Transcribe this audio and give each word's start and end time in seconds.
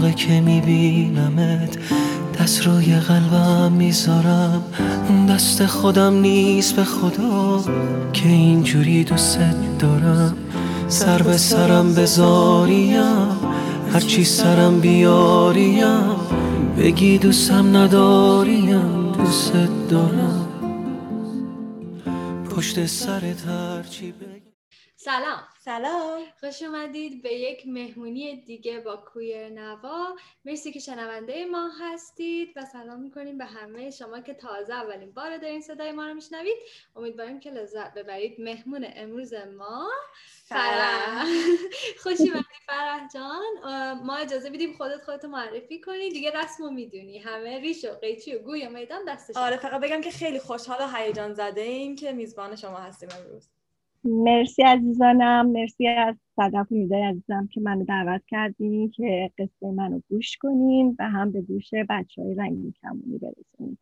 موقع 0.00 0.12
که 0.12 0.40
میبینمت 0.40 1.78
دست 2.40 2.66
روی 2.66 2.96
قلبم 2.96 3.72
می‌ذارم. 3.72 4.62
دست 5.28 5.66
خودم 5.66 6.20
نیست 6.20 6.76
به 6.76 6.84
خدا 6.84 7.64
که 8.12 8.28
اینجوری 8.28 9.04
دوست 9.04 9.38
دارم. 9.78 10.36
سر 10.88 11.22
به 11.22 11.36
سرم 11.36 11.94
بذاریم 11.94 13.28
هرچی 13.92 14.24
سرم 14.24 14.80
بیاریم. 14.80 16.16
بگی 16.78 17.18
دوستم 17.18 17.76
نداریم 17.76 19.12
دوست 19.12 19.52
دارم. 19.90 20.46
پشت 22.50 22.86
سرت 22.86 23.46
هرچی 23.46 24.12
بگی. 24.12 24.49
سلام. 25.02 25.42
سلام. 25.60 26.22
خوش 26.40 26.62
اومدید 26.62 27.22
به 27.22 27.34
یک 27.34 27.66
مهمونی 27.66 28.36
دیگه 28.36 28.80
با 28.80 28.96
کویر 28.96 29.48
نوا. 29.48 30.16
مرسی 30.44 30.72
که 30.72 30.80
شنونده 30.80 31.44
ما 31.44 31.70
هستید 31.80 32.52
و 32.56 32.64
سلام 32.64 33.00
می‌کنیم 33.00 33.38
به 33.38 33.44
همه 33.44 33.90
شما 33.90 34.20
که 34.20 34.34
تازه 34.34 34.74
اولین 34.74 35.12
بار 35.12 35.36
دارین 35.36 35.60
صدای 35.60 35.92
ما 35.92 36.06
رو 36.06 36.14
میشنوید. 36.14 36.56
امیدواریم 36.96 37.40
که 37.40 37.50
لذت 37.50 37.94
ببرید. 37.94 38.40
مهمون 38.40 38.86
امروز 38.96 39.34
ما 39.34 39.90
فرح. 40.44 41.24
خوش 42.02 42.20
اومدی 42.20 42.44
فرح 42.66 43.08
جان. 43.14 43.94
ما 44.04 44.16
اجازه 44.16 44.50
بدیم 44.50 44.72
خودت 44.72 45.04
خودتو 45.04 45.28
معرفی 45.28 45.80
کنی. 45.80 46.10
دیگه 46.10 46.30
رسمو 46.30 46.70
می‌دونی. 46.70 47.18
همه 47.18 47.58
ریش 47.58 47.84
و 47.84 47.88
قیچی 47.88 48.34
و 48.34 48.38
گوی 48.38 48.66
و 48.66 48.70
میدان 48.70 49.04
دستش. 49.08 49.36
آره 49.36 49.56
فقط 49.56 49.80
بگم 49.80 50.00
که 50.00 50.10
خیلی 50.10 50.38
خوشحال 50.38 50.78
و 50.80 50.96
هیجان 50.96 51.34
زده 51.34 51.60
ایم 51.60 51.96
که 51.96 52.12
میزبان 52.12 52.56
شما 52.56 52.78
هستیم 52.78 53.08
امروز. 53.18 53.48
مرسی 54.04 54.62
عزیزانم 54.62 55.46
مرسی 55.46 55.88
از 55.88 56.16
صدف 56.36 56.72
و 56.72 56.74
میدای 56.74 57.02
عزیزم 57.02 57.46
که 57.52 57.60
منو 57.60 57.84
دعوت 57.84 58.22
کردین 58.26 58.90
که 58.90 59.30
قصه 59.38 59.70
منو 59.70 60.00
گوش 60.08 60.36
کنین 60.36 60.96
و 60.98 61.10
هم 61.10 61.32
به 61.32 61.42
گوش 61.42 61.70
بچه 61.88 62.22
های 62.22 62.34
رنگین 62.34 62.74
کمونی 62.82 63.18
برسونین. 63.18 63.78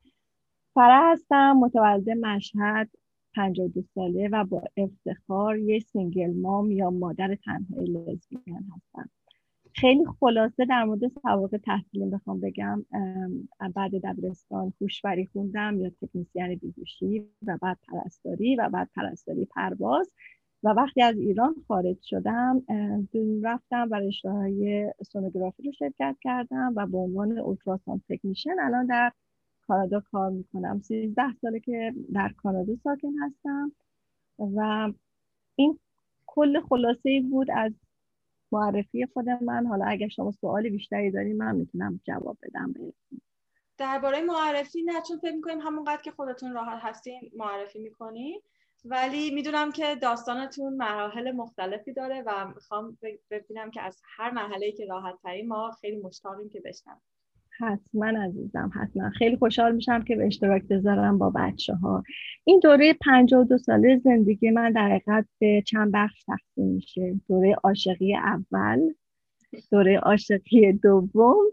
فرح 0.74 1.12
هستم 1.12 1.52
متولد 1.52 2.10
مشهد 2.10 2.90
52 3.34 3.82
ساله 3.94 4.28
و 4.28 4.44
با 4.44 4.62
افتخار 4.76 5.58
یه 5.58 5.78
single 5.78 6.40
mom 6.40 6.70
یا 6.70 6.90
مادر 6.90 7.34
تنهای 7.34 7.86
لزبیان 7.86 8.64
هستم. 8.76 9.10
خیلی 9.80 10.04
خلاصه 10.20 10.64
در 10.64 10.84
مورد 10.84 11.08
سوابق 11.22 11.60
تحصیلی 11.64 12.10
بخوام 12.10 12.40
بگم 12.40 12.84
بعد 13.74 13.90
دبیرستان 14.04 14.72
هوشبری 14.80 15.26
خوندم 15.26 15.80
یا 15.80 15.90
تکنیسیان 15.90 16.54
بیهوشی 16.54 17.26
و 17.46 17.58
بعد 17.62 17.78
پرستاری 17.88 18.56
و 18.56 18.68
بعد 18.72 18.90
پرستاری 18.96 19.44
پرواز 19.44 20.10
و 20.62 20.68
وقتی 20.68 21.02
از 21.02 21.18
ایران 21.18 21.54
خارج 21.68 21.96
شدم 22.02 22.62
رفتم 23.42 23.88
و 23.90 23.94
رشته 23.94 24.30
های 24.30 24.86
سونوگرافی 25.02 25.62
رو 25.62 25.72
شرکت 25.72 26.16
کردم 26.20 26.72
و 26.76 26.86
به 26.86 26.98
عنوان 26.98 27.38
اولتراساند 27.38 28.02
تکنیشن 28.08 28.60
الان 28.60 28.86
در 28.86 29.12
کانادا 29.66 30.00
کار 30.00 30.30
می‌کنم. 30.30 30.80
13 30.80 31.22
ساله 31.40 31.60
که 31.60 31.94
در 32.14 32.32
کانادا 32.36 32.76
ساکن 32.84 33.12
هستم 33.22 33.72
و 34.38 34.92
این 35.56 35.78
کل 36.26 36.60
خلاصه 36.60 37.10
ای 37.10 37.20
بود 37.20 37.50
از 37.50 37.72
معرفی 38.52 39.06
خود 39.06 39.28
من. 39.28 39.66
حالا 39.66 39.84
اگر 39.84 40.08
شما 40.08 40.30
سوال 40.30 40.68
بیشتری 40.68 41.10
دارین 41.10 41.36
من 41.36 41.56
می‌تونم 41.56 42.00
جواب 42.04 42.38
بدم 42.42 42.72
بهتون. 42.72 43.20
درباره 43.78 44.20
معرفی 44.20 44.82
نه 44.82 45.02
چون 45.08 45.18
فکر 45.18 45.34
می‌کنیم 45.34 45.60
همونقدر 45.60 46.02
که 46.02 46.10
خودتون 46.10 46.52
راحت 46.52 46.78
هستین 46.82 47.30
معرفی 47.36 47.78
می‌کنین. 47.78 48.40
ولی 48.84 49.30
می‌دونم 49.30 49.72
که 49.72 49.94
داستانتون 49.94 50.74
مراحل 50.76 51.32
مختلفی 51.32 51.92
داره 51.92 52.22
و 52.26 52.48
می‌خوام 52.48 52.98
ببینم 53.30 53.70
که 53.70 53.82
از 53.82 54.00
هر 54.16 54.30
مرحله 54.30 54.72
که 54.72 54.86
راحت 54.86 55.14
ترین 55.22 55.48
ما 55.48 55.70
خیلی 55.80 55.96
مشتاقیم 55.96 56.48
که 56.48 56.60
بشنم 56.60 57.00
حتما 57.58 58.06
عزیزم 58.06 58.70
حتما. 58.74 59.10
خیلی 59.10 59.36
خوشحال 59.36 59.74
میشم 59.74 60.02
که 60.04 60.16
به 60.16 60.26
اشتراک 60.26 60.62
بذارم 60.62 61.18
با 61.18 61.30
بچه 61.30 61.74
ها 61.74 62.02
این 62.44 62.60
دوره 62.62 62.94
52 63.00 63.58
ساله 63.58 64.00
زندگی 64.04 64.50
من 64.50 64.72
در 64.72 64.88
حقیقت 64.88 65.26
به 65.38 65.62
چند 65.66 65.92
بخش 65.94 66.24
تقسیم 66.24 66.66
میشه. 66.66 67.20
دوره 67.28 67.56
عاشقی 67.64 68.16
اول 68.16 68.80
دوره 69.70 69.98
عاشقی 69.98 70.72
دوم 70.72 71.44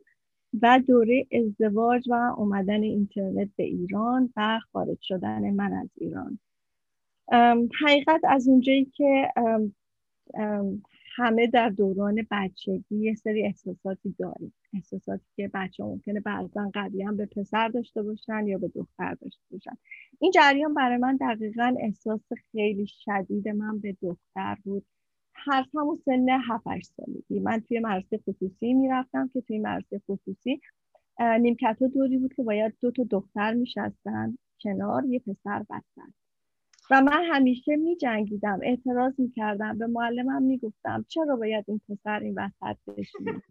و 0.61 0.79
دوره 0.88 1.25
ازدواج 1.31 2.09
و 2.09 2.33
اومدن 2.37 2.83
اینترنت 2.83 3.49
به 3.55 3.63
ایران 3.63 4.33
و 4.37 4.59
خارج 4.73 4.97
شدن 5.01 5.51
من 5.51 5.73
از 5.73 5.89
ایران. 5.95 6.39
حقیقت 7.85 8.22
از 8.23 8.47
اونجایی 8.47 8.85
که 8.85 9.31
همه 11.16 11.48
در 11.48 11.70
دوران 11.70 12.28
بچگی 12.31 12.96
یه 12.98 13.16
سری 13.16 13.46
احساساتی 13.46 14.16
داریم. 14.20 14.53
احساساتی 14.74 15.26
که 15.36 15.52
بچه 15.53 15.84
ممکنه 15.84 16.20
بعضا 16.20 16.72
هم 17.06 17.18
به 17.18 17.26
پسر 17.26 17.68
داشته 17.68 18.03
باشن 18.03 18.48
یا 18.48 18.58
به 18.58 18.68
دختر 18.68 19.14
داشته 19.14 19.44
باشن. 19.52 19.78
این 20.20 20.31
جریان 20.31 20.74
برای 20.74 20.98
من 20.98 21.18
دقیقا 21.18 21.76
احساس 21.80 22.22
خیلی 22.52 22.88
شدید 22.88 23.50
من 23.50 23.80
به 23.80 23.98
دختر 24.02 24.58
بود. 24.64 24.86
هر 25.34 25.66
همون 25.76 26.00
سن 26.06 26.30
7 26.30 26.64
سالگی. 26.84 27.40
من 27.40 27.59
توی 27.59 27.80
مدرسه 27.80 28.18
خصوصی 28.18 28.74
می‌رفتم 28.74 29.30
که 29.34 29.42
توی 29.42 29.59
مدرسه 29.59 30.02
خصوصی 30.09 30.62
نیمکت 31.42 31.78
دوری 31.84 32.18
بود 32.18 32.34
که 32.34 32.44
باید 32.44 32.74
دو 32.82 32.92
تا 32.92 33.03
دختر 33.03 33.53
میشستن 33.53 34.38
کنار 34.62 35.06
یه 35.06 35.20
پسر 35.20 35.59
بستن. 35.59 36.14
و 36.91 37.01
من 37.01 37.23
همیشه 37.31 37.75
می 37.75 37.96
جنگیدم 37.96 38.59
اعتراض 38.63 39.19
می 39.19 39.31
کردم 39.31 39.78
به 39.78 39.88
معلمم 39.88 40.44
می 40.44 40.57
گفتم 40.57 41.06
چرا 41.07 41.35
باید 41.35 41.66
این 41.68 41.81
پسر 41.90 42.19
این 42.19 42.35
وسط 42.38 42.78
بشینه 42.97 43.41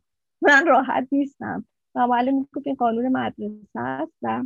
من 0.43 0.67
راحت 0.67 1.09
نیستم. 1.13 1.65
و 1.95 2.07
معلم 2.07 2.35
می 2.35 2.47
گفت 2.55 2.67
این 2.67 2.77
قانون 2.77 3.09
مدرسه 3.09 3.81
است 3.81 4.13
و 4.23 4.45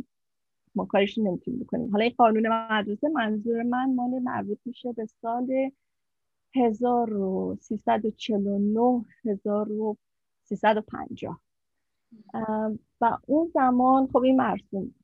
ما 0.75 0.85
کارش 0.85 1.17
نمی‌تونیم 1.17 1.59
بکنیم. 1.59 1.91
حالا 1.91 2.03
این 2.03 2.13
قانون 2.17 2.47
مدرسه 2.47 3.09
منظور 3.09 3.63
من 3.63 3.95
مال 3.95 4.19
مربوط 4.19 4.59
میشه 4.65 4.93
به 4.93 5.05
سال 5.05 5.71
1349 6.55 9.05
1350 9.25 11.41
و 13.01 13.17
اون 13.27 13.51
زمان 13.53 14.07
خب 14.07 14.17
این 14.17 14.35
مرسوم 14.35 14.95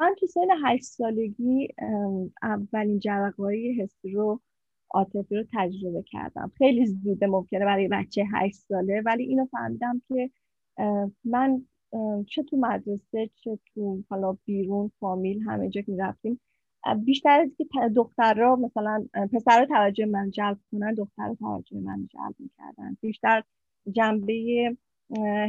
من 0.00 0.14
تو 0.18 0.26
سن 0.26 0.46
هشت 0.64 0.84
سالگی 0.84 1.68
اولین 2.42 2.98
جرقه 2.98 3.42
های 3.42 3.72
حسی 3.82 4.10
رو 4.10 4.40
عاطفی 4.90 5.36
رو 5.36 5.44
تجربه 5.52 6.02
کردم. 6.02 6.52
خیلی 6.58 6.86
زوده 6.86 7.26
ممکنه 7.26 7.64
برای 7.64 7.88
بچه 7.88 8.24
هشت 8.34 8.54
ساله 8.56 9.02
ولی 9.06 9.24
اینو 9.24 9.46
فهمیدم 9.46 10.02
که 10.08 10.30
من 11.24 11.62
چه 12.28 12.42
تو 12.42 12.56
مدرسه 12.56 13.30
چه 13.34 13.58
تو 13.74 14.02
حالا 14.10 14.36
بیرون 14.44 14.90
فامیل 15.00 15.42
همه 15.42 15.68
جا 15.68 15.80
که 15.80 15.96
رفتیم. 15.98 16.40
بیشتر 17.04 17.40
از 17.40 17.50
که 17.58 17.64
دخترها 17.96 18.56
مثلا 18.56 19.06
پسر 19.32 19.66
توجه 19.66 20.06
من 20.06 20.30
جلب 20.30 20.58
کنن 20.72 20.94
دختر 20.94 21.34
توجه 21.34 21.80
من 21.80 22.08
جلب 22.12 22.34
می‌کردن. 22.38 22.96
بیشتر 23.00 23.42
جنبه 23.92 24.34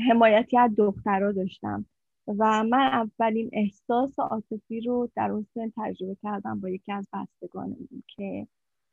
حمایتی 0.09 0.57
از 0.57 0.71
دخترها 0.77 1.31
داشتم. 1.31 1.85
و 2.27 2.63
من 2.63 2.87
اولین 2.87 3.49
احساس 3.53 4.19
عاطفی 4.19 4.81
رو 4.81 5.09
در 5.15 5.31
اون 5.31 5.45
سن 5.53 5.73
تجربه 5.77 6.15
کردم 6.23 6.59
با 6.59 6.69
یکی 6.69 6.91
از 6.91 7.07
بستگانم 7.13 7.87
که 8.07 8.47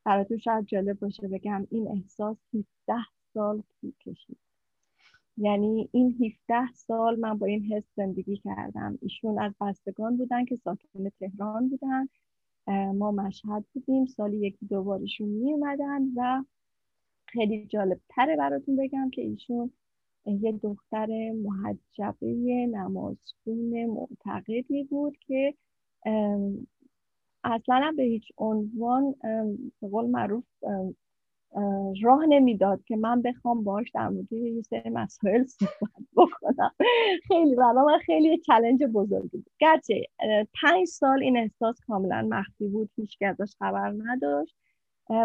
براتون 0.05 0.39
شاید 0.39 0.67
جالب 0.67 0.99
باشه 0.99 1.29
بگم 1.29 1.67
این 1.71 1.89
احساس 1.89 2.37
17 2.55 2.67
سال 3.35 3.63
طول 3.81 3.93
کشید. 4.01 4.39
یعنی 5.37 5.89
این 5.93 6.35
17 6.49 6.73
سال 6.75 7.21
من 7.21 7.39
با 7.39 7.47
این 7.47 7.65
حس 7.65 7.85
زندگی 7.97 8.37
کردم. 8.37 8.99
ایشون 9.03 9.39
از 9.39 9.53
بستگان 9.61 10.17
بودن 10.17 10.45
که 10.45 10.57
ساکن 10.57 11.09
تهران 11.21 11.69
بودن. 11.69 12.09
ما 12.93 13.11
مشهد 13.11 13.65
بودیم. 13.75 14.07
سالی 14.07 14.37
یکی 14.37 14.67
دوبارشون 14.67 15.29
می 15.29 15.53
اومدن 15.53 16.03
و 16.17 16.45
خیلی 17.27 17.67
جالب 17.67 18.01
تره 18.09 18.37
براتون 18.37 18.77
بگم 18.77 19.11
که 19.11 19.23
ایشون 19.23 19.71
یه 20.27 20.53
دختر 20.53 21.07
محجبه 21.33 22.67
نمازخون 22.67 23.87
معتقدی 23.87 24.85
بود 24.85 25.17
که 25.19 25.55
اصلا 27.45 27.95
به 27.97 28.03
هیچ 28.03 28.33
عنوان 28.39 29.15
به 29.81 29.89
قول 29.89 30.07
معروف 30.07 30.45
راه 32.03 32.27
نمی‌داد 32.29 32.85
که 32.85 32.97
من 32.97 33.23
بخوام 33.23 33.65
باش 33.65 33.91
در 33.95 34.09
مورد 34.09 34.33
یه 34.33 34.63
سری 34.63 34.91
مسائل 34.91 35.45
صحبت 35.45 36.05
بکنم. 36.17 36.71
خیلی 37.29 37.55
برای 37.55 37.85
من 37.87 37.99
خیلی 37.99 38.39
چلنج 38.39 38.85
بزرگی 38.85 39.29
بود. 39.29 39.51
گرچه 39.59 40.03
پنج 40.63 40.87
سال 40.87 41.23
این 41.23 41.37
احساس 41.37 41.81
کاملا 41.87 42.29
مخفی 42.31 42.69
بود 42.69 42.91
هیچ 42.97 43.19
ازش 43.23 43.55
خبر 43.59 43.95
نداشت. 43.99 44.57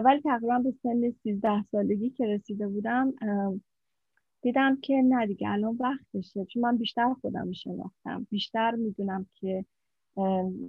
ولی 0.06 0.22
تقریبا 0.22 0.60
به 0.60 0.72
سن 0.72 1.12
13 1.12 1.64
سالگی 1.64 2.10
که 2.10 2.26
رسیده 2.26 2.68
بودم 2.68 3.14
دیدم 4.46 4.78
که 4.82 4.94
نه 4.94 5.28
دیگه 5.28 5.50
الان 5.50 5.78
وقتشه. 5.80 6.46
چون 6.46 6.64
من 6.64 6.78
بیشتر 6.78 7.14
خودم 7.22 7.52
شناختم. 7.52 8.28
بیشتر 8.30 8.72
می‌دونم 8.72 9.26
که 9.34 9.66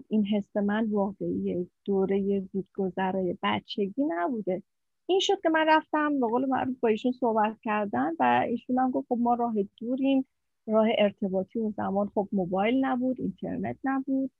این 0.08 0.24
حس 0.24 0.56
من 0.56 0.90
واقعی 0.90 1.70
دوره 1.84 2.40
زودگذرای 2.40 3.38
بچگی 3.42 4.04
نبوده. 4.08 4.62
این 5.06 5.20
شد 5.20 5.40
که 5.42 5.48
من 5.48 5.64
رفتم 5.68 6.20
به 6.20 6.26
قول 6.26 6.46
معروف 6.46 6.80
با 6.80 6.88
ایشون 6.88 7.12
صحبت 7.12 7.56
کردن 7.62 8.12
و 8.18 8.44
ایشون 8.48 8.78
هم 8.78 8.90
گفت 8.90 9.08
خب 9.08 9.18
ما 9.20 9.34
راه 9.34 9.54
دوریم. 9.76 10.26
راه 10.66 10.88
ارتباطی 10.98 11.58
اون 11.58 11.74
زمان 11.76 12.10
خب 12.14 12.28
موبایل 12.32 12.84
نبود 12.84 13.20
اینترنت 13.20 13.76
نبود. 13.84 14.30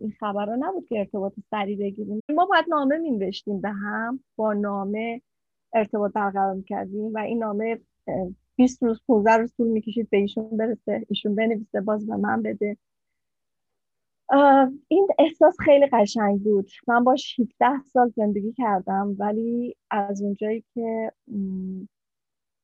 این 0.00 0.12
خبرها 0.20 0.56
نبود 0.58 0.86
که 0.88 0.98
ارتباط 0.98 1.32
سریع 1.50 1.78
بگیریم. 1.78 2.20
ما 2.34 2.46
باید 2.46 2.64
نامه 2.68 2.98
مینوشتیم 2.98 3.60
به 3.60 3.70
هم 3.70 4.20
با 4.36 4.52
نامه 4.52 5.22
ارتباط 5.74 6.12
برقرار 6.12 6.54
می‌کردیم 6.54 7.14
و 7.14 7.18
این 7.18 7.38
نامه 7.38 7.80
20 8.56 8.82
روز 8.82 9.00
15 9.08 9.36
روز 9.36 9.54
طول 9.56 9.68
می‌کشید 9.68 10.10
به 10.10 10.16
ایشون 10.16 10.56
برسه. 10.56 11.06
ایشون 11.08 11.34
بنویسه 11.34 11.80
باز 11.80 12.06
به 12.06 12.16
من 12.16 12.42
بده. 12.42 12.76
این 14.88 15.08
احساس 15.18 15.56
خیلی 15.64 15.86
قشنگ 15.86 16.42
بود. 16.42 16.70
من 16.88 17.04
باش 17.04 17.40
17 17.40 17.82
سال 17.92 18.12
زندگی 18.16 18.52
کردم 18.52 19.16
ولی 19.18 19.76
از 19.90 20.22
اونجایی 20.22 20.64
که 20.74 21.12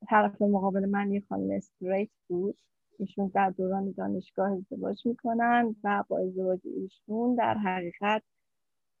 طرف 0.09 0.41
مقابل 0.41 0.85
من 0.85 1.11
یه 1.11 1.23
خانم 1.29 1.51
استریت 1.51 2.09
بود. 2.27 2.57
ایشون 2.99 3.31
در 3.33 3.49
دوران 3.49 3.91
دانشگاه 3.97 4.51
ازدواج 4.51 5.05
می‌کنن 5.05 5.75
و 5.83 6.03
با 6.07 6.19
ازدواج 6.19 6.59
ایشون 6.63 7.35
در 7.35 7.53
حقیقت 7.57 8.23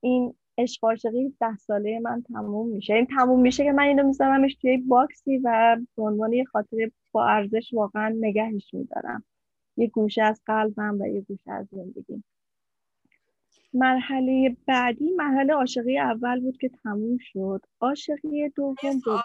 این 0.03 0.35
عشق 0.57 0.85
عاشقی 0.85 1.35
ده 1.39 1.55
ساله 1.57 1.99
من 1.99 2.23
تموم 2.33 2.69
میشه. 2.69 2.93
این 2.93 3.05
تموم 3.05 3.41
میشه 3.41 3.63
که 3.63 3.71
من 3.71 3.83
اینو 3.83 4.03
میذارمش 4.03 4.55
توی 4.55 4.77
باکسی 4.77 5.37
و 5.37 5.77
به 5.97 6.03
عنوان 6.03 6.33
یه 6.33 6.43
خاطر 6.45 6.91
با 7.11 7.25
ارزش 7.25 7.73
واقعا 7.73 8.15
نگهش 8.19 8.73
میدارم. 8.73 9.23
یه 9.77 9.87
گوشه 9.87 10.23
از 10.23 10.41
قلبم 10.45 10.97
و 11.01 11.07
یه 11.07 11.21
گوشه 11.21 11.51
از 11.51 11.67
زندگی 11.71 12.23
مرحله 13.73 14.57
بعدی 14.67 15.11
مرحله 15.17 15.53
عاشقی 15.53 15.99
اول 15.99 16.39
بود 16.39 16.57
که 16.57 16.69
تموم 16.83 17.17
شد. 17.21 17.61
عاشقی 17.81 18.49
دوم 18.49 18.99
بود. 19.05 19.21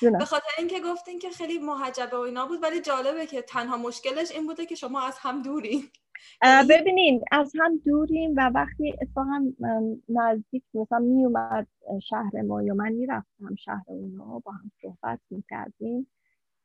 به 0.18 0.24
خاطر 0.24 0.46
اینکه 0.58 0.80
گفتین 0.80 1.18
که 1.18 1.30
خیلی 1.30 1.58
محجبه 1.58 2.16
و 2.16 2.20
اینا 2.20 2.46
بود 2.46 2.62
ولی 2.62 2.80
جالبه 2.80 3.26
که 3.26 3.42
تنها 3.42 3.76
مشکلش 3.76 4.30
این 4.30 4.46
بوده 4.46 4.66
که 4.66 4.74
شما 4.74 5.02
از 5.02 5.18
هم 5.18 5.42
دورین. 5.42 5.82
یعنی 6.42 6.68
ببینین 6.68 7.24
از 7.32 7.52
هم 7.60 7.76
دوریم 7.76 8.34
و 8.36 8.50
وقتی 8.54 8.94
اتفاقا 9.02 9.52
نزدیک 10.08 10.62
مثلا 10.74 10.98
می 10.98 11.24
اومد 11.24 11.66
شهر 12.02 12.42
ما 12.42 12.62
یا 12.62 12.74
من 12.74 12.92
می‌رفتم 12.92 13.54
شهر 13.54 13.84
اونا 13.86 14.38
با 14.38 14.52
هم 14.52 14.70
صحبت 14.82 15.20
می‌کردیم. 15.30 16.06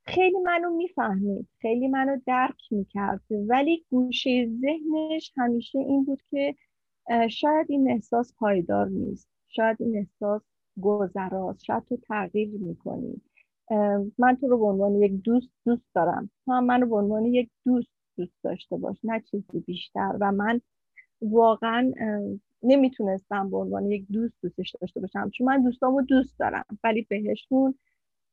خیلی 0.10 0.38
منو 0.40 0.70
می‌فهمید 0.70 1.48
خیلی 1.62 1.88
منو 1.88 2.20
درک 2.28 2.62
می‌کرد 2.72 3.22
ولی 3.48 3.86
گوشه 3.90 4.50
ذهنش 4.62 5.34
همیشه 5.38 5.80
این 5.80 6.06
بود 6.06 6.22
که 6.30 6.56
شاید 7.30 7.66
این 7.70 7.92
احساس 7.92 8.34
پایدار 8.38 8.88
نیست 8.90 9.30
شاید 9.48 9.78
این 9.80 9.98
احساس 9.98 10.42
گذراست 10.82 11.64
شاید 11.64 11.84
تو 11.84 11.98
تغییر 11.98 12.50
می‌کنی. 12.50 13.22
من 14.18 14.38
تو 14.42 14.48
رو 14.48 14.58
به 14.58 14.66
عنوان 14.66 14.96
یک 14.96 15.12
دوست 15.12 15.50
دوست 15.66 15.86
دارم. 15.96 16.30
تو 16.46 16.52
هم 16.52 16.66
منو 16.66 16.86
به 16.86 16.96
عنوان 16.96 17.26
یک 17.26 17.50
دوست 17.66 17.92
دوست 18.18 18.44
داشته 18.44 18.78
باش 18.78 18.98
نه 19.04 19.22
چیزی 19.32 19.60
بیشتر. 19.60 20.18
و 20.22 20.32
من 20.32 20.62
واقعا 21.22 21.92
نمی‌تونستم 22.64 23.50
به 23.50 23.58
عنوان 23.58 23.92
یک 23.92 24.06
دوست 24.12 24.34
دوستش 24.42 24.76
داشته 24.82 25.00
باشم 25.00 25.30
چون 25.30 25.48
من 25.48 25.64
دوستامو 25.64 26.02
دوست 26.02 26.40
دارم 26.40 26.66
ولی 26.84 27.02
بهشون 27.10 27.76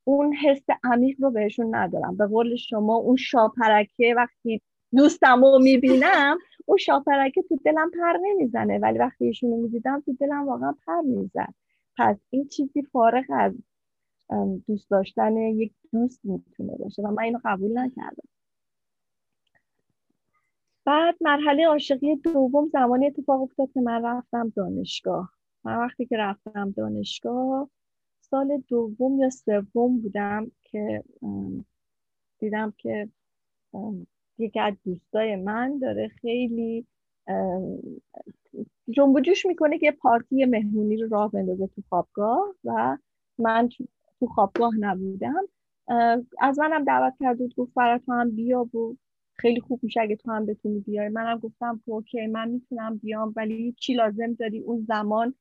اون 0.09 0.35
حس 0.35 0.65
عمیق 0.85 1.17
رو 1.21 1.31
بهشون 1.31 1.75
ندارم. 1.75 2.17
به 2.17 2.27
قول 2.27 2.57
شما 2.57 2.97
اون 2.97 3.17
شاپرکه 3.17 4.15
وقتی 4.17 4.63
دوستم 4.97 5.45
رو 5.45 5.59
می‌بینم 5.63 6.39
اون 6.67 6.79
شاپرکه 6.79 7.43
تو 7.43 7.59
دلم 7.65 7.91
پر 7.91 8.19
نمی‌زنه. 8.23 8.79
ولی 8.79 8.99
وقتی 8.99 9.25
ایشون 9.25 9.51
رو 9.51 9.57
می‌دیدم 9.57 10.03
تو 10.07 10.13
دلم 10.21 10.49
واقعا 10.49 10.75
پر 10.87 11.01
می‌زد. 11.01 11.55
پس 11.97 12.17
این 12.31 12.49
چیزی 12.49 12.83
فارغ 12.83 13.25
از 13.29 13.53
دوست 14.67 14.91
داشتن 14.91 15.37
یک 15.37 15.73
دوست 15.93 16.21
می‌تونه 16.25 16.77
باشه 16.79 17.03
و 17.03 17.11
من 17.11 17.23
اینو 17.23 17.39
قبول 17.45 17.79
نکردم. 17.79 18.29
بعد 20.85 21.17
مرحله 21.21 21.67
عاشقی 21.67 22.17
دوم 22.17 22.69
زمانی 22.69 23.07
اتفاق 23.07 23.43
افتاد 23.43 23.73
که 23.73 23.81
من 23.81 24.05
رفتم 24.05 24.53
دانشگاه. 24.57 25.33
من 25.65 25.79
وقتی 25.79 26.07
که 26.07 26.17
رفتم 26.17 26.71
دانشگاه 26.71 27.71
سال 28.37 28.63
دوم 28.69 29.21
یا 29.21 29.31
سوم 29.31 30.01
بودم 30.01 30.51
که 30.63 31.05
دیدم 32.39 32.75
که 32.79 33.09
یکی 34.39 34.61
از 34.61 34.75
دوستای 34.85 35.37
من 35.37 35.79
داره 35.79 36.09
خیلی 36.09 36.87
جنب 38.91 39.21
جوش 39.21 39.47
می‌کنه 39.47 39.79
که 39.79 39.93
پارتی 39.93 40.45
مهمونی 40.45 40.97
رو 40.97 41.09
راه 41.09 41.31
بندازه 41.33 41.67
تو 41.67 41.83
خوابگاه 41.89 42.55
و 42.65 42.99
من 43.39 43.69
تو 44.21 44.27
خوابگاه 44.27 44.73
نبودم. 44.81 45.43
از 46.41 46.59
منم 46.59 46.85
دعوت 46.85 47.15
کرد 47.21 47.39
بود 47.39 47.55
گفت 47.55 47.73
فرا 47.73 47.99
تو 47.99 48.13
هم 48.13 48.31
بیا 48.31 48.65
بود 48.65 48.99
خیلی 49.35 49.61
خوب 49.61 49.81
میشه 49.83 50.01
اگه 50.01 50.17
تو 50.17 50.31
هم 50.33 50.47
بتونی 50.47 50.81
بیای. 50.81 51.09
منم 51.09 51.39
گفتم 51.39 51.81
اوکی 51.87 52.27
من 52.27 52.49
می‌تونم 52.49 52.99
بیام 52.99 53.33
ولی 53.37 53.75
چی 53.81 53.95
لازم 53.95 54.33
داری. 54.33 54.61
اون 54.61 54.85
زمان 54.89 55.35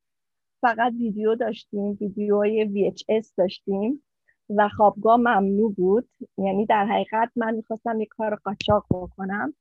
فقط 0.65 0.93
ویدیو 0.99 1.35
داشتیم 1.35 1.97
ویدیوهای 2.01 2.93
VHS 2.93 3.27
داشتیم 3.37 4.03
و 4.49 4.69
خوابگاه 4.69 5.17
ممنوع 5.17 5.73
بود. 5.73 6.09
یعنی 6.37 6.65
در 6.65 6.85
حقیقت 6.85 7.31
من 7.35 7.55
می‌خواستم 7.55 8.01
یک 8.01 8.09
کار 8.09 8.35
قاچاق 8.35 8.85
بکنم. 8.91 9.53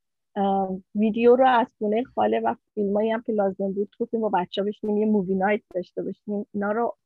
ویدیو 0.95 1.37
رو 1.37 1.49
از 1.49 1.67
خونه 1.79 2.03
خاله 2.05 2.41
و 2.41 2.55
فیلمایی 2.75 3.11
هم 3.11 3.23
که 3.23 3.33
لازم 3.33 3.73
بود 3.73 3.89
گفتیم 4.01 4.21
با 4.21 4.29
بچه 4.29 4.63
بشیم 4.63 4.97
یه 4.97 5.07
مووی 5.07 5.35
نایت 5.35 5.61
داشته 5.75 6.03
باشیم. 6.03 6.47
اینا 6.55 6.73
رو 6.73 6.97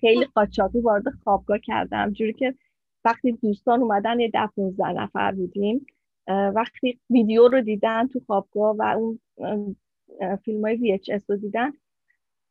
خیلی 0.00 0.24
قاچاقی 0.24 0.80
وارد 0.80 1.04
خوابگاه 1.24 1.58
کردم. 1.58 2.12
جوری 2.12 2.32
که 2.32 2.54
وقتی 3.04 3.32
دوستان 3.32 3.82
اومدن 3.82 4.20
یه 4.20 4.30
ده 4.30 4.46
15 4.46 4.92
نفر 4.92 5.32
بودیم. 5.32 5.86
وقتی 6.28 7.00
ویدیو 7.10 7.48
رو 7.48 7.60
دیدن 7.60 8.06
تو 8.06 8.20
خوابگاه 8.26 8.76
و 8.78 8.82
اون 8.82 9.20
فیلم 10.44 10.64
های 10.64 10.98
VHS 10.98 11.22
رو 11.28 11.36
دیدن 11.36 11.72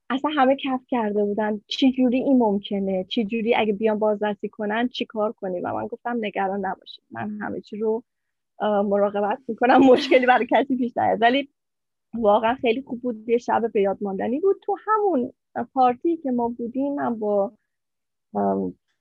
اصلا 0.10 0.32
همه 0.36 0.56
کف 0.56 0.82
کرده 0.88 1.26
بودن. 1.26 1.62
چی 1.68 1.92
جوری 1.92 2.18
این 2.18 2.38
ممکنه؟ 2.38 3.04
چی 3.04 3.26
جوری 3.26 3.56
اگه 3.56 3.74
بیان 3.74 4.00
بازرسی 4.00 4.50
کنن 4.50 4.88
چی 4.88 5.06
کار 5.06 5.32
کنی؟ 5.32 5.60
و 5.60 5.74
من 5.74 5.88
گفتم 5.88 6.18
نگران 6.22 6.66
نباشید. 6.66 7.04
من 7.12 7.38
همه 7.42 7.62
چی 7.62 7.78
رو 7.78 8.04
مراقبت 8.62 9.40
می‌کنم. 9.48 9.78
مشکلی 9.78 10.26
برای 10.26 10.48
کسی 10.52 10.78
پیش 10.78 10.98
نیاد. 10.98 11.22
ولی 11.22 11.50
واقعا 12.14 12.54
خیلی 12.56 12.82
خوب 12.82 13.02
بود. 13.02 13.30
یه 13.30 13.38
شب 13.38 13.72
به 13.74 13.82
یاد 13.82 13.98
ماندنی 14.02 14.40
بود. 14.40 14.56
تو 14.64 14.76
همون 14.88 15.34
پارتی 15.74 16.18
که 16.18 16.32
ما 16.32 16.50
بودیم 16.50 16.96
من 16.96 17.20
با 17.20 17.52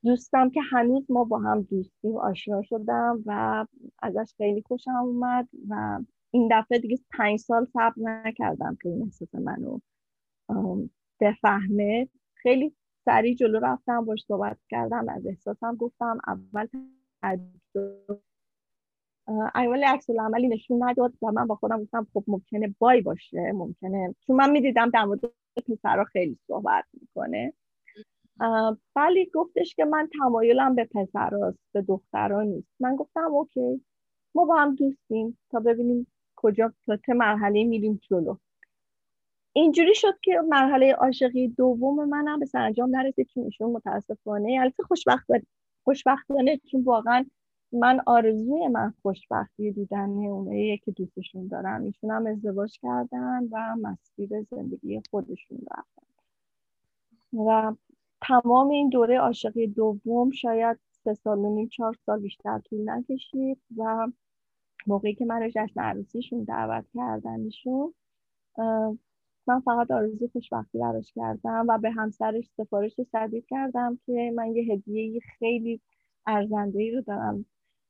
دوستم 0.04 0.50
که 0.50 0.61
هنوز 0.71 1.11
ما 1.11 1.25
با 1.25 1.38
هم 1.38 1.62
دوستیم 1.62 2.16
آشنا 2.16 2.62
شدم 2.62 3.23
و 3.26 3.66
ازش 4.02 4.35
خیلی 4.37 4.62
خوشم 4.62 4.90
اومد 4.90 5.49
و 5.68 6.00
این 6.30 6.49
دفعه 6.52 6.78
دیگه 6.78 6.99
پنج 7.18 7.38
سال 7.38 7.64
صبر 7.64 7.94
نکردم 7.97 8.76
که 8.82 8.88
این 8.88 9.02
احساس 9.02 9.35
منو. 9.35 9.78
بفهمه. 11.20 12.08
خیلی 12.34 12.75
سریع 13.04 13.34
جلو 13.34 13.58
رفتم 13.58 14.04
باش 14.04 14.25
صحبت 14.28 14.58
کردم. 14.70 15.08
از 15.08 15.26
احساسم 15.26 15.76
گفتم 15.76 16.18
اول 16.26 16.66
اول 19.54 19.84
عکس 19.84 20.10
عملی 20.10 20.48
نشون 20.48 20.88
نداد 20.88 21.12
و 21.22 21.32
من 21.32 21.46
با 21.46 21.54
خودم 21.54 21.82
گفتم 21.82 22.06
خب 22.14 22.25
ممکنه 22.26 22.75
بای 22.78 23.00
باشه 23.00 23.52
ممکنه 23.52 24.14
چون 24.26 24.37
من 24.37 24.50
می‌دیدم 24.50 24.90
در 24.90 25.04
مورد 25.04 25.20
پسرها 25.68 26.04
خیلی 26.04 26.38
صحبت 26.46 26.84
می‌کنه. 27.00 27.52
ولی 28.96 29.30
گفتش 29.34 29.75
که 29.75 29.84
من 29.84 30.08
تمایلم 30.18 30.75
به 30.75 30.84
پسراست 30.84 31.58
به 31.72 31.82
دخترها 31.82 32.42
نیست. 32.42 32.68
من 32.80 32.96
گفتم 32.96 33.34
اوکی 33.34 33.84
ما 34.34 34.44
با 34.44 34.56
هم 34.56 34.75
دوستیم 34.75 35.38
تا 35.50 35.60
ببینیم 35.60 36.06
کجا 36.37 36.72
تا 36.87 37.14
مرحله 37.14 37.64
میریم 37.64 38.00
جلو. 38.10 38.37
اینجوری 39.52 39.95
شد 39.95 40.19
که 40.23 40.40
مرحله 40.49 40.93
عاشقی 40.93 41.49
دوم 41.49 42.09
منم 42.09 42.38
به 42.38 42.47
سرانجام 42.47 42.97
نرسید 42.97 43.26
چون 43.26 43.45
ایشون 43.45 43.71
متاسفانه 43.71 44.59
البته 44.61 44.83
خوشبختانه 44.83 45.43
خوشبختانه 45.85 46.61
چون 46.71 46.83
واقعا 46.83 47.25
من 47.73 48.00
آرزوی 48.07 48.69
من 48.69 48.95
خوشبختی 49.02 49.73
دیدن 49.73 50.09
اونایی 50.09 50.78
که 50.78 50.90
دوستشون 50.90 51.47
دارم 51.49 51.83
ایشون 51.83 52.11
هم 52.11 52.26
ازدواج 52.26 52.78
کردن 52.83 53.49
و 53.52 53.76
مسیر 53.83 54.43
زندگی 54.50 55.02
خودشون 55.11 55.59
رفتن. 55.71 56.02
و 57.33 57.75
تمام 58.21 58.69
این 58.69 58.88
دوره 58.88 59.19
عاشقی 59.19 59.67
دوم 59.67 60.31
شاید 60.31 60.78
سه 60.90 61.14
سال 61.14 61.38
و 61.38 61.55
نیم 61.55 61.69
چهار 61.69 61.97
سال 62.07 62.21
بیشتر 62.21 62.59
طول 62.59 62.90
نکشید 62.90 63.59
و 63.76 64.09
موقعی 64.87 65.14
که 65.14 65.25
من 65.25 65.43
رو 65.43 65.49
جشن 65.49 65.81
عروسیشون 65.81 66.45
دعوت 66.45 66.85
کردنشون 66.95 67.95
من 69.49 69.61
فقط 69.61 69.90
آرزو 69.90 70.28
خوشبختی 70.28 70.78
براش 70.78 71.12
کردم 71.12 71.67
و 71.69 71.78
به 71.78 71.90
همسرش 71.90 72.50
سفارش 72.57 72.97
شدید 73.12 73.47
کردم 73.47 73.99
که 74.07 74.33
من 74.35 74.57
یه 74.57 74.73
هدیه 74.73 75.21
خیلی 75.38 75.81
ارزنده 76.26 76.93
رو 76.95 77.00
دارم 77.02 77.45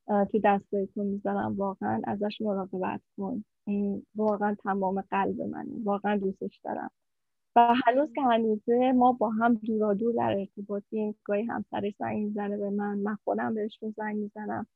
تو 0.08 0.38
دستایتون 0.44 1.06
می‌ذارم. 1.06 1.56
واقعا 1.56 2.02
ازش 2.04 2.40
مراقبت 2.40 3.00
کن. 3.16 3.44
این 3.66 4.06
واقعا 4.16 4.54
تمام 4.54 5.00
قلب 5.00 5.42
منه. 5.42 5.70
واقعا 5.84 6.16
دوستش 6.16 6.60
دارم. 6.64 6.90
و 7.56 7.74
هنوز 7.86 8.12
که 8.12 8.22
هنوزه 8.22 8.92
ما 8.92 9.12
با 9.12 9.30
هم 9.30 9.54
دورا 9.54 9.94
دور 9.94 10.14
در 10.14 10.36
ارتباطیم. 10.38 11.14
گاهی 11.24 11.42
همسرش 11.42 11.94
زنگ 11.98 12.24
می‌زنه 12.24 12.56
به 12.56 12.70
من 12.70 12.98
من 12.98 13.16
خودم 13.24 13.54
بهشون 13.54 13.94
زنگ 13.96 14.16
می‌زنم. 14.16 14.66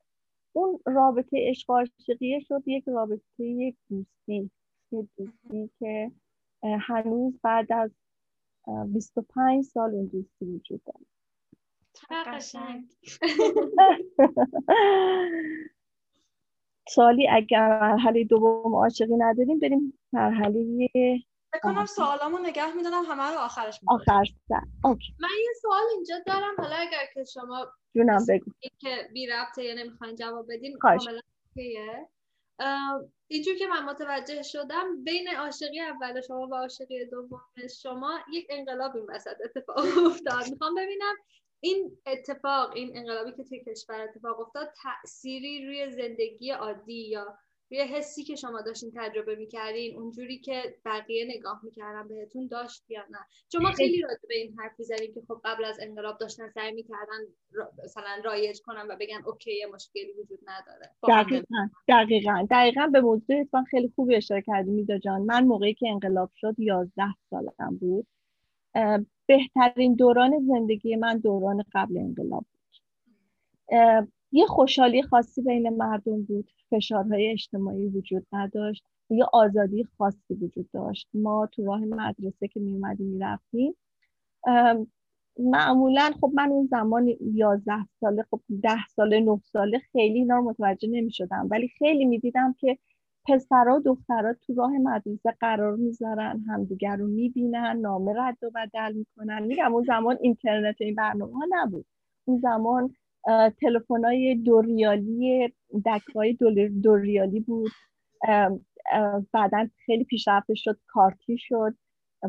اون 0.53 0.81
رابطه 0.87 1.39
عشق 1.51 1.71
عاشقیه 1.71 2.41
شد 2.41 2.62
یک 2.67 2.85
رابطه 2.89 3.45
یک 3.45 3.77
دوستی. 3.91 4.51
یک 4.93 5.09
دوستی 5.19 5.71
که 5.79 6.12
هنوز 6.62 7.40
بعد 7.42 7.73
از 7.73 7.90
25 8.87 9.64
سال 9.64 9.95
اون 9.95 10.07
دوستی 10.07 10.45
وجود 10.45 10.81
داره. 10.85 11.07
سالی 16.88 17.28
اگر 17.28 17.81
مرحله 17.81 18.25
دوم 18.25 18.75
عاشقی 18.75 19.16
نداریم 19.16 19.59
بریم 19.59 19.99
مرحله 20.12 20.88
بکنم 21.54 21.87
سوالامو 21.87 22.38
نگه 22.38 22.76
می‌دادم 22.76 23.02
همه 23.02 23.35
رو 23.35 23.38
آخرش 23.38 23.81
آخر 23.88 24.25
اوکی. 24.85 25.14
من 25.21 25.28
یه 25.42 25.52
سوال 25.62 25.83
اینجا 25.95 26.14
دارم 26.26 26.54
حالا 26.59 26.76
اگر 26.76 27.07
که 27.14 27.25
شما 27.25 27.66
جونم 27.95 28.26
بگو. 28.28 28.50
که 28.78 29.09
بی 29.12 29.26
ربطه 29.26 29.64
یا 29.64 29.75
نمی‌خواین 29.75 30.16
جواب 30.16 30.47
بدین 30.49 30.78
کاملا 30.78 31.21
اینجور 33.33 33.55
که 33.55 33.67
من 33.67 33.85
متوجه 33.85 34.43
شدم 34.43 35.05
بین 35.05 35.29
عاشقی 35.29 35.81
اول 35.81 36.21
شما 36.21 36.49
و 36.49 36.55
عاشقی 36.55 37.05
دوم 37.05 37.41
شما 37.83 38.21
یک 38.33 38.47
انقلاب 38.51 38.97
این 38.97 39.07
وسط 39.09 39.37
اتفاق 39.45 39.79
افتاد. 40.07 40.51
می‌خوام 40.51 40.75
ببینم 40.75 41.15
این 41.61 41.99
اتفاق 42.07 42.73
این 42.73 42.97
انقلابی 42.97 43.33
که 43.33 43.45
توی 43.45 43.65
کشور 43.65 44.01
اتفاق 44.01 44.41
افتاد 44.41 44.73
تأثیری 44.83 45.67
روی 45.67 45.91
زندگی 45.91 46.51
عادی 46.51 47.09
یا 47.09 47.39
روی 47.73 47.81
حسی 47.81 48.25
که 48.25 48.37
شما 48.37 48.62
داشتین 48.62 48.93
تجربه 48.97 49.37
می‌کردین 49.37 49.97
اونجوری 49.97 50.38
که 50.38 50.76
بقیه 50.85 51.25
نگاه 51.25 51.61
می‌کردن 51.62 52.09
بهتون 52.09 52.47
داشت 52.47 52.91
یا 52.91 53.02
نه؟ 53.11 53.19
چون 53.49 53.62
ما 53.62 53.73
خیلی 53.73 54.00
راجع 54.00 54.29
به 54.29 54.37
این 54.37 54.55
حرف 54.59 54.73
می‌زنیم 54.79 55.14
که 55.14 55.23
خب 55.29 55.41
قبل 55.45 55.64
از 55.64 55.79
انقلاب 55.83 56.19
داشتن 56.19 56.49
سعی 56.49 56.73
می‌کردن 56.73 57.19
مثلا 57.85 58.23
رایج 58.25 58.61
کنن 58.64 58.87
و 58.91 58.97
بگن 59.00 59.23
اوکی 59.26 59.64
مشکلی 59.75 60.12
وجود 60.12 60.38
نداره. 60.47 60.91
دقیقا 61.09 61.69
دقیقا. 61.88 62.47
دقیقا 62.50 62.87
به 62.87 63.00
موضوع 63.00 63.45
خیلی 63.71 63.93
خوبی 63.97 64.17
اشاره 64.17 64.43
کردی 64.43 64.71
میدا 64.71 64.99
جان. 64.99 65.23
من 65.23 65.45
موقعی 65.45 65.75
که 65.75 65.88
انقلاب 65.88 66.31
شد 66.37 66.55
11 66.59 67.05
سالم 67.31 67.79
بود. 67.81 68.07
بهترین 69.26 69.95
دوران 69.95 70.47
زندگی 70.49 70.97
من 70.97 71.19
دوران 71.19 71.64
قبل 71.75 71.99
انقلاب 71.99 72.45
بود. 72.52 74.12
یه 74.33 74.47
خوشحالی 74.47 75.03
خاصی 75.03 75.43
بین 75.43 75.69
مردم 75.69 76.23
بود. 76.23 76.51
فشارهای 76.71 77.31
اجتماعی 77.33 77.87
وجود 77.87 78.27
نداشت. 78.33 78.85
یه 79.11 79.25
آزادی 79.33 79.85
خاصی 79.99 80.35
وجود 80.35 80.71
داشت. 80.73 81.09
ما 81.15 81.49
تو 81.53 81.65
راه 81.67 81.81
مدرسه 81.81 82.49
که 82.49 82.61
می 82.61 82.73
اومدیم 82.73 83.07
می‌رفتیم 83.07 83.77
معمولا 85.39 86.11
خب 86.21 86.31
من 86.35 86.49
اون 86.51 86.67
زمان 86.67 87.09
11 87.21 87.73
ساله 88.01 88.25
خب 88.31 88.41
10 88.62 88.71
ساله 88.97 89.21
9 89.21 89.41
ساله 89.53 89.79
خیلی 89.79 90.19
اینا 90.19 90.37
رو 90.37 90.43
متوجه 90.43 90.89
نمی 90.89 91.11
شدم 91.12 91.49
ولی 91.51 91.69
خیلی 91.69 92.05
می‌دیدم 92.05 92.55
که 92.59 92.79
پسرا 93.29 93.77
و 93.77 93.81
دخترا 93.81 94.35
تو 94.35 94.55
راه 94.55 94.73
مدرسه 94.73 95.31
قرار 95.41 95.77
می‌ذارن 95.77 96.45
همدیگر 96.49 96.97
رو 96.97 97.07
می‌بینن 97.09 97.77
نامه 97.81 98.12
رد 98.17 98.39
و 98.45 98.51
بدل 98.55 98.93
می‌کنن. 98.93 99.43
میگم 99.43 99.75
اون 99.75 99.85
زمان 99.85 100.19
اینترنت 100.21 100.77
این 100.81 100.95
برنامه 100.95 101.33
ها 101.33 101.47
نبود. 101.51 101.87
اون 102.25 102.39
زمان 102.39 102.95
تلفن 103.61 104.05
های 104.05 104.35
دوریالی 104.35 105.55
دکهای 105.87 106.37
دوریالی 106.83 107.41
بود. 107.41 107.71
بعدا 109.33 109.69
خیلی 109.87 110.05
پیشرفته 110.05 110.55
شد 110.55 110.79
کارتی 110.87 111.38
شد. 111.38 111.75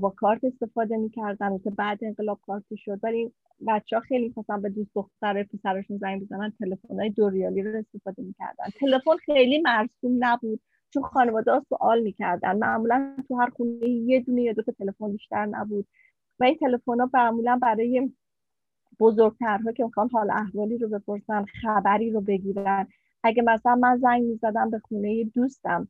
با 0.01 0.09
کارت 0.09 0.43
استفاده 0.43 0.97
می‌کردن 0.97 1.57
که 1.57 1.69
بعد 1.69 1.99
انقلاب 2.01 2.39
کارتی 2.41 2.77
شد. 2.77 2.99
ولی 3.03 3.31
بچه 3.67 3.95
ها 3.95 4.01
خیلی 4.01 4.27
می‌خواستن 4.27 4.61
به 4.61 4.69
دوست 4.69 4.91
دختر 4.95 5.43
پسرشون 5.43 5.97
زنگ 5.97 6.21
بزنن 6.21 6.53
تلفن 6.59 6.99
های 6.99 7.09
دوریالی 7.09 7.63
رو 7.63 7.79
استفاده 7.79 8.23
می‌کردن. 8.23 8.65
تلفن 8.79 9.17
خیلی 9.25 9.61
مرسوم 9.61 10.17
نبود 10.19 10.61
چون 10.89 11.03
خانواده 11.03 11.51
ها 11.51 11.65
سوال 11.69 12.01
می‌کردن. 12.01 12.57
معمولا 12.57 13.15
تو 13.27 13.35
هر 13.35 13.49
خونه 13.49 13.89
یه 13.89 14.19
دونه 14.19 14.41
یا 14.41 14.53
دو 14.53 14.61
تا 14.61 14.71
تلفن 14.71 15.11
بیشتر 15.11 15.45
نبود. 15.45 15.87
و 16.39 16.43
این 16.43 16.55
تلفن 16.55 16.99
ها 16.99 17.09
معمولا 17.13 17.59
برای 17.61 18.11
بزرگترها 18.99 19.71
که 19.71 19.83
می‌خوان 19.83 20.09
حال 20.09 20.31
احوالی 20.31 20.77
رو 20.77 20.87
بپرسن 20.89 21.45
خبری 21.61 22.11
رو 22.11 22.21
بگیرن. 22.21 22.87
اگه 23.23 23.43
مثلا 23.43 23.75
من 23.75 23.97
زنگ 23.97 24.23
می‌زدم 24.23 24.69
به 24.69 24.79
خونه 24.79 25.23
دوستم 25.23 25.87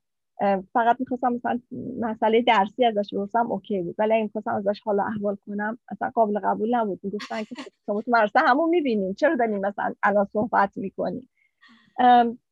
فقط 0.73 0.99
می‌خواستم 0.99 1.33
مثلا 1.33 1.59
مسئله 1.99 2.41
درسی 2.41 2.85
ازش 2.85 3.13
بپرسم 3.13 3.51
اوکی 3.51 3.81
بود. 3.81 3.95
ولی 3.97 4.13
اگه 4.13 4.23
می‌خواستم 4.23 4.51
ازش 4.55 4.81
حال 4.81 4.99
احوال 4.99 5.37
کنم 5.45 5.77
اصلا 5.89 6.09
قابل 6.09 6.39
قبول 6.39 6.75
نبود. 6.75 6.99
می‌گفتن 7.03 7.43
که 7.43 7.55
شما 7.85 8.01
تو 8.01 8.11
مدرسه 8.11 8.39
همون 8.39 8.69
می‌بینیم 8.69 9.13
چرا 9.13 9.35
داریم 9.35 9.59
مثلا 9.59 9.93
الان 10.03 10.25
صحبت 10.33 10.77
می‌کنیم 10.77 11.29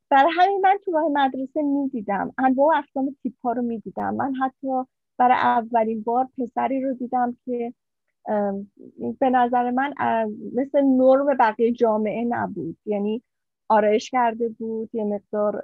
برای 0.09 0.31
همین 0.37 0.61
من 0.63 0.77
تو 0.85 0.91
راه 0.91 1.03
مدرسه 1.13 1.61
می‌دیدم. 1.61 2.33
انواع 2.37 2.75
و 2.75 2.77
اقسام 2.77 3.15
تیپ 3.23 3.33
ها 3.43 3.51
رو 3.51 3.61
می‌دیدم. 3.61 4.15
من 4.15 4.33
حتی 4.35 4.67
برای 5.17 5.37
اولین 5.37 6.03
بار 6.03 6.27
پسری 6.37 6.81
رو 6.81 6.93
دیدم 6.93 7.37
که 7.45 7.73
به 9.19 9.29
نظر 9.29 9.71
من 9.71 9.93
مثل 10.55 10.81
نرم 10.81 11.37
بقیه 11.39 11.71
جامعه 11.71 12.25
نبود. 12.25 12.77
یعنی 12.85 13.23
آرایش 13.69 14.09
کرده 14.09 14.49
بود 14.49 14.89
یه 14.95 15.03
مقدار 15.03 15.61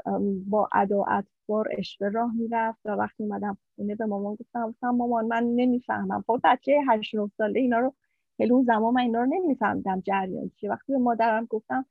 با 0.48 0.70
ادا 0.74 1.04
اطوار 1.04 1.68
اشوه 1.78 2.10
راه 2.10 2.32
می‌رفت 2.36 2.80
و 2.86 2.90
وقتی 2.92 3.24
اومدم 3.24 3.58
خونه 3.76 3.96
به 3.96 4.06
مامان 4.06 4.36
گفتم 4.36 4.70
گفتم 4.70 4.90
مامان 4.90 5.26
من 5.26 5.44
نمی‌فهمم. 5.44 6.24
خب 6.28 6.40
بچه 6.44 6.80
هشت 6.90 7.16
نه 7.16 7.32
ساله 7.38 7.60
اینا 7.60 7.80
رو 7.80 7.94
خیلی 8.38 8.52
اون 8.54 8.64
زمان 8.64 8.94
من 8.94 9.02
اینا 9.02 9.20
رو 9.22 9.26
نمیفهمیدم 9.26 10.02
جریان 10.02 10.52
چیه. 10.56 10.70
وقتی 10.70 10.94
به 10.94 11.00
مادرم 11.00 11.46
گفتم 11.50 11.86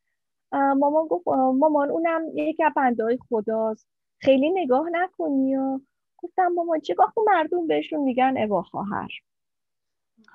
مامان 0.53 1.07
گفت 1.09 1.29
مامان 1.29 1.91
اونم 1.91 2.23
یک 2.35 2.59
بنده 2.77 3.19
خداست. 3.31 3.89
خیلی 4.21 4.51
نگاه 4.51 4.91
نکنی 4.93 5.57
و 5.57 5.81
گفتم 6.19 6.49
مامان 6.49 6.81
چه 6.81 6.95
خب 7.15 7.23
مردم 7.27 7.67
بهشون 7.67 8.01
میگن 8.01 8.35
اوا 8.39 8.63
خواهر. 8.63 9.09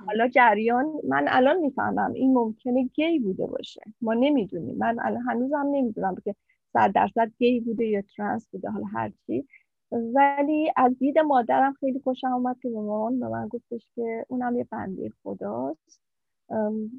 حالا 0.07 0.27
جریان 0.27 0.85
من 1.09 1.25
الان 1.29 1.57
می‌فهمم 1.59 2.13
این 2.13 2.33
ممکنه 2.33 2.83
گی 2.83 3.19
بوده 3.19 3.47
باشه. 3.47 3.81
ما 4.01 4.13
نمی‌دونیم. 4.13 4.77
من 4.77 4.97
الان 4.99 5.21
هنوزم 5.21 5.67
نمی‌دونم 5.71 6.15
که 6.23 6.35
صد 6.73 6.91
درصد 6.91 7.31
گی 7.39 7.59
بوده 7.59 7.85
یا 7.85 8.01
ترانس 8.17 8.47
بوده 8.51 8.69
حالا 8.69 8.85
هرچی 8.85 9.47
ولی 9.91 10.71
از 10.77 10.97
دید 10.99 11.19
مادرم 11.19 11.73
خیلی 11.73 11.99
خوشم 11.99 12.27
اومد 12.33 12.59
که 12.61 12.69
مامان 12.69 13.19
به 13.19 13.27
من 13.27 13.47
گفتش 13.47 13.87
که 13.95 14.25
اونم 14.29 14.57
یه 14.57 14.67
بنده 14.71 15.09
خداست. 15.23 16.01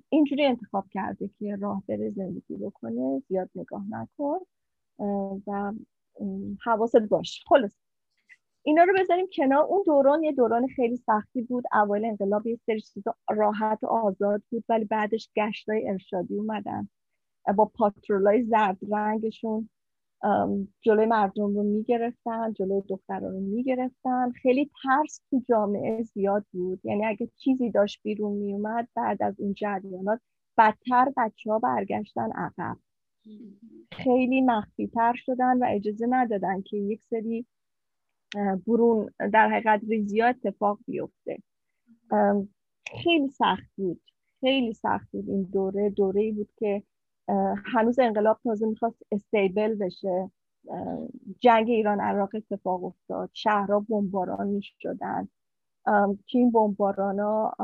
اینجوری 0.08 0.44
انتخاب 0.44 0.84
کرده 0.92 1.30
که 1.38 1.56
راه 1.56 1.82
بره 1.88 2.10
زندگی 2.10 2.56
بکنه 2.56 3.22
زیاد 3.28 3.50
نگاه 3.54 3.84
نکن. 3.90 4.38
و 5.46 5.72
حواست 6.64 6.96
باش. 6.98 7.44
خلاص. 7.48 7.81
اینا 8.62 8.84
رو 8.84 8.94
بذاریم 8.98 9.26
کنار. 9.36 9.64
اون 9.64 9.82
دوران 9.86 10.22
یه 10.22 10.32
دوران 10.32 10.66
خیلی 10.66 10.96
سختی 10.96 11.42
بود. 11.42 11.64
اول 11.72 12.04
انقلاب 12.04 12.46
یه 12.46 12.58
سری 12.66 12.80
چیزا 12.80 13.14
راحت 13.30 13.84
و 13.84 13.86
آزاد 13.86 14.42
بود 14.50 14.64
ولی 14.68 14.84
بعدش 14.84 15.30
گشتای 15.36 15.88
ارشادی 15.88 16.34
اومدن. 16.38 16.88
با 17.56 17.64
پاترولای 17.74 18.42
زرد 18.42 18.78
رنگشون 18.90 19.68
جلوی 20.80 21.06
مردم 21.06 21.54
رو 21.54 21.62
می‌گرفتن 21.62 22.52
جلوی 22.52 22.82
دختران 22.88 23.32
رو 23.32 23.40
می‌گرفتن. 23.40 24.30
خیلی 24.30 24.70
ترس 24.82 25.20
تو 25.30 25.42
جامعه 25.48 26.02
زیاد 26.02 26.44
بود. 26.52 26.80
یعنی 26.84 27.06
اگه 27.06 27.28
چیزی 27.36 27.70
داشت 27.70 28.00
بیرون 28.02 28.32
میومد 28.32 28.88
بعد 28.94 29.22
از 29.22 29.40
اون 29.40 29.54
جریانات 29.54 30.20
بدتر 30.58 31.12
بچه 31.16 31.50
ها 31.50 31.58
برگشتن 31.58 32.30
عقب. 32.32 32.76
خیلی 33.92 34.40
مخفی 34.40 34.86
تر 34.86 35.14
شدن 35.16 35.58
و 35.58 35.66
اجازه 35.68 36.06
ندادن 36.10 36.62
که 36.62 36.76
یک 36.76 37.02
سری 37.02 37.46
برون 38.66 39.10
در 39.32 39.48
حقیقت 39.48 39.80
ریزی 39.88 40.22
اتفاق 40.22 40.78
بیفته. 40.86 41.38
خیلی 43.02 43.28
سخت 43.28 43.70
بود. 43.76 44.00
خیلی 44.40 44.72
سخت 44.72 45.10
بود. 45.12 45.28
این 45.28 45.42
دوره 45.42 45.90
دوره 45.90 46.32
بود 46.32 46.52
که 46.56 46.82
هنوز 47.64 47.98
انقلاب 47.98 48.40
تازه 48.44 48.66
می‌خواست 48.66 49.02
استیبل 49.12 49.74
بشه. 49.74 50.30
جنگ 51.40 51.68
ایران 51.70 52.00
عراق 52.00 52.30
اتفاق 52.34 52.84
افتاد. 52.84 53.30
شهرها 53.32 53.86
بمباران 53.88 54.46
می‌شدن. 54.46 55.28
که 56.26 56.38
این 56.38 56.50
بمباران 56.50 57.20
ها 57.20 57.54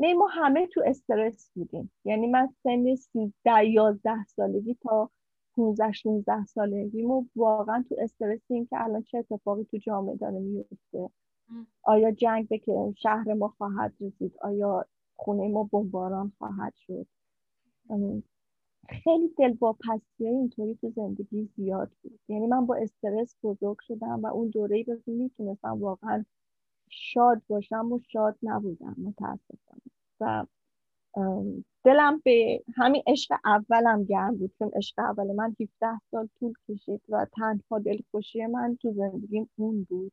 نه 0.00 0.14
ما 0.14 0.26
همه 0.26 0.66
تو 0.66 0.82
استرس 0.86 1.50
بودیم. 1.54 1.92
یعنی 2.04 2.26
من 2.26 2.48
سن 2.62 2.94
13 2.94 3.66
11 3.66 4.24
سالگی 4.24 4.74
تا 4.74 5.10
15 5.56 5.92
16 5.92 6.44
سالگیمو 6.44 7.24
واقعا 7.36 7.84
تو 7.88 7.96
استرسیم 7.98 8.66
که 8.66 8.82
الان 8.84 9.02
چه 9.02 9.18
اتفاقی 9.18 9.64
تو 9.64 9.76
جامعه 9.76 10.16
داره 10.16 10.38
میفته. 10.38 11.10
آیا 11.82 12.10
جنگ 12.10 12.48
به 12.48 12.58
که 12.58 12.94
شهر 12.96 13.34
ما 13.34 13.48
خواهد 13.48 13.94
رسید؟ 14.00 14.36
آیا 14.40 14.86
خونه 15.16 15.48
ما 15.48 15.68
بمباران 15.72 16.32
خواهد 16.38 16.74
شد؟ 16.76 17.06
خیلی 18.88 19.28
دلواپسی 19.38 20.26
اینطوری 20.26 20.74
تو 20.74 20.90
زندگی 20.90 21.48
زیاد 21.56 21.90
بود. 22.02 22.20
یعنی 22.28 22.46
من 22.46 22.66
با 22.66 22.74
استرس 22.74 23.36
بزرگ 23.42 23.76
شدم 23.80 24.20
و 24.22 24.26
اون 24.26 24.48
دوره 24.48 24.76
ای 24.76 24.84
می‌تونستم 25.06 25.80
واقعا 25.80 26.24
شاد 26.88 27.42
باشم 27.48 27.92
و 27.92 28.00
شاد 28.08 28.38
نبودم 28.42 28.96
متاسفانه. 28.98 29.80
و 30.20 30.46
دلم 31.84 32.22
به 32.24 32.64
همین 32.74 33.02
عشق 33.06 33.34
اولم 33.44 34.04
گرم 34.04 34.36
بود. 34.36 34.52
چون 34.58 34.70
عشق 34.76 34.98
اول 34.98 35.32
من 35.32 35.56
17 35.60 36.00
سال 36.10 36.28
طول 36.40 36.52
کشید 36.68 37.02
و 37.08 37.26
تنها 37.32 37.78
دلخوشی 37.78 38.46
من 38.46 38.76
تو 38.82 38.92
زندگیم 38.92 39.50
اون 39.56 39.86
بود. 39.90 40.12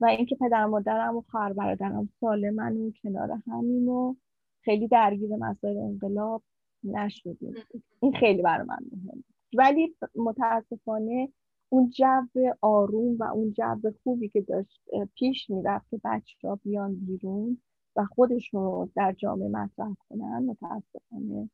و 0.00 0.06
اینکه 0.06 0.36
پدر 0.36 0.66
مادرم 0.66 1.16
و 1.16 1.22
خواهر 1.30 1.52
برادرم 1.52 2.08
سالمن 2.20 2.76
و 2.76 2.90
کنار 3.02 3.38
همین 3.46 3.88
و 3.88 4.14
خیلی 4.60 4.88
درگیر 4.88 5.36
مسائل 5.36 5.76
انقلاب 5.78 6.42
نشدیم. 6.84 7.54
این 8.00 8.12
خیلی 8.12 8.42
برای 8.42 8.66
من 8.66 8.78
مهم 8.92 9.24
ولی 9.56 9.96
متاسفانه 10.14 11.28
اون 11.68 11.90
جو 11.90 12.26
آروم 12.60 13.16
و 13.16 13.24
اون 13.24 13.52
جو 13.52 13.90
خوبی 14.04 14.28
که 14.28 14.40
داشت 14.40 14.80
پیش 15.14 15.50
می‌رفت 15.50 15.90
که 15.90 16.00
بچه 16.04 16.48
ها 16.48 16.58
بیان 16.64 16.94
بیرون 16.94 17.58
و 17.96 18.04
خودشون 18.04 18.62
رو 18.64 18.90
در 18.96 19.12
جامعه 19.12 19.48
مطرح 19.48 19.94
کنن 20.08 20.44
متاسفانه 20.46 21.50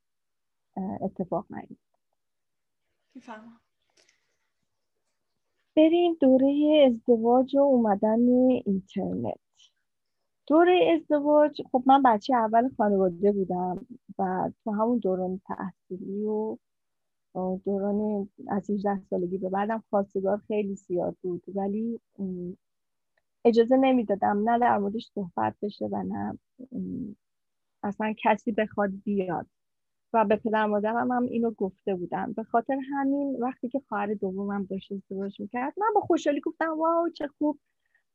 اتفاق 1.01 1.45
نیفتاد. 1.49 2.01
بریم 5.75 6.17
دوره 6.19 6.83
ازدواج 6.87 7.55
و 7.55 7.59
اومدن 7.59 8.29
اینترنت. 8.65 9.39
دوره 10.47 10.91
ازدواج 10.95 11.61
خب 11.71 11.83
من 11.85 12.03
بچه 12.03 12.35
اول 12.35 12.69
خانواده 12.77 13.31
بودم 13.31 13.85
و 14.19 14.51
تو 14.63 14.71
همون 14.71 14.97
دوران 14.97 15.41
تحصیلی 15.47 16.23
و 16.23 16.57
دوران 17.65 18.29
از 18.47 18.69
18 18.69 19.01
سالگی 19.09 19.37
به 19.37 19.49
بعدم 19.49 19.83
خواستگار 19.89 20.37
خیلی 20.47 20.75
زیاد 20.75 21.17
بود. 21.21 21.43
ولی 21.55 21.99
اجازه 23.45 23.77
نمی‌دادم 23.77 24.49
نه 24.49 24.59
در 24.59 24.77
موردش 24.77 25.11
صحبت 25.15 25.55
بشه 25.61 25.85
و 25.85 26.03
نه 26.03 26.39
اصلا 27.83 28.13
کسی 28.23 28.51
بخواد 28.51 28.91
بیاد. 29.03 29.47
و 30.13 30.25
به 30.25 30.35
پدر 30.35 30.65
مادرم 30.65 31.11
هم 31.11 31.23
اینو 31.23 31.51
گفته 31.51 31.95
بودم 31.95 32.33
به 32.33 32.43
خاطر 32.43 32.77
همین 32.93 33.37
وقتی 33.41 33.69
که 33.69 33.81
خواهر 33.89 34.13
دومم 34.13 34.63
داشت 34.65 34.91
ازدواج 34.91 35.41
می‌کرد 35.41 35.73
من 35.77 35.87
با 35.95 36.01
خوشحالی 36.01 36.41
گفتم 36.41 36.79
واو 36.79 37.09
چه 37.09 37.27
خوب. 37.27 37.59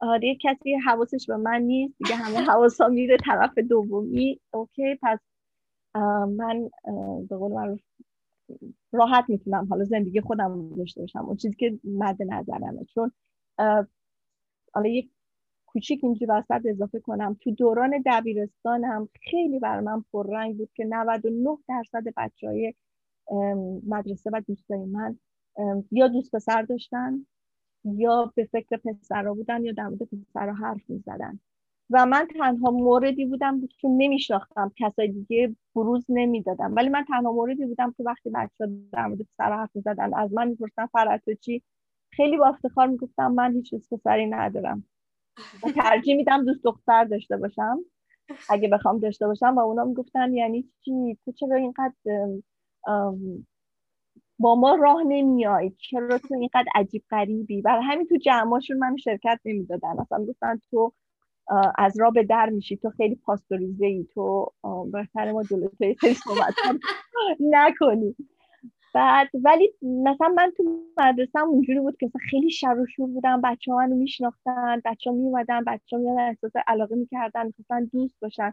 آره 0.01 0.37
کسی 0.43 0.75
حواسش 0.75 1.27
به 1.29 1.37
من 1.37 1.63
نیست. 1.63 1.99
دیگه 1.99 2.17
همه 2.17 2.39
حواسا 2.53 2.89
میره 2.89 3.17
طرف 3.27 3.59
دومی. 3.59 4.41
اوکی 4.55 4.99
پس 5.03 5.19
من 6.37 6.71
به 7.29 7.37
قول 7.37 7.79
راحت 8.93 9.25
می‌تونم 9.29 9.67
حالا 9.71 9.85
زندگی 9.85 10.21
خودم 10.21 10.71
داشته 10.77 11.01
باشم. 11.01 11.27
اون 11.27 11.37
چیزی 11.37 11.57
که 11.57 11.79
مد 11.85 12.23
نظرمه. 12.23 12.85
چون 12.85 13.13
حالا 14.75 14.89
یک 14.89 15.11
کوچیک 15.67 16.05
اینجا 16.05 16.27
وسط 16.31 16.67
اضافه 16.67 17.01
کنم. 17.01 17.37
تو 17.41 17.51
دوران 17.51 18.03
دبیرستانم 18.07 19.09
خیلی 19.31 19.59
بر 19.59 19.81
من 19.81 20.05
پررنگ 20.13 20.57
بود 20.57 20.71
که 20.75 20.85
99 20.85 21.59
درصد 21.69 22.05
بچه 22.17 22.49
های 22.49 22.75
مدرسه 23.87 24.31
و 24.33 24.41
دوستای 24.49 24.85
من 24.85 25.19
یا 25.93 26.09
دوست 26.09 26.37
پسر 26.37 26.63
داشتن 26.63 27.27
یا 27.85 28.33
به 28.35 28.45
فکر 28.45 28.77
پسرها 28.77 29.35
بودن 29.35 29.65
یا 29.65 29.73
در 29.73 29.89
مورد 29.89 30.03
پسرها 30.03 30.55
حرف 30.55 30.91
می 30.91 30.99
زدن 30.99 31.41
و 31.91 32.07
من 32.07 32.29
تنها 32.39 32.71
موردی 32.71 33.27
بودم 33.27 33.61
که 33.67 33.89
نمیشناختم 33.89 34.73
کسای 34.77 35.09
دیگه 35.09 35.57
بروز 35.75 36.07
نمی‌دادم 36.09 36.75
ولی 36.75 36.89
من 36.89 37.05
تنها 37.09 37.33
موردی 37.33 37.67
بودم 37.67 37.95
که 37.97 38.03
وقتی 38.03 38.31
بچه 38.31 38.71
در 38.93 39.07
مورد 39.07 39.23
پسر 39.23 39.57
حرف 39.57 39.71
زدن 39.75 40.15
از 40.15 40.33
من 40.33 40.49
می‌پرسن 40.49 40.87
فرات 40.87 41.31
چی؟ 41.41 41.63
خیلی 42.11 42.37
با 42.37 42.47
افتخار 42.47 42.87
می‌گفتم 42.87 43.33
من 43.33 43.53
هیچ 43.53 43.71
دوست 43.75 43.95
پسری 43.95 44.27
ندارم. 44.27 44.85
و 45.63 45.71
ترجیح 45.73 46.17
میدم 46.17 46.45
دوست 46.45 46.65
دختر 46.65 47.05
داشته 47.05 47.37
باشم. 47.37 47.79
اگه 48.51 48.69
بخوام 48.69 48.99
داشته 49.01 49.27
باشم 49.27 49.55
و 49.57 49.61
اونا 49.61 49.85
می‌گفتن 49.85 50.35
یعنی 50.35 50.69
چی؟ 50.85 51.19
تو 51.25 51.33
چرا 51.33 51.57
اینقدر 51.57 51.93
با 54.39 54.55
ما 54.55 54.75
راه 54.75 55.03
نمیای 55.09 55.71
چرا 55.91 56.19
تو 56.19 56.35
اینقدر 56.35 56.65
عجیب 56.75 57.05
غریبی؟ 57.11 57.63
برای 57.63 57.85
همین 57.85 58.07
تو 58.07 58.17
جمعاشون 58.17 58.79
من 58.79 58.97
شرکت 58.97 59.41
نمی‌دادن. 59.45 60.01
اصلا 60.01 60.25
گفتن 60.25 60.61
تو 60.71 60.93
از 61.79 62.01
راه 62.01 62.13
به 62.13 62.25
در 62.25 62.51
میشی 62.51 62.77
تو 62.77 62.91
خیلی 62.91 63.15
پاستوریزه 63.15 63.87
ای 63.87 64.07
تو 64.15 64.53
بهتر 64.93 65.33
ما 65.33 65.43
جلوی 65.43 65.97
صحبت 66.25 66.55
نکنی. 67.41 68.17
بعد 68.97 69.29
ولی 69.45 69.73
مثلا 69.83 70.29
من 70.29 70.53
تو 70.57 70.83
مدرسه 70.99 71.39
اونجوری 71.41 71.81
بود 71.81 71.97
که 71.97 72.11
خیلی 72.31 72.51
شر 72.51 72.79
و 72.79 72.87
شور 72.87 73.07
بودم 73.07 73.41
بچه 73.45 73.73
ها 73.73 73.79
منو 73.79 73.97
میشناختن 73.97 74.83
بچه 74.85 75.11
ها 75.11 75.17
میومدن 75.17 75.65
بچه 75.65 75.97
ها 75.97 76.03
میادن 76.03 76.29
احساس 76.29 76.53
علاقه 76.67 76.97
می‌کردن 76.97 77.47
می‌خواستن 77.47 77.85
دوست 77.85 78.21
باشن. 78.23 78.53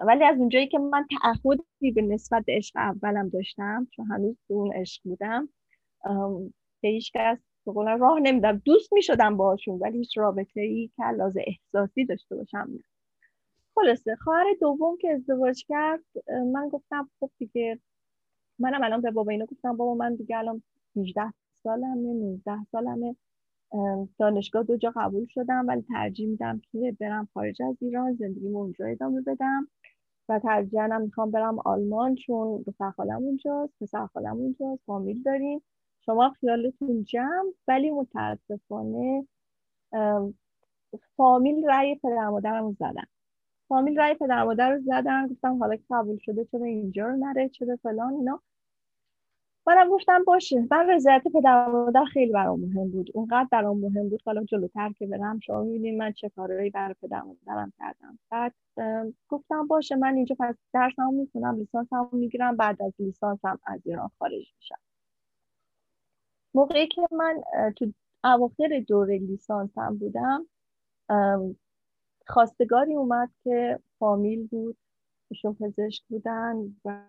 ولی 0.00 0.24
از 0.24 0.38
اونجایی 0.38 0.68
که 0.68 0.78
من 0.78 1.06
تعهدی 1.22 1.92
به 1.92 2.02
نسبت 2.02 2.44
به 2.44 2.52
عشق 2.56 2.76
اولم 2.76 3.28
داشتم 3.28 3.88
چون 3.96 4.06
هنوز 4.06 4.36
تو 4.48 4.54
اون 4.54 4.72
عشق 4.72 5.02
بودم 5.04 5.48
به 6.82 6.88
هیچ 6.88 7.12
کس 7.14 7.38
راه 7.76 8.20
نمیدم 8.20 8.62
دوست 8.64 8.92
می‌شدم 8.92 9.36
باشون 9.36 9.78
ولی 9.78 9.98
هیچ 9.98 10.18
رابطه 10.18 10.60
ای 10.60 10.90
که 10.96 11.04
لازم 11.10 11.40
احساسی 11.46 12.04
داشته 12.04 12.36
باشم 12.36 12.68
خلاصه 13.74 14.16
خواهر 14.16 14.46
دوم 14.60 14.96
که 14.96 15.12
ازدواج 15.12 15.64
کرد 15.68 16.04
من 16.52 16.68
گفتم 16.68 17.10
خب 17.20 17.30
دیگه 17.38 17.78
منم 18.58 18.84
الان 18.84 19.00
به 19.00 19.10
بابا 19.10 19.32
اینو 19.32 19.46
گفتم 19.46 19.76
بابا 19.76 19.94
من 19.94 20.14
دیگه 20.14 20.38
الان 20.38 20.62
18 20.96 21.22
سالمه 21.54 22.14
19 22.14 22.52
سالمه. 22.72 23.16
دانشگاه 24.18 24.62
دو 24.64 24.76
جا 24.76 24.92
قبول 24.96 25.26
شدم 25.26 25.66
ولی 25.68 25.82
ترجیح 25.82 26.28
میدم 26.28 26.62
که 26.72 26.96
برم 27.00 27.28
خارج 27.34 27.62
از 27.62 27.76
ایران 27.82 28.14
زندگی 28.14 28.48
اونجا 28.48 28.86
ادامه 28.86 29.22
بدم. 29.22 29.68
و 30.30 30.38
ترجیحاً 30.40 30.88
می‌خوام 30.98 31.30
برم 31.30 31.58
آلمان 31.64 32.14
چون 32.14 32.62
دختر 32.66 32.90
خالم 32.90 33.16
اونجاست 33.24 33.74
پسر 33.80 34.06
خالم 34.06 34.36
اونجاست 34.36 34.82
فامیل 34.86 35.22
داریم. 35.22 35.62
شما 36.00 36.30
خیالتون 36.30 37.04
جمع 37.04 37.52
ولی 37.68 37.90
متاسفانه 37.90 39.26
فامیل 41.16 41.66
رأی 41.68 41.96
پدر 41.96 42.28
مادرم 42.30 42.72
زدن 42.72 43.04
فامیل 43.68 44.00
رأی 44.00 44.14
پدر 44.14 44.44
مادر 44.44 44.70
رو 44.70 44.80
زدن. 44.80 45.28
گفتم 45.28 45.58
حالا 45.58 45.76
که 45.76 45.84
قبول 45.90 46.18
شده 46.18 46.44
چرا 46.44 46.64
اینجا 46.64 47.06
رو 47.06 47.16
نره؟ 47.16 47.48
چرا 47.48 47.76
فلان؟ 47.76 48.14
اینا. 48.14 48.42
منم 49.66 49.88
گفتم 49.90 50.24
باشه. 50.24 50.66
من 50.70 50.90
رضایت 50.90 51.22
پدر 51.34 51.66
مادر 51.68 52.04
خیلی 52.04 52.32
برام 52.32 52.60
مهم 52.60 52.90
بود. 52.90 53.10
اونقدر 53.14 53.48
برام 53.52 53.78
مهم 53.80 54.08
بود 54.08 54.22
حالا 54.26 54.44
جلوتر 54.44 54.92
که 54.98 55.06
برم 55.06 55.40
شما 55.40 55.62
می‌بینید 55.62 55.98
من 55.98 56.12
چه 56.12 56.28
کارهایی 56.28 56.70
برای 56.70 56.94
پدر 57.02 57.22
مادرم 57.22 57.72
کردم. 57.78 58.18
بعد 58.30 58.54
گفتم 59.28 59.66
باشه 59.66 59.96
من 59.96 60.14
اینجا 60.14 60.36
پس 60.38 60.54
می‌خونم 61.12 61.56
لیسانسمو 61.56 62.08
می‌گیرم 62.12 62.56
بعد 62.56 62.82
از 62.82 62.92
لیسانسم 62.98 63.58
از 63.66 63.80
ایران 63.86 64.10
خارج 64.18 64.52
میشم. 64.56 64.78
موقعی 66.54 66.86
که 66.86 67.02
من 67.12 67.42
تو 67.76 67.92
اواخر 68.24 68.84
دوره 68.88 69.18
لیسانسم 69.18 69.96
بودم 69.98 70.46
خواستگاری 72.28 72.94
اومد 72.94 73.30
که 73.44 73.78
فامیل 73.98 74.46
بود 74.46 74.76
ایشون 75.30 75.54
پزشک 75.54 76.04
بودن 76.08 76.76
و 76.84 77.02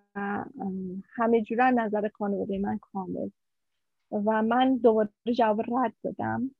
همه 1.10 1.42
جوره 1.42 1.72
نظر 1.72 2.10
خانواده 2.14 2.60
من 2.60 2.78
کامل. 2.78 3.30
و 4.12 4.42
من 4.44 4.78
دوباره 4.78 5.10
جواب 5.38 5.62
رد 5.68 5.94
دادم. 6.04 6.52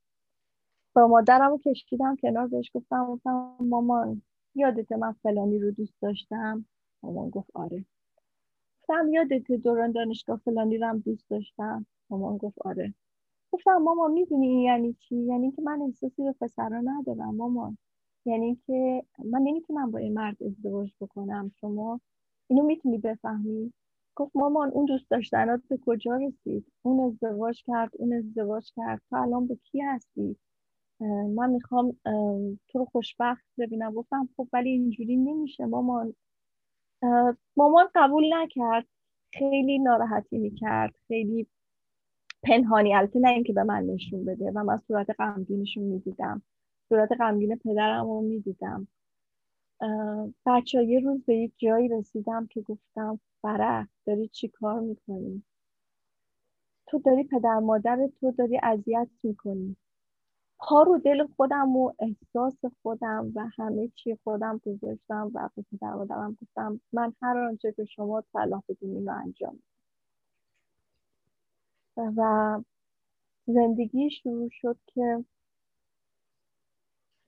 با 0.94 1.08
مادرم 1.08 1.50
رو 1.52 1.58
کشیدم 1.66 2.16
کنار 2.16 2.48
بهش 2.48 2.72
گفتم 2.74 3.06
گفتم 3.06 3.56
مامان 3.60 4.22
یادت 4.56 4.92
من 4.92 5.12
فلانی 5.12 5.60
رو 5.60 5.72
دوست 5.72 5.94
داشتم؟ 6.02 6.66
مامان 7.04 7.30
گفت 7.30 7.50
آره. 7.54 7.86
گفتم 8.82 9.10
یادت 9.10 9.52
دوران 9.52 9.92
دانشگاه 9.92 10.42
فلانی 10.46 10.78
رو 10.78 10.88
هم 10.88 11.00
دوست 11.00 11.30
داشتم؟ 11.30 11.86
مامان 12.10 12.38
گفت 12.38 12.58
آره. 12.66 12.94
گفتم 13.52 13.78
مامان 13.78 14.12
می‌دونی 14.12 14.64
یعنی 14.64 14.94
چی؟ 14.94 15.16
یعنی 15.16 15.52
که 15.52 15.62
من 15.62 15.82
احساسی 15.82 16.24
به 16.24 16.36
پسرا 16.42 16.82
ندارم 16.82 17.36
مامان. 17.36 17.78
یعنی 18.30 18.56
که 18.68 19.04
من 19.26 19.40
نمی‌تونم 19.40 19.92
با 19.92 20.00
این 20.00 20.14
مرد 20.14 20.44
ازدواج 20.44 20.92
بکنم. 21.02 21.52
شما 21.62 22.02
اینو 22.48 22.64
می‌تونی 22.64 22.98
بفهمی؟ 22.98 23.74
گفت 24.16 24.36
مامان 24.36 24.70
اون 24.70 24.86
دوست 24.86 25.10
داشتنات 25.10 25.62
به 25.70 25.80
کجا 25.86 26.16
رسید؟ 26.16 26.66
اون 26.82 27.00
ازدواج 27.00 27.64
کرد 27.64 27.92
اون 27.94 28.14
ازدواج 28.14 28.72
کرد. 28.76 29.02
تو 29.10 29.16
الان 29.16 29.48
با 29.48 29.56
کی 29.64 29.82
هستی؟ 29.82 30.36
من 31.36 31.50
می‌خوام 31.50 31.98
تو 32.68 32.80
رو 32.80 32.86
خوشبخت 32.86 33.46
ببینم. 33.58 33.94
گفتم 33.94 34.30
خب 34.38 34.48
ولی 34.54 34.70
اینجوری 34.70 35.18
نمیشه 35.18 35.66
مامان. 35.66 36.14
مامان 37.58 37.86
قبول 37.96 38.34
نکرد. 38.34 38.86
خیلی 39.34 39.80
ناراحتی 39.80 40.38
می‌کرد. 40.38 40.96
خیلی 41.08 41.48
پنهانی. 42.44 42.96
البته 42.96 43.20
نه 43.20 43.30
اینکه 43.30 43.54
به 43.54 43.64
من 43.64 43.84
نشون 43.84 44.26
بده. 44.26 44.52
و 44.56 44.64
من 44.64 44.78
صورت 44.78 45.10
غمگینشون 45.20 45.84
می‌دیدم. 45.84 46.42
صورت 46.90 47.12
غمگین 47.20 47.56
پدرم 47.56 48.06
رو 48.06 48.22
می‌دیدم. 48.22 48.88
بچه 50.46 50.84
یه 50.84 51.00
روز 51.00 51.24
به 51.26 51.36
یک 51.38 51.54
جایی 51.58 51.88
رسیدم 51.88 52.48
که 52.48 52.62
گفتم 52.62 53.20
فرح 53.42 53.88
داری 54.06 54.28
چی 54.28 54.48
کار 54.48 54.80
می‌کنی؟ 54.80 55.44
تو 56.88 57.00
داری 57.00 57.24
پدر 57.24 57.60
مادر 57.60 58.10
تو 58.22 58.32
داری 58.32 58.60
اذیت 58.64 59.08
می‌کنی. 59.24 59.76
پا 60.60 60.84
رو 60.84 60.98
دل 60.98 61.28
خودم 61.28 61.76
و 61.78 61.94
احساس 62.00 62.58
خودم 62.82 63.32
و 63.36 63.48
همه 63.58 63.88
چی 63.96 64.16
خودم 64.24 64.62
گذاشتم 64.66 65.32
و 65.34 65.50
به 65.56 65.66
پدر 65.72 65.94
مادرم 65.94 66.38
گفتم 66.42 66.82
من 66.94 67.14
هر 67.22 67.38
آنچه 67.38 67.72
که 67.72 67.86
شما 67.86 68.24
صلاح 68.34 68.64
بدونین 68.70 69.08
رو 69.08 69.14
انجام 69.16 69.60
و 71.98 72.62
زندگی 73.48 74.10
شروع 74.10 74.50
شد 74.52 74.78
که 74.88 75.26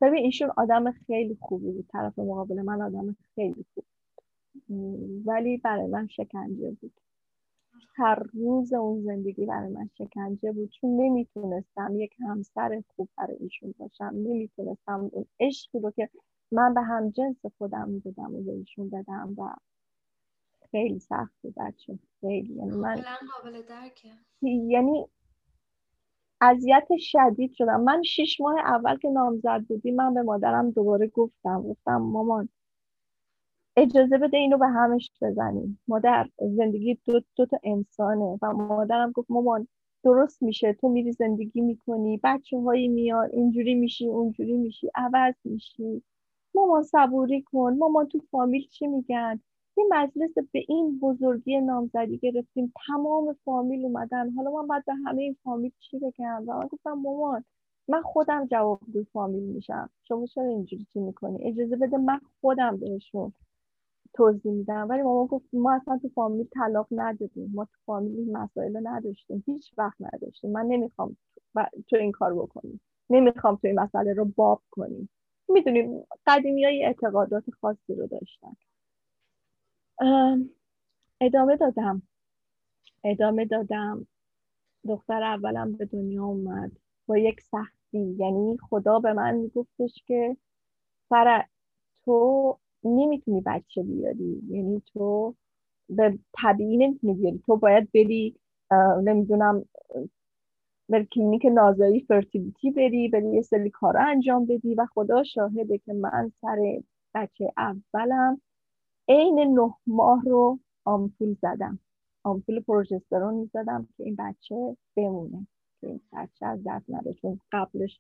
ببین 0.01 0.25
ایشون 0.25 0.51
آدم 0.57 0.91
خیلی 0.91 1.37
خوبی 1.41 1.71
بود 1.71 1.87
طرف 1.91 2.19
مقابل 2.19 2.61
من 2.61 2.81
آدم 2.81 3.15
خیلی 3.35 3.65
خوب 3.73 3.85
ولی 5.25 5.57
برای 5.57 5.87
من 5.87 6.07
شکنجه 6.07 6.71
بود. 6.81 6.93
هر 7.95 8.23
روز 8.33 8.73
اون 8.73 9.01
زندگی 9.03 9.45
برای 9.45 9.73
من 9.73 9.89
شکنجه 9.97 10.51
بود. 10.51 10.69
چون 10.69 11.01
نمی‌تونستم 11.01 11.95
یک 11.95 12.13
همسر 12.19 12.83
خوب 12.95 13.09
برای 13.17 13.37
ایشون 13.39 13.73
باشم. 13.77 14.11
نمی‌تونستم 14.13 15.09
اون 15.11 15.25
عشقی 15.39 15.79
رو 15.79 15.91
که 15.91 16.09
من 16.51 16.73
به 16.73 16.81
هم 16.81 17.09
جنس 17.09 17.45
خودم 17.57 17.89
می‌دادم 17.89 18.35
و 18.35 18.41
به 18.41 18.51
ایشون 18.51 18.89
بدم 18.89 19.35
و 19.37 19.53
خیلی 20.71 20.99
سخت 20.99 21.33
بود 21.41 21.55
بچه. 21.57 21.99
خیلی. 22.21 22.53
یعنی 22.53 22.71
من 22.71 22.95
قابل 23.33 23.61
درکه. 23.61 24.09
یعنی 24.41 25.05
اذیت 26.41 26.87
شدید 26.99 27.53
شدم. 27.53 27.81
من 27.81 28.03
شیش 28.03 28.41
ماه 28.41 28.59
اول 28.59 28.97
که 28.97 29.09
نامزد 29.09 29.61
بودی 29.69 29.91
من 29.91 30.13
به 30.13 30.21
مادرم 30.21 30.71
دوباره 30.71 31.07
گفتم 31.07 31.63
گفتم 31.63 31.97
مامان 31.97 32.49
اجازه 33.77 34.17
بده 34.17 34.37
اینو 34.37 34.57
به 34.57 34.67
همش 34.67 35.11
بزنیم. 35.21 35.79
مادر 35.87 36.29
زندگی 36.57 36.99
دو, 37.05 37.21
دو 37.35 37.45
تا 37.45 37.57
انسانه. 37.63 38.39
و 38.41 38.53
مادرم 38.53 39.11
گفت 39.11 39.31
مامان 39.31 39.67
درست 40.03 40.43
میشه. 40.43 40.73
تو 40.73 40.89
میری 40.89 41.11
زندگی 41.11 41.61
می‌کنی 41.61 42.19
بچه 42.23 42.59
هایی 42.59 42.87
میاد 42.87 43.29
اینجوری 43.33 43.75
میشی 43.75 44.07
اونجوری 44.07 44.53
میشی 44.57 44.89
عوض 44.95 45.35
میشی. 45.45 46.03
مامان 46.55 46.83
صبوری 46.83 47.41
کن. 47.41 47.75
مامان 47.79 48.07
تو 48.07 48.19
فامیل 48.31 48.67
چی 48.67 48.87
میگن؟ 48.87 49.41
یه 49.81 49.87
مجلس 49.91 50.31
به 50.51 50.63
این 50.67 50.99
بزرگی 50.99 51.61
نامزدی 51.61 52.17
گرفتیم. 52.17 52.73
تمام 52.87 53.35
فامیل 53.45 53.85
اومدن. 53.85 54.29
حالا 54.29 54.51
من 54.51 54.67
باید 54.67 54.85
به 54.85 54.93
همه 55.05 55.21
این 55.21 55.37
فامیل 55.43 55.71
چی 55.79 55.99
بگم؟ 55.99 56.43
و 56.47 56.57
من 56.59 56.67
گفتم 56.67 56.91
مامان 56.91 57.43
من 57.87 58.01
خودم 58.01 58.45
جوابگوی 58.45 59.03
فامیل 59.03 59.43
میشم. 59.43 59.89
شما 60.07 60.25
چرا 60.25 60.43
اینجوری 60.43 60.87
چی 60.93 60.99
می‌کنی؟ 60.99 61.43
اجازه 61.43 61.75
بده 61.75 61.97
من 61.97 62.19
خودم 62.41 62.77
بهشون 62.77 63.33
توضیح 64.13 64.51
میدم. 64.51 64.87
ولی 64.89 65.01
مامان 65.01 65.25
گفت 65.25 65.45
ما 65.53 65.73
اصلا 65.73 65.97
تو 65.97 66.09
فامیل 66.09 66.47
طلاق 66.53 66.87
ندادیم. 66.91 67.51
ما 67.53 67.65
تو 67.65 67.77
فامیل 67.85 68.19
این 68.19 68.37
مسائل 68.37 68.79
نداشتیم. 68.83 69.43
هیچ 69.45 69.71
وقت 69.77 69.97
نداشتیم. 69.99 70.51
من 70.51 70.65
نمی‌خوام 70.65 71.17
تو 71.89 71.95
این 71.95 72.11
کار 72.11 72.33
بکنی. 72.33 72.79
نمی‌خوام 73.09 73.55
تو 73.55 73.67
این 73.67 73.79
مسئله 73.79 74.13
رو 74.13 74.25
باب 74.25 74.61
کنی. 74.71 75.09
می‌دونیم 75.49 76.03
قدیمی 76.27 76.65
های 76.65 76.85
اعتقادات 76.85 77.43
خاصی 77.61 77.95
رو 77.95 78.07
داشتن. 78.07 78.55
ادامه 81.21 81.55
دادم. 81.57 82.01
ادامه 83.03 83.45
دادم. 83.45 84.07
دختر 84.87 85.23
اولم 85.23 85.71
به 85.73 85.85
دنیا 85.85 86.25
اومد. 86.25 86.71
با 87.07 87.17
یک 87.17 87.41
سختی. 87.41 88.15
یعنی 88.19 88.57
خدا 88.69 88.99
به 88.99 89.13
من 89.13 89.35
میگفتش 89.35 90.03
که 90.07 90.37
فرح 91.09 91.47
تو 92.05 92.57
نمی‌تونی 92.83 93.41
بچه 93.41 93.83
بیاری. 93.83 94.41
یعنی 94.49 94.83
تو 94.93 95.35
به 95.89 96.19
طبیعی 96.33 96.77
نمی‌تونی 96.77 97.13
بیاری. 97.13 97.39
تو 97.45 97.57
باید 97.57 97.91
بری 97.93 98.37
نمی‌دونم 99.03 99.65
بر 100.89 101.03
کلینیک 101.03 101.45
نازایی 101.45 102.01
fertility 102.01 102.71
بری 102.71 103.09
بری 103.09 103.31
یه 103.33 103.41
سری 103.41 103.69
کارا 103.69 104.01
انجام 104.01 104.45
بدی 104.45 104.75
و 104.75 104.85
خدا 104.93 105.23
شاهده 105.23 105.77
که 105.77 105.93
من 105.93 106.31
سر 106.41 106.81
بچه 107.15 107.53
اولم 107.57 108.41
عین 109.11 109.59
نه 109.59 109.73
ماه 109.87 110.23
رو 110.25 110.59
آمپول 110.85 111.35
زدم. 111.41 111.79
آمپول 112.23 112.59
پروژسترون 112.59 113.49
زدم 113.53 113.87
که 113.97 114.03
این 114.03 114.15
بچه 114.19 114.77
بمونه. 114.95 115.47
که 115.81 115.87
این 115.87 116.01
بچه 116.13 116.45
از 116.45 116.59
دست 116.65 116.85
نده 116.89 117.13
چون 117.13 117.39
قبلش 117.51 117.99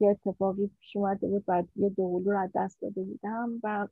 یه 0.00 0.08
اتفاقی 0.10 0.66
پیش 0.66 0.96
اومده 0.96 1.28
بود. 1.28 1.44
و 1.48 1.62
یه 1.76 1.88
دوقلو 1.88 2.30
رو 2.30 2.38
از 2.38 2.50
دست 2.54 2.80
داده 2.80 3.02
بودم 3.02 3.60
و 3.62 3.88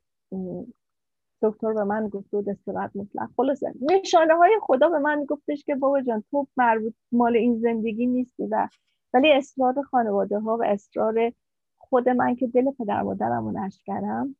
دکتر 1.41 1.73
به 1.73 1.83
من 1.83 2.07
گفت 2.07 2.31
بود 2.31 2.49
استراحت 2.49 2.95
مطلق. 2.95 3.29
خلاصه 3.37 3.73
نشانه 3.81 4.35
های 4.35 4.59
خدا 4.61 4.89
به 4.89 4.99
من 4.99 5.25
گفتش 5.25 5.63
که 5.63 5.75
بابا 5.75 6.01
جان 6.01 6.23
تو 6.31 6.47
مربوط 6.57 6.93
مال 7.11 7.35
این 7.37 7.59
زندگی 7.59 8.07
نیستی 8.07 8.43
و 8.43 8.67
ولی 9.13 9.31
اصرار 9.31 9.81
خانواده 9.81 10.39
ها 10.39 10.57
و 10.57 10.63
اصرار 10.63 11.31
خود 11.77 12.09
من 12.09 12.35
که 12.35 12.47
دل 12.47 12.71
پدر 12.71 13.01
مادرم 13.01 13.45
رو 13.45 13.51
نشت 13.51 13.81
کردم 13.85 14.35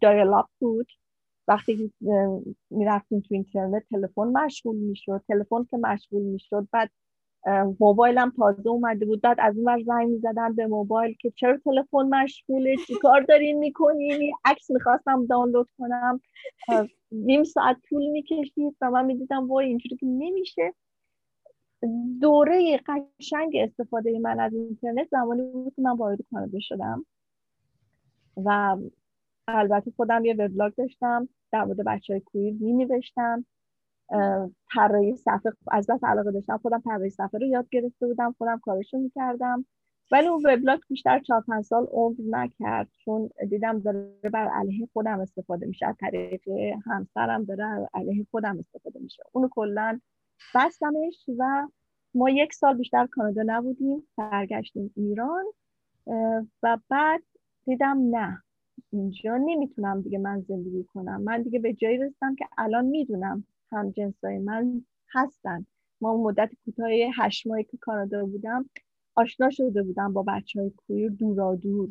دایالاپ 0.01 0.45
بود. 0.59 0.87
وقتی 1.47 1.93
می‌رفتیم 2.69 3.19
تو 3.19 3.33
اینترنت 3.33 3.83
تلفن 3.89 4.21
مشغول 4.27 4.75
می‌شد. 4.75 5.21
تلفن 5.27 5.63
که 5.63 5.77
مشغول 5.77 6.21
می‌شد 6.21 6.67
بعد 6.71 6.89
موبایلم 7.79 8.33
تازه 8.37 8.69
اومده 8.69 9.05
بود. 9.05 9.21
بعد 9.21 9.37
از 9.39 9.57
اون 9.57 9.83
زنگ 9.83 10.09
می‌زدن 10.09 10.55
به 10.55 10.67
موبایل 10.67 11.15
که 11.21 11.31
چرا 11.35 11.57
تلفن 11.57 12.05
مشغوله؟ 12.09 12.75
چیکار 12.87 13.21
دارین 13.21 13.59
می‌کنین 13.59 14.33
عکس 14.45 14.71
می‌خواستم 14.71 15.25
دانلود 15.25 15.67
کنم. 15.77 16.21
نیم 17.11 17.43
ساعت 17.43 17.77
طول 17.89 18.07
می‌کشید 18.07 18.75
و 18.81 18.91
من 18.91 19.05
می‌دیدم 19.05 19.47
وای 19.47 19.65
اینجوری 19.65 19.95
که 19.95 20.05
نمیشه. 20.05 20.73
دوره 22.21 22.79
قشنگ 23.19 23.55
استفاده 23.55 24.19
من 24.19 24.39
از 24.39 24.53
اینترنت 24.53 25.07
زمانی 25.11 25.41
بود 25.41 25.73
که 25.75 25.81
من 25.81 25.97
وارد 25.97 26.19
کانادا 26.31 26.59
شدم. 26.61 27.05
و 28.37 28.77
البته 29.47 29.91
خودم 29.95 30.25
یه 30.25 30.33
وبلاگ 30.33 30.73
داشتم 30.73 31.29
در 31.51 31.63
مورد 31.63 31.83
بچه 31.85 32.13
های 32.13 32.21
کویر 32.21 32.53
می 32.59 32.73
نوشتم 32.73 33.45
طراحی 34.73 35.15
صفحه 35.15 35.51
از 35.71 35.87
بس 35.87 36.03
علاقه 36.03 36.31
داشتم 36.31 36.57
خودم 36.57 36.79
طراحی 36.79 37.09
صفحه 37.09 37.39
رو 37.39 37.45
یاد 37.45 37.69
گرفته 37.69 38.07
بودم 38.07 38.35
خودم 38.37 38.59
کارشو 38.59 38.97
می‌کردم. 38.97 39.65
ولی 40.11 40.27
اون 40.27 40.41
وبلاگ 40.45 40.79
بیشتر 40.89 41.19
چهار 41.19 41.43
پنج 41.47 41.63
سال 41.63 41.87
عمر 41.91 42.15
نکرد 42.29 42.89
چون 43.05 43.29
دیدم 43.49 43.79
داره 43.79 44.13
بر 44.33 44.47
علیه 44.47 44.87
خودم 44.93 45.19
استفاده 45.19 45.65
میشه. 45.65 45.87
از 45.87 45.95
طریق 45.99 46.41
همسرم 46.85 47.43
داره 47.43 47.89
علیه 47.93 48.27
خودم 48.31 48.59
استفاده 48.59 48.99
میشه. 48.99 49.23
اونو 49.31 49.47
کلا 49.51 49.99
بستمش 50.55 51.25
و 51.37 51.67
ما 52.13 52.29
یک 52.29 52.53
سال 52.53 52.77
بیشتر 52.77 53.07
کانادا 53.07 53.43
نبودیم 53.45 54.03
برگشتیم 54.17 54.93
ایران 54.95 55.45
و 56.63 56.77
بعد 56.89 57.23
دیدم 57.65 57.97
نه 58.15 58.43
اینجا 58.91 59.37
نمی‌تونم 59.37 60.01
دیگه 60.01 60.17
من 60.17 60.41
زندگی 60.41 60.83
کنم. 60.83 61.21
من 61.21 61.41
دیگه 61.41 61.59
به 61.59 61.73
جایی 61.73 61.97
رسیدم 61.97 62.35
که 62.35 62.45
الان 62.57 62.85
می‌دونم 62.85 63.43
هم 63.71 63.91
جنسای 63.91 64.37
من 64.37 64.85
هستن. 65.13 65.65
ما 66.01 66.17
مدت 66.17 66.51
کوتاه 66.65 66.89
هشت 67.15 67.47
ماهی 67.47 67.63
که 67.63 67.77
کانادا 67.77 68.25
بودم 68.25 68.69
آشنا 69.15 69.49
شده 69.49 69.83
بودم 69.83 70.13
با 70.13 70.23
بچه 70.27 70.59
های 70.59 70.69
کویر 70.69 71.09
دورا 71.09 71.55
دور 71.55 71.89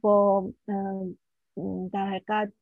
با 0.00 0.50
در 1.92 2.06
حقیقت 2.06 2.52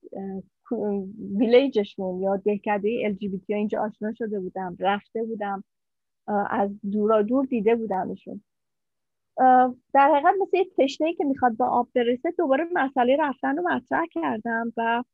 ویلیجشون 1.39 2.21
یا 2.21 2.37
دهکده 2.37 3.03
ال 3.05 3.13
جی 3.13 3.41
اینجا 3.49 3.81
آشنا 3.81 4.13
شده 4.13 4.41
بودم 4.41 4.77
رفته 4.79 5.23
بودم 5.23 5.65
از 6.51 6.71
دورا 6.93 7.23
دور 7.23 7.45
دیده 7.45 7.77
بودمشون. 7.77 8.43
در 9.95 10.11
حقیقت 10.15 10.35
مثل 10.43 10.57
یک 10.57 10.73
تشنه 10.79 11.15
که 11.15 11.25
می‌خواد 11.25 11.57
به 11.57 11.65
آب 11.65 11.89
برسه 11.95 12.31
دوباره 12.39 12.67
مسئله 12.73 13.17
رفتن 13.21 13.57
رو 13.57 13.63
مطرح 13.69 14.07
کردم 14.11 14.73
و 14.77 15.05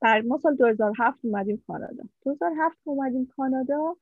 بر 0.00 0.20
ما 0.20 0.38
سال 0.38 0.54
2007 0.56 1.18
اومدیم 1.24 1.62
کانادا. 1.66 2.04
2007 2.24 2.78
اومدیم 2.84 3.26
کانادا 3.36 3.96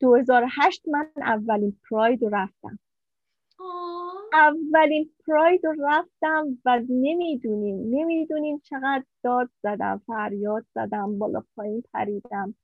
2008 0.00 0.88
من 0.88 1.10
اولین 1.16 1.76
پراید 1.90 2.22
رو 2.22 2.28
رفتم. 2.32 2.78
اولین 4.36 5.10
پراید 5.26 5.66
رو 5.66 5.74
رفتم 5.86 6.58
و 6.64 6.80
نمی‌دونیم 6.88 7.76
نمی‌دونیم 7.90 8.58
چقدر 8.58 9.04
داد 9.22 9.50
زدم 9.62 10.02
فریاد 10.06 10.66
زدم 10.74 11.18
بالا 11.18 11.42
پایین 11.56 11.82
پریدم. 11.94 12.54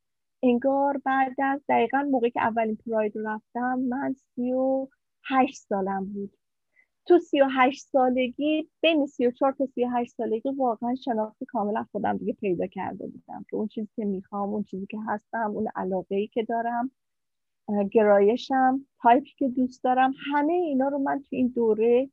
انگار 0.43 0.99
بعد 1.05 1.35
از 1.43 1.61
دقیقا 1.69 2.03
موقعی 2.11 2.31
که 2.31 2.41
اولین 2.43 2.77
پراید 2.87 3.13
رفتم 3.25 3.79
من 3.79 4.15
سی 4.35 4.53
و 4.53 4.89
هشت 5.31 5.57
سالم 5.69 6.05
بود. 6.05 6.37
تو 7.07 7.19
سی 7.19 7.41
و 7.41 7.49
هشت 7.51 7.87
سالگی 7.89 8.71
بین 8.83 9.07
سی 9.07 9.27
و 9.27 9.31
چار 9.31 9.53
تا 9.53 9.67
سی 9.67 9.85
و 9.85 9.89
هشت 9.89 10.13
سالگی 10.17 10.51
واقعا 10.59 10.95
شناخت 10.95 11.45
کاملا 11.49 11.87
خودم 11.93 12.17
دیگه 12.17 12.33
پیدا 12.33 12.67
کرده 12.67 13.07
بودم 13.07 13.45
که 13.51 13.57
اون 13.57 13.69
چیزی 13.69 13.89
که 13.97 14.05
می‌خوام 14.05 14.49
اون 14.51 14.63
چیزی 14.65 14.87
که 14.87 14.99
هستم 15.09 15.51
اون 15.51 15.69
علاقه 15.77 16.17
ای 16.17 16.27
که 16.27 16.43
دارم. 16.43 16.91
گرایشم 17.93 18.87
تایپی 19.03 19.31
که 19.39 19.49
دوست 19.49 19.85
دارم 19.85 20.15
همه 20.33 20.53
اینا 20.53 20.89
رو 20.89 20.99
من 20.99 21.19
تو 21.19 21.37
این 21.37 21.49
دوره 21.49 22.11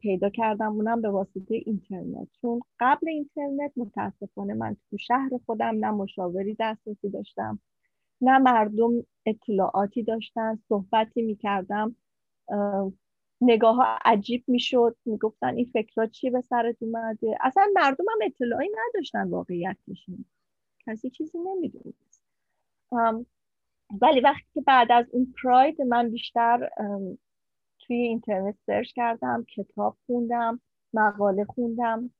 پیدا 0.00 0.30
کردم 0.30 0.72
اونم 0.72 1.00
به 1.00 1.10
واسطه 1.10 1.54
اینترنت. 1.54 2.28
چون 2.40 2.60
قبل 2.80 3.08
اینترنت 3.08 3.72
متاسفانه 3.76 4.54
من 4.54 4.76
تو 4.90 4.96
شهر 4.98 5.30
خودم 5.46 5.84
نه 5.84 5.90
مشاوری 5.90 6.56
دسترسی 6.60 7.10
داشتم 7.10 7.58
نه 8.20 8.38
مردم 8.38 8.90
اطلاعاتی 9.26 10.02
داشتن 10.02 10.58
صحبتی 10.68 11.22
می‌کردم. 11.22 11.96
نگاه 13.40 13.76
ها 13.76 13.98
عجیب 14.04 14.44
می‌شد 14.48 14.96
می‌گفتن 15.04 15.54
این 15.56 15.70
فکرها 15.72 16.06
چی 16.06 16.30
به 16.30 16.40
سرت 16.40 16.76
اومده؟ 16.82 17.38
اصلا 17.40 17.66
مردم 17.74 18.04
هم 18.12 18.18
اطلاعی 18.22 18.68
نداشتن 18.88 19.28
واقعیتشون. 19.28 20.24
کسی 20.86 21.10
چیزی 21.10 21.38
نمی‌دونست. 21.38 22.22
ولی 24.00 24.20
وقتی 24.20 24.46
که 24.54 24.60
بعد 24.60 24.92
از 24.92 25.06
اون 25.12 25.34
پراید 25.42 25.82
من 25.82 26.10
بیشتر 26.10 26.70
توی 27.78 27.96
اینترنت 27.96 28.54
سرچ 28.66 28.92
کردم 28.92 29.44
کتاب 29.56 29.96
خوندم 30.06 30.60
مقاله 30.94 31.44
خوندم. 31.44 32.10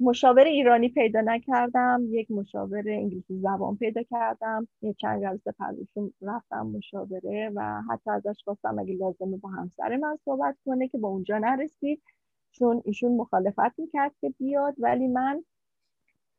مشاور 0.00 0.44
ایرانی 0.44 0.88
پیدا 0.88 1.20
نکردم 1.20 2.02
یک 2.08 2.30
مشاور 2.30 2.82
انگلیسی 2.86 3.38
زبان 3.38 3.76
پیدا 3.76 4.02
کردم. 4.02 4.68
یه 4.82 4.94
چند 4.94 5.22
جلسه 5.22 5.52
پرداشون 5.52 6.12
رفتم 6.22 6.66
مشاوره 6.66 7.52
و 7.54 7.82
حتی 7.90 8.10
ازش 8.10 8.44
خواستم 8.44 8.78
اگه 8.78 8.94
لازمه 8.94 9.36
با 9.36 9.48
همسر 9.48 9.96
من 9.96 10.18
صحبت 10.24 10.56
کنه 10.66 10.88
که 10.88 10.98
با 10.98 11.08
اونجا 11.08 11.38
نرسید 11.38 12.02
چون 12.50 12.82
ایشون 12.84 13.12
مخالفت 13.16 13.78
می‌کرد 13.78 14.12
که 14.20 14.34
بیاد. 14.38 14.74
ولی 14.78 15.08
من 15.08 15.44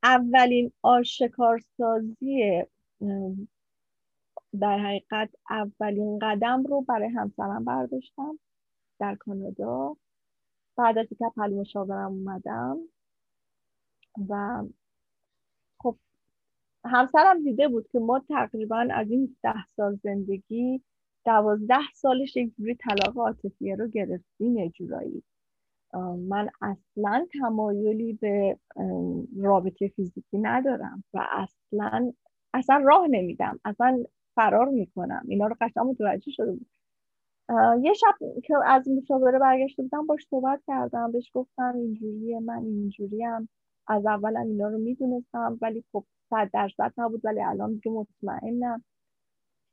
اولین 0.04 0.72
آشکارسازی 0.82 2.64
در 4.62 4.80
حقیقت 4.80 5.30
اولین 5.50 6.20
قدم 6.22 6.64
رو 6.64 6.82
برای 6.82 7.10
همسرم 7.10 7.66
برداشتم 7.66 8.40
در 9.00 9.16
کانادا. 9.16 9.98
بعد 10.78 10.98
از 10.98 11.08
اینکه 11.12 11.36
پل 11.36 11.54
مشاورم 11.54 12.12
اومدم 12.12 12.80
و 14.30 14.64
خب 15.80 15.98
همسرم 16.86 17.44
دیده 17.44 17.68
بود 17.68 17.88
که 17.88 18.00
ما 18.00 18.20
تقریبا 18.20 18.88
از 18.92 19.12
این 19.12 19.38
ده 19.44 19.66
سال 19.76 20.00
زندگی 20.04 20.82
دوازده 21.26 21.92
سالش 21.94 22.36
یک 22.38 22.54
جوری 22.58 22.76
طلاق 22.76 23.18
عاطفیه 23.18 23.76
رو 23.76 23.88
گرفتیم 23.88 24.58
یه 24.58 24.70
جورایی. 24.70 25.24
من 26.30 26.50
اصلا 26.62 27.28
تمایلی 27.40 28.14
به 28.14 28.60
رابطه 29.38 29.88
فیزیکی 29.88 30.38
ندارم 30.38 31.04
و 31.14 31.28
اصلا 31.32 32.14
اصلا 32.54 32.84
راه 32.86 33.08
نمیدم. 33.10 33.60
اصلا 33.66 34.04
فرار 34.38 34.70
می‌کنم. 34.70 35.26
اینا 35.28 35.48
رو 35.48 35.56
قشنگ 35.62 35.86
متوجه 35.86 36.32
شده 36.32 36.52
بود 36.52 36.68
یه 37.82 37.94
شب 37.94 38.16
که 38.44 38.54
از 38.66 38.88
مشاوره 38.88 39.40
برگشته 39.40 39.84
بودم 39.84 40.06
باش 40.06 40.28
صحبت 40.30 40.62
کردم. 40.68 41.12
بهش 41.12 41.32
گفتم 41.34 41.74
اینجوریه 41.76 42.40
من 42.40 42.64
اینجوریم. 42.64 43.50
از 43.88 44.06
اولم 44.06 44.48
اینا 44.48 44.68
رو 44.68 44.78
می‌دونستم 44.78 45.58
ولی 45.62 45.84
خب 45.92 46.04
صد 46.30 46.50
درصد 46.54 46.94
نبود 46.98 47.22
ولی 47.24 47.42
الان 47.42 47.74
دیگه 47.74 47.92
مطمئنم. 47.92 48.84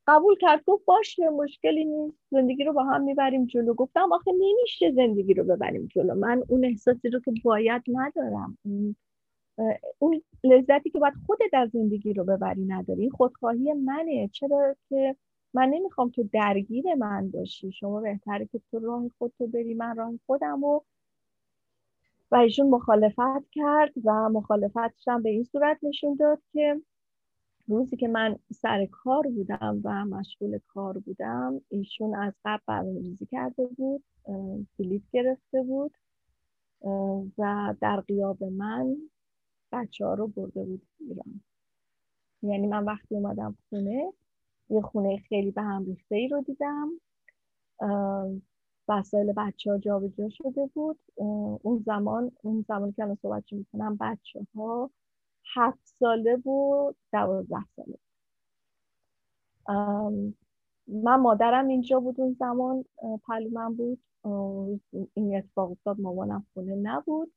قبول 0.07 0.37
کرد. 0.41 0.65
گفت 0.67 0.85
باشه 0.85 1.29
مشکلی 1.29 1.85
نیست. 1.85 2.17
زندگی 2.31 2.65
رو 2.65 2.73
با 2.73 2.85
هم 2.85 3.03
می‌بریم 3.03 3.47
جلو. 3.47 3.75
گفتم 3.75 4.13
آخه 4.13 4.33
نمیشه 4.33 4.93
زندگی 4.93 5.35
رو 5.35 5.45
ببریم 5.45 5.87
جلو. 5.87 6.15
من 6.15 6.43
اون 6.49 6.65
احساسی 6.65 7.09
رو 7.11 7.21
که 7.21 7.33
باید 7.45 7.83
ندارم. 7.89 8.59
لذتی 10.45 10.91
که 10.91 10.99
باید 10.99 11.15
خودت 11.27 11.51
در 11.53 11.67
زندگی 11.67 12.13
رو 12.13 12.25
ببری 12.25 12.65
نداری. 12.65 13.11
خودخواهی 13.11 13.73
منه. 13.73 14.29
چرا 14.29 14.77
که 14.89 15.17
من 15.55 15.69
نمی‌خوام 15.69 16.11
تو 16.11 16.29
درگیر 16.33 16.95
من 16.95 17.31
باشی. 17.31 17.73
شما 17.73 18.01
بهتره 18.01 18.47
که 18.47 18.61
تو 18.71 18.79
راه 18.79 19.09
خودتو 19.19 19.47
بری 19.47 19.75
من 19.75 19.97
راه 19.97 20.13
خودم 20.27 20.65
و 20.65 20.81
و 22.31 22.37
ایشون 22.37 22.71
مخالفت 22.71 23.51
کرد 23.53 23.93
و 24.05 24.29
مخالفتش 24.29 25.09
هم 25.09 25.23
به 25.23 25.31
این 25.31 25.45
صورت 25.45 25.79
نشون 25.83 26.15
داد 26.15 26.43
که 26.53 26.81
روزی 27.69 27.97
که 27.97 28.09
من 28.09 28.39
سر 28.53 28.87
کار 28.87 29.23
بودم 29.29 29.81
و 29.85 30.05
مشغول 30.05 30.59
کار 30.69 30.99
بودم 30.99 31.61
ایشون 31.69 32.15
از 32.15 32.33
قبل 32.45 32.63
برنامه‌ریزی 32.67 33.27
کرده 33.27 33.67
بود 33.67 34.05
بلیت 34.79 35.03
گرفته 35.13 35.63
بود 35.63 35.97
و 37.39 37.75
در 37.81 38.01
قیاب 38.01 38.45
من 38.45 38.97
بچه 39.75 40.07
ها 40.07 40.15
رو 40.15 40.27
برده 40.29 40.65
بود 40.65 40.83
ایران. 41.01 41.41
یعنی 42.43 42.67
من 42.67 42.85
وقتی 42.85 43.15
اومدم 43.17 43.57
خونه 43.71 44.13
یه 44.71 44.81
خونه 44.81 45.17
خیلی 45.19 45.51
به 45.51 45.63
هم 45.63 45.85
ریخته 45.85 46.17
ای 46.17 46.29
رو 46.29 46.43
دیدم. 46.43 46.91
وسایل 48.89 49.33
بچه 49.37 49.71
ها 49.71 49.79
جابجا 49.79 50.29
شده 50.29 50.67
بود. 50.75 50.99
اون 51.63 51.83
زمان 51.87 52.33
اون 52.43 52.65
زمانی 52.69 52.93
که 52.93 53.03
الان 53.03 53.19
صحبت 53.23 53.53
می‌کنم 53.53 53.97
بچه 54.01 54.47
ها 54.55 54.91
هفت 55.55 55.87
ساله 55.99 56.37
بود 56.37 56.97
دوازده 57.13 57.65
ساله 57.77 57.99
من 60.89 61.17
مادرم 61.21 61.69
اینجا 61.69 62.01
بود 62.01 62.21
اون 62.21 62.37
زمان. 62.39 62.85
پلو 63.27 63.51
من 63.51 63.75
بود. 63.75 64.01
این 65.15 65.37
اتفاق 65.37 65.71
افتاد 65.71 66.01
مامانم 66.01 66.47
خونه 66.55 66.75
نبود. 66.75 67.33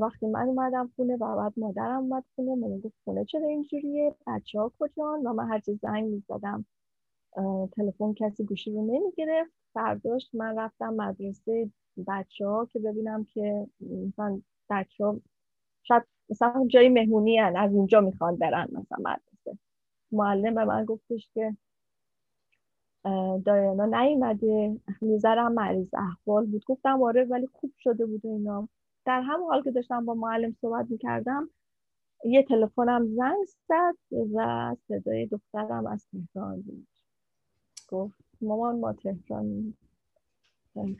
وقتی 0.00 0.26
من 0.26 0.48
اومدم 0.48 0.90
خونه 0.96 1.16
و 1.16 1.36
بعد 1.36 1.52
مادرم 1.56 2.02
اومد 2.02 2.24
خونه 2.36 2.54
من 2.54 2.78
گفت 2.80 2.94
خونه 3.04 3.24
چرا 3.24 3.46
اینجوریه؟ 3.48 4.14
بچه 4.26 4.60
ها 4.60 4.72
کجان 4.80 5.26
و 5.26 5.32
من 5.32 5.48
هرچی 5.48 5.74
زنگ 5.82 6.04
می‌زدم. 6.04 6.64
تلفن 7.72 8.14
کسی 8.14 8.44
گوشی 8.44 8.72
رو 8.72 8.82
نمی‌گرفت. 8.86 9.50
فرداش 9.74 10.30
من 10.34 10.58
رفتم 10.58 10.94
مدرسه 10.94 11.70
بچه 12.06 12.46
ها 12.46 12.66
که 12.66 12.78
ببینم 12.78 13.24
که 13.24 13.66
مثلا 13.80 14.40
بچه 14.70 15.04
ها 15.04 15.20
شاید 15.82 16.02
مثلا 16.30 16.66
جای 16.68 16.88
مهمونی 16.88 17.38
هن. 17.38 17.56
از 17.56 17.72
اینجا 17.74 18.00
می‌خوان 18.00 18.36
برن 18.36 18.68
مثلا 18.72 18.98
مدرسه. 19.00 19.58
معلم 20.12 20.54
به 20.54 20.64
من 20.64 20.84
گفتش 20.84 21.30
که 21.34 21.56
دایانا 23.44 23.86
نیومده. 23.86 24.76
می‌ذارم 25.00 25.52
مریض 25.52 25.88
احوال 25.94 26.46
بود. 26.46 26.64
گفتم 26.66 27.02
آره 27.02 27.24
ولی 27.24 27.46
خوب 27.46 27.72
شده 27.78 28.06
بود 28.06 28.26
اینا. 28.26 28.68
در 29.04 29.20
همون 29.20 29.48
حال 29.48 29.62
که 29.62 29.70
داشتم 29.70 30.04
با 30.04 30.14
معلم 30.14 30.52
صحبت 30.60 30.86
می‌کردم 30.90 31.50
یه 32.24 32.42
تلفنم 32.42 33.06
زنگ 33.06 33.44
زد 33.68 33.94
و 34.34 34.76
صدای 34.88 35.26
دخترم 35.26 35.86
از 35.86 36.06
تهران 36.12 36.60
بود. 36.62 36.86
گفت 37.88 38.18
مامان 38.40 38.80
ما 38.80 38.92
تهران 38.92 39.74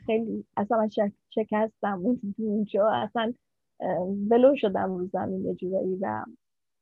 خیلی 0.05 0.45
اصلا 0.57 0.77
من 0.77 0.89
شکستم 1.29 2.17
اونجا 2.37 2.87
اصلا 2.89 3.33
بلو 4.29 4.55
شدم 4.55 4.97
رو 4.97 5.07
زمین 5.07 5.45
یه 5.45 5.55
جورایی 5.55 5.95
و 6.01 6.25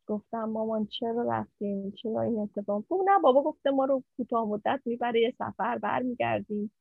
گفتم 0.07 0.43
مامان 0.43 0.85
چرا 0.85 1.23
رفتیم 1.29 1.91
چرا 1.91 2.21
این 2.21 2.39
اتفاق؟ 2.39 2.83
گفت 2.89 3.03
نه 3.09 3.19
بابا 3.23 3.43
گفته 3.43 3.71
ما 3.71 3.85
رو 3.85 4.03
کوتاه 4.17 4.47
مدت 4.47 4.81
می‌بره 4.85 5.21
یه 5.21 5.33
سفر 5.39 5.77
برمیگردیم. 5.77 6.71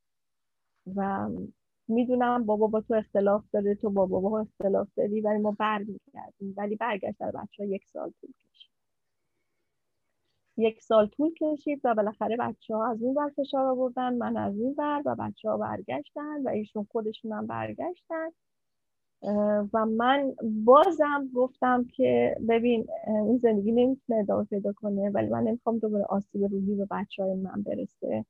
و 0.95 1.29
می‌دونم 1.87 2.45
بابا 2.45 2.67
با 2.67 2.81
تو 2.81 2.93
اختلاف 2.93 3.43
داره 3.53 3.75
تو 3.75 3.89
با 3.89 4.05
بابا 4.05 4.39
اختلاف 4.39 4.87
داری 4.97 5.21
ولی 5.21 5.37
ما 5.39 5.51
برمیگردیم. 5.59 6.53
ولی 6.57 6.75
برگشت 6.75 7.19
در 7.19 7.31
بچه 7.31 7.63
ها 7.63 7.69
یک 7.69 7.85
سال 7.87 8.11
طول 8.21 8.31
کشید. 8.31 8.71
یک 10.57 10.81
سال 10.81 11.07
طول 11.07 11.33
کشید 11.41 11.81
و 11.83 11.95
بالاخره 11.95 12.37
بچه 12.37 12.75
ها 12.75 12.91
از 12.91 13.03
اون 13.03 13.15
ور 13.17 13.29
فشار 13.29 13.65
آوردن 13.65 14.13
من 14.13 14.37
از 14.37 14.57
این 14.59 14.75
ور 14.77 15.01
و 15.05 15.15
بچه 15.15 15.49
ها 15.49 15.57
برگشتن 15.57 16.43
و 16.43 16.49
ایشون 16.49 16.87
خودشون 16.91 17.31
هم 17.31 17.47
برگشتن. 17.47 18.29
و 19.73 19.85
من 19.85 20.35
بازم 20.65 21.29
گفتم 21.35 21.85
که 21.85 22.35
ببین 22.49 22.87
این 23.07 23.37
زندگی 23.37 23.71
نمی‌تونه 23.71 24.19
ادامه 24.19 24.45
پیدا 24.45 24.73
کنه 24.73 25.09
ولی 25.09 25.27
من 25.27 25.43
نمی‌خوام 25.43 25.77
دوباره 25.79 26.03
آسیب 26.05 26.43
روحی 26.43 26.75
به 26.75 26.87
بچه 26.91 27.23
های 27.23 27.35
من 27.35 27.61
برسه. 27.63 28.25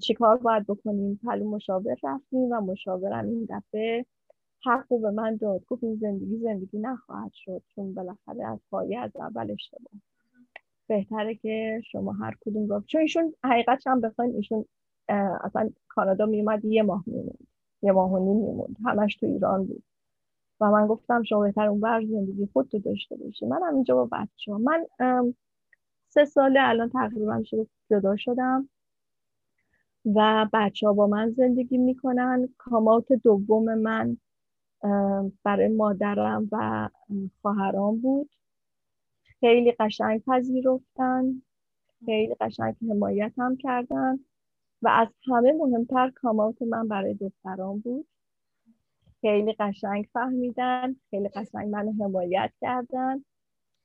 چیکار 0.00 0.36
باید 0.36 0.66
بکنیم؟ 0.66 1.20
پلو 1.24 1.50
مشاور 1.50 1.96
رفتیم 2.02 2.40
و 2.52 2.60
مشاورم 2.60 3.26
این 3.26 3.46
دفعه 3.50 4.06
حق 4.64 4.88
به 4.88 5.10
من 5.10 5.36
داد. 5.36 5.64
گفت 5.68 5.84
این 5.84 5.96
زندگی 5.96 6.38
زندگی 6.38 6.78
نخواهد 6.78 7.32
شد 7.34 7.62
چون 7.74 7.94
بالاخره 7.94 8.46
از 8.46 8.58
پایه 8.70 8.98
از 8.98 9.16
اول 9.16 9.50
اشتباه. 9.50 10.00
بهتره 10.86 11.34
که 11.34 11.80
شما 11.92 12.12
هر 12.12 12.36
کدوم 12.40 12.68
رو 12.68 12.80
چون 12.86 13.00
ایشون 13.00 13.34
حقیقتش 13.44 13.86
هم 13.86 14.00
بخواین 14.00 14.34
ایشون 14.34 14.64
اصلا 15.44 15.70
کانادا 15.88 16.26
میومد 16.26 16.64
یه 16.64 16.82
ماه 16.82 17.04
میموند. 17.06 17.46
یه 17.82 17.92
ماه 17.92 18.12
و 18.12 18.18
نیم 18.18 18.36
میموند. 18.36 18.76
همش 18.84 19.16
تو 19.16 19.26
ایران 19.26 19.66
بود. 19.66 19.82
و 20.60 20.70
من 20.70 20.86
گفتم 20.86 21.22
شما 21.22 21.40
بهتر 21.40 21.66
اون 21.66 21.80
بر 21.80 22.04
زندگی 22.04 22.48
خودتو 22.52 22.78
داشته 22.78 23.16
باشی. 23.16 23.46
من 23.46 23.62
هم 23.62 23.74
اینجا 23.74 23.94
با 23.94 24.08
بچه. 24.12 24.52
من 24.52 24.86
سه 26.08 26.24
ساله 26.24 26.60
الان 26.62 26.88
تقریبا 26.88 27.42
شده 27.44 27.66
جدا 27.90 28.16
شدم. 28.16 28.68
و 30.04 30.48
بچه 30.52 30.86
ها 30.86 30.92
با 30.92 31.06
من 31.06 31.30
زندگی 31.30 31.78
می‌کنن. 31.78 32.48
کامات 32.58 33.12
دوم 33.12 33.74
من 33.74 34.16
برای 35.44 35.68
مادرم 35.68 36.48
و 36.52 36.88
خواهرام 37.42 38.00
بود. 38.00 38.30
خیلی 39.40 39.72
قشنگ 39.72 40.22
پذیرفتن. 40.24 41.42
خیلی 42.04 42.34
قشنگ 42.34 42.76
حمایت 42.90 43.32
هم 43.38 43.56
کردن. 43.56 44.18
و 44.82 44.88
از 44.88 45.08
همه 45.26 45.52
مهمتر 45.52 46.10
کامات 46.10 46.62
من 46.62 46.88
برای 46.88 47.14
دختران 47.14 47.78
بود. 47.80 48.06
خیلی 49.20 49.52
قشنگ 49.52 50.08
فهمیدن. 50.12 50.96
خیلی 51.10 51.28
قشنگ 51.28 51.68
منو 51.68 51.92
حمایت 52.04 52.52
کردن. 52.60 53.24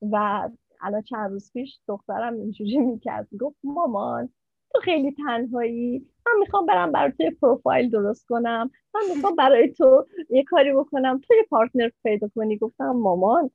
و 0.01 0.49
الان 0.82 1.01
چند 1.01 1.32
روز 1.32 1.51
پیش 1.54 1.80
دخترم 1.88 2.34
اینجوری 2.34 2.78
می‌کرد. 2.78 3.28
گفت 3.39 3.58
مامان 3.63 4.30
تو 4.75 4.81
خیلی 4.81 5.11
تنهایی. 5.11 6.05
من 6.25 6.33
می‌خوام 6.39 6.65
برم 6.65 6.91
برای 6.91 7.11
تو 7.11 7.23
پروفایل 7.41 7.89
درست 7.89 8.27
کنم. 8.27 8.71
من 8.95 9.01
می‌خوام 9.15 9.35
برای 9.35 9.69
تو 9.71 10.05
یه 10.29 10.43
کاری 10.43 10.73
بکنم. 10.73 11.21
تو 11.27 11.33
یه 11.33 11.43
پارتنر 11.49 11.89
پیدا 12.03 12.29
کنی. 12.35 12.57
گفتم 12.57 12.91
مامان 12.91 13.49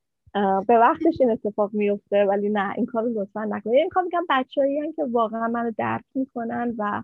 به 0.68 0.78
وقتش 0.78 1.20
این 1.20 1.30
اتفاق 1.30 1.70
میفته 1.72 2.24
ولی 2.24 2.48
نه 2.48 2.74
این 2.76 2.86
کار 2.86 3.02
رو 3.02 3.20
لطفا 3.20 3.44
نکنی 3.44 3.76
این 3.76 3.88
کار 3.88 4.02
میگم 4.02 4.24
بچه‌ای 4.30 4.92
که 4.96 5.04
واقعا 5.04 5.48
منو 5.48 5.72
درک 5.78 6.04
می‌کنن 6.14 6.74
و 6.78 7.02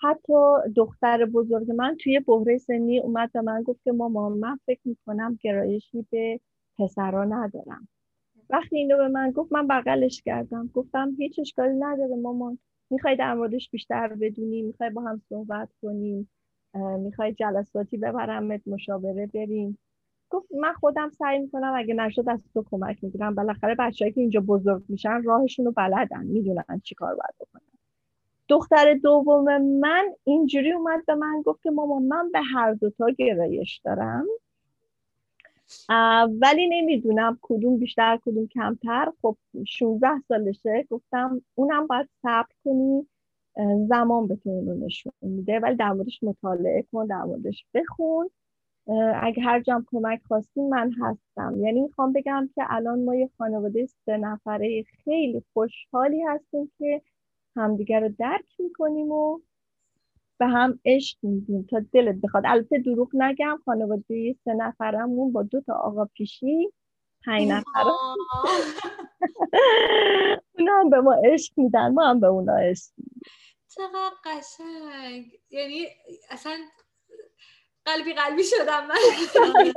حتی 0.00 0.56
دختر 0.76 1.24
بزرگ 1.24 1.70
من 1.70 1.96
توی 2.00 2.20
بحره 2.20 2.58
سنی 2.58 2.98
اومد 3.00 3.32
به 3.32 3.40
من 3.40 3.62
گفت 3.62 3.84
که 3.84 3.92
مامان 3.92 4.32
من 4.32 4.58
فکر 4.66 4.80
می‌کنم 4.84 5.38
گرایشی 5.42 6.06
به 6.10 6.40
پسرا 6.78 7.24
ندارم. 7.24 7.88
وقتی 8.50 8.76
اینو 8.78 8.96
به 8.96 9.08
من 9.08 9.30
گفت 9.30 9.52
من 9.52 9.66
بغلش 9.68 10.22
کردم. 10.22 10.70
گفتم 10.74 11.14
هیچ 11.18 11.38
اشکالی 11.38 11.74
نداره 11.78 12.16
مامان. 12.16 12.58
می‌خوای 12.90 13.16
در 13.16 13.34
موردش 13.34 13.70
بیشتر 13.70 14.08
بدونی 14.08 14.62
می‌خوای 14.62 14.90
با 14.90 15.02
هم 15.02 15.20
صحبت 15.28 15.68
کنیم 15.82 16.30
می‌خوای 16.98 17.32
جلساتی 17.32 17.96
ببرمت 17.96 18.68
مشاوره 18.68 19.26
بریم. 19.26 19.78
گفت 20.30 20.48
من 20.60 20.72
خودم 20.72 21.10
سعی 21.10 21.38
می‌کنم 21.38 21.72
اگه 21.76 21.94
نشد 21.94 22.28
از 22.28 22.40
تو 22.54 22.64
کمک 22.70 23.04
می‌گیرم. 23.04 23.34
بالاخره 23.34 23.74
بچه‌ای 23.78 24.12
که 24.12 24.20
اینجا 24.20 24.40
بزرگ 24.40 24.82
میشن 24.88 25.22
راهشون 25.22 25.64
رو 25.66 25.72
بلدن 25.72 26.26
می‌دونن 26.26 26.80
چی 26.84 26.94
کار 26.94 27.14
باید 27.14 27.34
بکنن. 27.40 27.62
دختر 28.48 28.94
دوم 28.94 29.62
من 29.62 30.06
اینجوری 30.24 30.72
اومد 30.72 31.06
به 31.06 31.14
من 31.14 31.42
گفت 31.46 31.62
که 31.62 31.70
مامان 31.70 32.02
من 32.02 32.30
به 32.32 32.40
هر 32.54 32.72
دوتا 32.74 33.10
گرایش 33.10 33.80
دارم. 33.84 34.26
ولی 36.40 36.68
نمی‌دونم 36.68 37.38
کدوم 37.42 37.78
بیشتر 37.78 38.18
کدوم 38.24 38.46
کمتر. 38.46 39.12
خب 39.22 39.36
16 39.66 40.08
سالشه. 40.28 40.86
گفتم 40.90 41.42
اونم 41.54 41.86
باید 41.86 42.08
صبر 42.22 42.48
کنی 42.64 43.06
زمان 43.88 44.26
به 44.26 44.36
تو 44.36 44.50
نشون 44.60 45.12
میده. 45.22 45.58
ولی 45.60 45.76
در 45.76 45.92
موردش 45.92 46.22
مطالعه 46.22 46.84
کن 46.92 47.06
در 47.06 47.22
موردش 47.24 47.64
بخون. 47.74 48.30
اگه 49.14 49.42
هر 49.42 49.60
جام 49.60 49.86
کمک 49.90 50.20
خواستیم 50.28 50.68
من 50.68 50.92
هستم. 51.00 51.60
یعنی 51.60 51.80
می‌خوام 51.80 52.12
بگم 52.12 52.50
که 52.54 52.62
الان 52.68 53.04
ما 53.04 53.14
یه 53.14 53.30
خانواده 53.38 53.86
سه 53.86 54.16
نفره 54.16 54.82
خیلی 55.04 55.42
خوشحالی 55.52 56.22
هستیم 56.22 56.72
که 56.78 57.02
همدیگر 57.56 58.00
رو 58.00 58.08
درک 58.18 58.56
می‌کنیم 58.58 59.12
و 59.12 59.40
به 60.38 60.46
هم 60.46 60.80
عشق 60.84 61.18
میدیم. 61.22 61.66
تا 61.70 61.80
دلت 61.92 62.14
بخواد. 62.14 62.42
البته 62.46 62.78
دروغ 62.78 63.10
نگم 63.14 63.58
خانواده 63.64 64.36
سه 64.44 64.54
نفرمون 64.54 65.32
با 65.32 65.42
دو 65.42 65.60
تا 65.60 65.74
آقا 65.74 66.04
پیشی 66.04 66.72
پنج 67.26 67.48
نفر 67.48 67.64
اونا 70.58 70.80
هم 70.80 70.90
به 70.90 71.00
ما 71.00 71.16
عشق 71.24 71.52
میدن 71.56 71.88
ما 71.94 72.10
هم 72.10 72.20
به 72.20 72.26
اونا 72.26 72.56
عشق 72.56 72.92
چقدر 73.68 74.10
قشنگ. 74.24 75.24
یعنی 75.50 75.86
اصلا 76.30 76.58
قلبی 77.88 78.12
قلبی 78.12 78.42
شدم 78.44 78.86
من. 78.86 78.94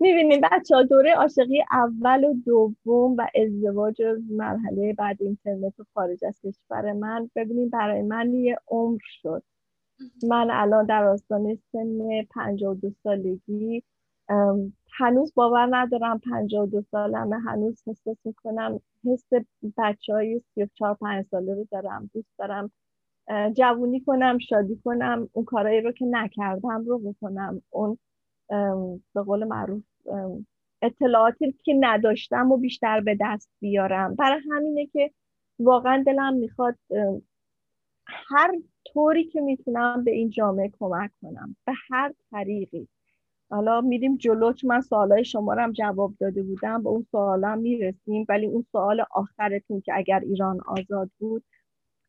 می‌بینیم 0.00 0.40
بچه 0.40 0.76
ها 0.76 0.82
دوره 0.82 1.14
عاشقی 1.14 1.64
اول 1.72 2.24
و 2.24 2.34
دوم 2.46 3.16
و 3.18 3.26
ازدواج 3.34 4.02
مرحله 4.30 4.92
بعد 4.92 5.16
اینترنت 5.20 5.80
و 5.80 5.84
خارج 5.94 6.24
از 6.24 6.40
کشور 6.40 6.92
من. 6.92 7.30
ببینیم 7.36 7.68
برای 7.68 8.02
من 8.02 8.34
یه 8.34 8.58
عمر 8.68 9.00
شد. 9.22 9.42
من 10.28 10.48
الان 10.50 10.86
در 10.86 11.04
آستانه 11.04 11.58
سن 11.72 12.22
52 12.30 12.90
سالگی. 13.02 13.82
هنوز 14.92 15.32
باور 15.34 15.68
ندارم 15.76 16.18
52 16.18 16.82
سالمه. 16.90 17.38
هنوز 17.38 17.82
حس 17.86 18.16
می‌کنم 18.24 18.80
حس 19.04 19.26
بچه 19.78 20.12
های 20.12 20.42
34 20.54 20.94
5 20.94 21.26
ساله 21.30 21.54
رو 21.54 21.66
دارم. 21.70 22.10
دوست 22.14 22.38
دارم 22.38 22.70
جوونی 23.56 24.00
کنم 24.00 24.38
شادی 24.38 24.76
کنم 24.84 25.28
اون 25.32 25.44
کارایی 25.44 25.80
رو 25.80 25.92
که 25.92 26.04
نکردم 26.04 26.84
رو 26.86 26.98
بکنم. 26.98 27.62
اون 27.70 27.98
به 29.14 29.22
قول 29.26 29.44
معروف 29.44 29.82
اطلاعاتی 30.82 31.54
که 31.62 31.74
نداشتم 31.80 32.52
و 32.52 32.56
بیشتر 32.56 33.00
به 33.00 33.16
دست 33.20 33.50
بیارم. 33.60 34.14
برای 34.14 34.40
همینه 34.50 34.86
که 34.86 35.10
واقعا 35.58 36.02
دلم 36.06 36.34
می‌خواد 36.34 36.76
هر 38.06 38.54
طوری 38.84 39.24
که 39.24 39.40
می‌تونم 39.40 40.04
به 40.04 40.10
این 40.10 40.30
جامعه 40.30 40.72
کمک 40.80 41.10
کنم. 41.22 41.56
به 41.66 41.72
هر 41.90 42.12
طریقی. 42.30 42.88
حالا 43.50 43.80
میریم 43.80 44.16
جلو 44.16 44.52
چون 44.52 44.70
من 44.70 44.80
سوالای 44.80 45.24
شما 45.24 45.54
رو 45.54 45.60
هم 45.60 45.72
جواب 45.72 46.14
داده 46.20 46.42
بودم. 46.42 46.82
به 46.82 46.88
اون 46.88 47.06
سوالا 47.10 47.54
می‌رسیم 47.54 48.26
ولی 48.28 48.46
اون 48.46 48.66
سوال 48.72 49.04
آخرتون 49.10 49.80
که 49.80 49.92
اگر 49.96 50.20
ایران 50.20 50.60
آزاد 50.66 51.10
بود 51.18 51.44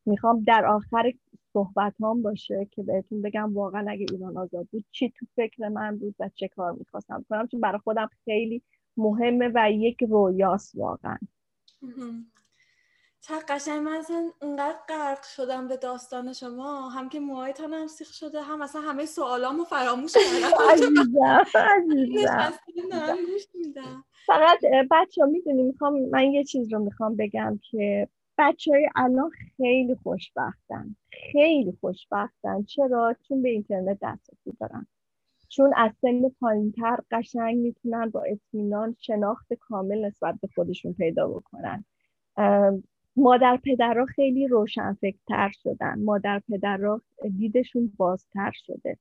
می‌خوام 0.05 0.43
در 0.47 0.65
آخر 0.65 1.13
صحبت 1.53 1.93
هم 2.01 2.21
باشه 2.21 2.67
که 2.71 2.83
بهتون 2.83 3.21
بگم 3.21 3.53
واقعا 3.53 3.85
اگه 3.89 4.05
ایران 4.11 4.37
آزاد 4.37 4.67
بود 4.71 4.85
چی 4.91 5.13
تو 5.19 5.25
فکر 5.35 5.67
من 5.67 5.97
بود 5.97 6.15
و 6.19 6.29
چه 6.35 6.47
کار 6.47 6.71
می‌خواستم 6.71 7.25
کنم 7.29 7.47
چون 7.47 7.59
برای 7.59 7.79
خودم 7.79 8.09
خیلی 8.25 8.61
مهمه 8.97 9.51
و 9.55 9.71
یک 9.71 10.03
رویاست 10.03 10.75
واقعا. 10.75 11.17
چه 13.21 13.33
قشنگ 13.49 13.81
من 13.81 13.91
اصلا 13.91 14.31
اونقدر 14.41 14.77
غرق 14.89 15.23
شدم 15.23 15.67
به 15.67 15.77
داستان 15.77 16.33
شما. 16.33 16.89
هم 16.89 17.09
که 17.09 17.19
موهایتان 17.19 17.73
هم 17.73 17.87
سیخ 17.87 18.13
شده 18.13 18.41
هم 18.41 18.61
اصلا 18.61 18.81
همه 18.81 19.05
سوالامو 19.05 19.63
فراموش 19.63 20.13
کردم. 20.13 20.51
فقط 24.27 24.59
بچه 24.91 25.21
ها 25.21 25.27
می‌دونی 25.27 25.63
می‌خوام 25.63 25.99
من 26.11 26.31
یه 26.31 26.43
چیز 26.43 26.73
رو 26.73 26.79
می‌خوام 26.79 27.15
بگم 27.15 27.59
که 27.63 28.07
بچه 28.41 28.71
های 28.71 28.89
الان 28.95 29.29
خیلی 29.57 29.95
خوشبختن. 29.95 30.95
خیلی 31.31 31.77
خوشبختن. 31.81 32.63
چرا؟ 32.63 33.15
چون 33.27 33.41
به 33.41 33.49
اینترنت 33.49 33.97
دسترسی 34.01 34.51
دارن. 34.59 34.87
چون 35.49 35.73
از 35.77 35.91
سن 36.01 36.29
پایینتر 36.39 36.97
قشنگ 37.11 37.57
می‌تونن 37.57 38.09
با 38.09 38.23
اطمینان 38.23 38.95
شناخت 38.99 39.53
کامل 39.53 40.05
نسبت 40.05 40.35
به 40.41 40.47
خودشون 40.55 40.93
پیدا 40.93 41.27
بکنن. 41.27 41.85
مادر 43.15 43.59
پدرها 43.65 44.05
خیلی 44.05 44.47
روشنفکرتر 44.47 45.51
شدن. 45.53 46.03
مادر 46.03 46.41
پدرها 46.49 47.01
دیدشون 47.37 47.93
بازتر 47.97 48.51
شده. 48.53 48.97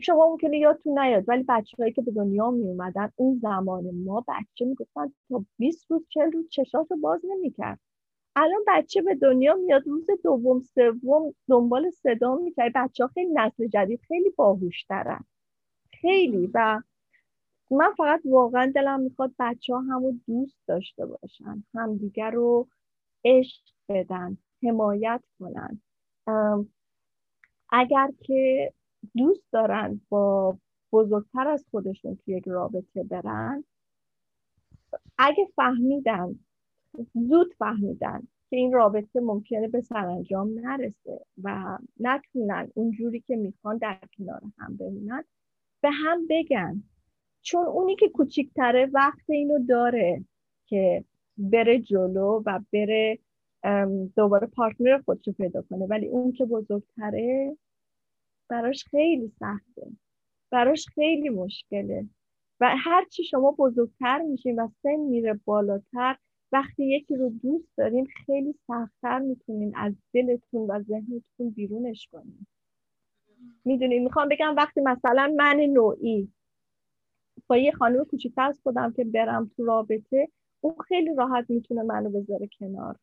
شما 0.00 0.30
ممکنه 0.30 0.58
یادتون 0.58 0.98
نیاد 0.98 1.24
ولی 1.28 1.44
بچه 1.48 1.76
هایی 1.78 1.92
که 1.92 2.02
به 2.02 2.12
دنیا 2.12 2.50
می 2.50 2.68
اومدن 2.68 3.12
اون 3.16 3.38
زمان 3.42 3.90
ما 4.04 4.24
بچه 4.28 4.64
می‌گفتن 4.64 5.12
تا 5.30 5.44
20 5.58 5.90
روز 5.90 6.06
40 6.08 6.32
روز 6.32 6.48
چشاشو 6.50 6.96
باز 6.96 7.20
نمی‌کرد. 7.24 7.80
الان 8.36 8.60
بچه 8.68 9.02
به 9.02 9.14
دنیا 9.14 9.54
میاد 9.54 9.88
روز 9.88 10.06
دوم 10.24 10.60
سوم 10.60 11.34
دنبال 11.48 11.90
صدا 11.90 12.36
می‌کرد 12.36 12.72
بچه 12.74 13.04
ها 13.04 13.10
خیلی 13.14 13.32
نسل 13.34 13.68
جدید 13.68 14.00
خیلی 14.08 14.30
باهوشترن. 14.30 15.24
خیلی. 16.02 16.50
و 16.54 16.82
من 17.70 17.94
فقط 17.98 18.22
واقعا 18.24 18.72
دلم 18.76 19.00
می‌خواد 19.00 19.32
بچه 19.38 19.74
ها 19.74 19.80
همو 19.80 20.12
دوست 20.28 20.58
داشته 20.68 21.06
باشن 21.06 21.64
همدیگر 21.74 22.30
رو 22.30 22.68
عشق 23.24 23.62
بدن 23.90 24.38
حمایت 24.64 25.22
کنن. 25.40 25.82
اگر 27.72 28.10
که 28.20 28.72
دوست 29.16 29.52
دارن 29.52 30.00
با 30.08 30.56
بزرگتر 30.92 31.48
از 31.48 31.64
خودشون 31.70 32.16
توی 32.16 32.34
یک 32.36 32.44
رابطه 32.48 33.02
برن 33.02 33.64
اگه 35.18 35.46
فهمیدن 35.56 36.38
زود 37.14 37.54
فهمیدن 37.58 38.22
که 38.50 38.56
این 38.56 38.72
رابطه 38.72 39.20
ممکنه 39.20 39.68
به 39.68 39.80
سرانجام 39.80 40.58
نرسه 40.58 41.26
و 41.42 41.78
نتونن 42.00 42.68
اونجوری 42.74 43.20
که 43.20 43.36
می‌خوان 43.36 43.78
در 43.78 43.98
کنار 44.18 44.42
هم 44.58 44.76
بمونن 44.76 45.24
به 45.80 45.90
هم 45.90 46.26
بگن. 46.30 46.82
چون 47.42 47.66
اونی 47.66 47.96
که 47.96 48.08
کوچیکتره 48.08 48.90
وقت 48.92 49.30
اینو 49.30 49.58
داره 49.66 50.24
که 50.66 51.04
بره 51.38 51.80
جلو 51.80 52.42
و 52.46 52.60
بره 52.72 53.18
دوباره 54.16 54.46
پارتنر 54.46 54.98
خودش 54.98 55.26
رو 55.26 55.32
پیدا 55.32 55.62
کنه. 55.62 55.86
ولی 55.86 56.08
اون 56.08 56.32
که 56.32 56.44
بزرگتره 56.44 57.56
براش 58.48 58.84
خیلی 58.84 59.28
سخته. 59.28 59.90
براش 60.50 60.86
خیلی 60.86 61.28
مشکله. 61.28 62.06
و 62.60 62.76
هرچی 62.78 63.24
شما 63.24 63.50
بزرگتر 63.58 64.22
میشین 64.22 64.60
و 64.60 64.68
سن 64.82 64.96
میره 64.96 65.40
بالاتر 65.44 66.16
وقتی 66.52 66.84
یکی 66.84 67.16
رو 67.16 67.30
دوست 67.30 67.76
دارین 67.76 68.06
خیلی 68.26 68.54
سختتر 68.66 69.18
می‌تونین 69.18 69.76
از 69.76 69.94
دلتون 70.14 70.70
و 70.70 70.82
ذهنتون 70.82 71.50
بیرونش 71.54 72.08
کنین. 72.12 72.46
می‌دونین 73.64 74.02
می‌خوام 74.02 74.28
بگم 74.28 74.56
وقتی 74.56 74.80
مثلا 74.80 75.34
من 75.36 75.56
نوعی 75.56 76.32
با 77.46 77.56
یه 77.56 77.72
خانم 77.72 78.04
کوچیکتر 78.04 78.42
از 78.42 78.60
خودم 78.62 78.92
که 78.92 79.04
برم 79.04 79.50
تو 79.56 79.64
رابطه 79.64 80.28
اون 80.60 80.74
خیلی 80.88 81.14
راحت 81.14 81.50
می‌تونه 81.50 81.82
منو 81.82 82.10
بذاره 82.10 82.48
کنار. 82.58 82.96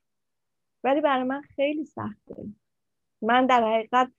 ولی 0.83 1.01
برای 1.01 1.23
من 1.23 1.41
خیلی 1.41 1.85
سخته. 1.85 2.45
من 3.21 3.45
در 3.45 3.63
حقیقت 3.63 4.11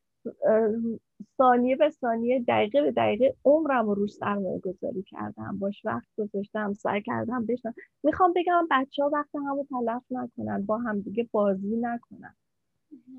ثانیه 1.36 1.76
به 1.76 1.90
ثانیه 1.90 2.44
دقیقه 2.48 2.82
به 2.82 2.92
دقیقه 2.92 3.36
عمرم 3.44 3.86
رو 3.86 3.94
روش 3.94 4.12
سرمایه 4.12 4.58
گذاری 4.58 5.02
کردم. 5.02 5.58
باش 5.58 5.84
وقت 5.84 6.08
گذاشتم 6.18 6.72
سعی 6.72 7.02
کردم 7.02 7.46
بشنم. 7.46 7.74
می‌خوام 8.02 8.32
بگم 8.36 8.68
بچه 8.70 9.02
ها 9.02 9.10
وقت 9.10 9.34
همو 9.34 9.64
تلف 9.70 10.02
نکنن 10.10 10.62
با 10.62 10.78
همدیگه 10.78 11.28
بازی 11.32 11.76
نکنن. 11.76 12.36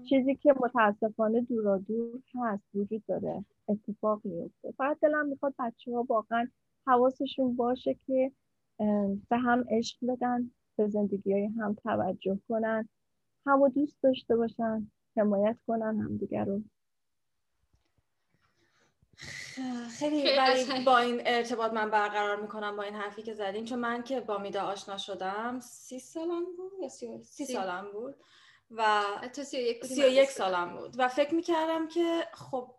چیزی 0.10 0.36
که 0.36 0.54
متاسفانه 0.60 1.42
دورا 1.42 1.78
دور 1.78 2.20
هست 2.36 2.64
وجود 2.74 3.04
داره 3.08 3.46
اتفاق 3.68 4.22
میفته. 4.24 4.72
فقط 4.78 5.00
دلم 5.00 5.28
می‌خواد 5.28 5.54
بچه 5.60 5.92
ها 5.92 6.06
واقعا 6.10 6.48
حواسشون 6.88 7.56
باشه 7.56 7.96
که 8.08 8.32
به 9.30 9.38
هم 9.38 9.66
عشق 9.70 9.98
بدن 10.08 10.52
به 10.76 10.88
زندگی 10.88 11.34
های 11.34 11.46
هم 11.46 11.74
توجه 11.74 12.40
کنن. 12.50 12.90
همو 13.46 13.70
دوست 13.70 14.04
داشته 14.04 14.36
باشن 14.36 14.92
حمایت 15.18 15.58
کنن 15.68 16.00
همدیگه 16.00 16.44
رو. 16.44 16.62
خیلی 20.00 20.38
ولی 20.38 20.84
با 20.86 20.98
این 20.98 21.22
ارتباط 21.26 21.74
من 21.74 21.90
برقرار 21.90 22.42
می‌کنم 22.42 22.78
با 22.78 22.84
این 22.84 22.96
حرفی 22.96 23.24
که 23.24 23.34
زدین 23.34 23.66
چون 23.66 23.80
من 23.80 24.04
که 24.04 24.22
با 24.22 24.38
میدا 24.38 24.62
آشنا 24.62 24.98
شدم 24.98 25.60
سی 25.60 26.00
سالم 26.00 26.46
بود 26.58 26.72
یا 26.82 26.90
سی, 26.90 27.24
سی 27.24 27.46
سالم 27.46 27.92
بود 27.94 28.16
و 28.72 29.04
سی 29.32 29.58
و 30.04 30.08
یک 30.08 30.30
سالم 30.30 30.78
بود. 30.78 30.96
و 30.98 31.08
فکر 31.08 31.36
می‌کردم 31.36 31.88
که 31.88 32.28
خب 32.34 32.76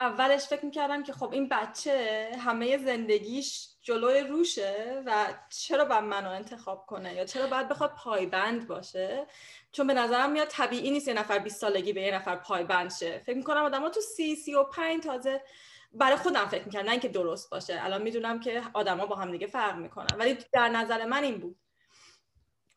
اولش 0.00 0.46
فکر 0.46 0.64
می‌کردم 0.64 1.02
که 1.02 1.12
خب 1.12 1.32
این 1.32 1.48
بچه 1.48 2.28
همه 2.38 2.78
زندگیش 2.78 3.68
جلوی 3.82 4.20
روشه 4.20 5.02
و 5.06 5.26
چرا 5.50 5.84
باید 5.84 6.04
منو 6.04 6.30
انتخاب 6.30 6.86
کنه 6.86 7.14
یا 7.14 7.24
چرا 7.24 7.46
باید 7.46 7.68
بخواد 7.68 7.94
پایبند 7.94 8.68
باشه؟ 8.68 9.26
چون 9.72 9.86
به 9.86 9.94
نظرم 9.94 10.32
میاد 10.32 10.48
طبیعی 10.48 10.90
نیست 10.90 11.08
یه 11.08 11.14
نفر 11.14 11.38
20 11.38 11.60
سالگی 11.60 11.92
به 11.92 12.02
یه 12.02 12.14
نفر 12.14 12.36
پایبند 12.36 12.90
شه. 12.90 13.22
فکر 13.26 13.36
می‌کنم 13.36 13.64
آدم 13.64 13.82
ها 13.82 13.90
تو 13.90 14.00
سی 14.00 14.36
سی 14.36 14.54
و 14.54 14.64
پنج 14.64 15.02
تازه 15.02 15.42
برای 15.92 16.16
خودم 16.16 16.46
فکر 16.46 16.64
می‌کردم 16.64 16.86
نه 16.86 16.90
اینکه 16.90 17.08
درست 17.08 17.50
باشه. 17.50 17.84
الان 17.84 18.02
می‌دونم 18.02 18.40
که 18.40 18.62
آدما 18.74 19.06
با 19.06 19.16
هم 19.16 19.32
دیگه 19.32 19.46
فرق 19.46 19.76
می‌کنن. 19.76 20.18
ولی 20.18 20.38
در 20.52 20.68
نظر 20.68 21.06
من 21.06 21.24
این 21.24 21.38
بود. 21.38 21.56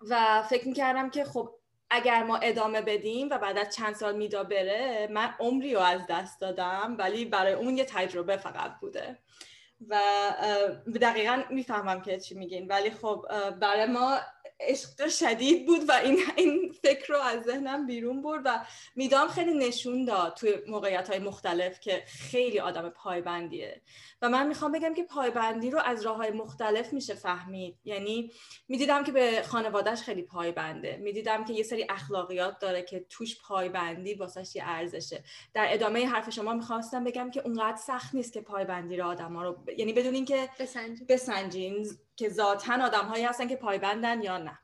و 0.09 0.43
فکر 0.49 0.67
می‌کردم 0.67 1.09
که 1.09 1.26
خب 1.26 1.55
اگر 1.93 2.23
ما 2.23 2.37
ادامه 2.37 2.81
بدیم 2.81 3.27
و 3.31 3.37
بعد 3.37 3.57
از 3.57 3.75
چند 3.75 3.95
سال 3.95 4.15
میدا 4.15 4.43
بره 4.43 5.07
من 5.11 5.35
عمری 5.39 5.73
رو 5.73 5.79
از 5.81 6.01
دست 6.09 6.41
دادم 6.41 6.95
ولی 6.99 7.25
برای 7.25 7.53
اون 7.53 7.77
یه 7.77 7.85
تجربه 7.85 8.37
فقط 8.37 8.79
بوده. 8.81 9.19
و 9.89 10.01
دقیقا 11.01 11.43
می‌فهمم 11.49 12.01
که 12.01 12.19
چی 12.19 12.35
میگین. 12.35 12.67
ولی 12.67 12.91
خب 12.91 13.25
برای 13.61 13.85
ما 13.85 14.17
عشق 14.68 15.07
شدید 15.07 15.66
بود 15.66 15.89
و 15.89 15.91
این 15.91 16.20
این 16.36 16.76
فکر 16.82 17.14
رو 17.14 17.20
از 17.20 17.43
ذهنم 17.43 17.86
بیرون 17.86 18.22
برد 18.22 18.41
و 18.45 18.66
میدام 18.95 19.28
خیلی 19.28 19.53
نشون 19.53 20.05
داد 20.05 20.34
توی 20.34 20.53
موقعیت 20.68 21.09
های 21.09 21.20
مختلف 21.20 21.80
که 21.80 22.03
خیلی 22.07 22.59
آدم 22.59 22.89
پایبندیه. 22.89 23.82
و 24.22 24.30
من 24.30 24.47
می‌خوام 24.47 24.72
بگم 24.72 24.93
که 24.93 25.03
پایبندی 25.03 25.70
رو 25.70 25.80
از 25.86 26.05
راه 26.05 26.18
های 26.18 26.32
مختلف 26.32 26.93
میشه 26.93 27.14
فهمید. 27.14 27.78
یعنی 27.86 28.32
می‌دیدم 28.68 29.03
که 29.03 29.11
به 29.11 29.43
خانوادهش 29.47 30.01
خیلی 30.01 30.22
پایبنده. 30.22 30.97
می‌دیدم 30.97 31.45
که 31.45 31.53
یه 31.53 31.64
سری 31.64 31.86
اخلاقیات 31.89 32.59
داره 32.59 32.82
که 32.82 33.05
توش 33.09 33.41
پایبندی 33.41 34.14
واسش 34.14 34.55
یه 34.55 34.64
ارزشه. 34.66 35.24
در 35.53 35.68
ادامه 35.70 36.07
حرف 36.07 36.30
شما 36.30 36.53
می‌خواستم 36.53 37.03
بگم 37.03 37.32
که 37.32 37.41
اونقدر 37.41 37.78
سخت 37.78 38.16
نیست 38.16 38.34
که 38.34 38.41
پایبندی 38.41 38.97
رو 38.97 39.05
آدم 39.05 39.34
ها 39.34 39.43
رو 39.43 39.53
ب... 39.53 39.70
یعنی 39.70 39.93
بدون 39.93 40.14
اینکه 40.14 40.49
بسنجین. 40.59 41.05
بسنجین. 41.09 41.88
که 42.16 42.30
ذاتن 42.30 42.82
آدم 42.82 43.05
هایی 43.05 43.24
هستن 43.24 43.47
که 43.47 43.55
پایبندن 43.55 44.22
یا 44.22 44.38
نه. 44.38 44.59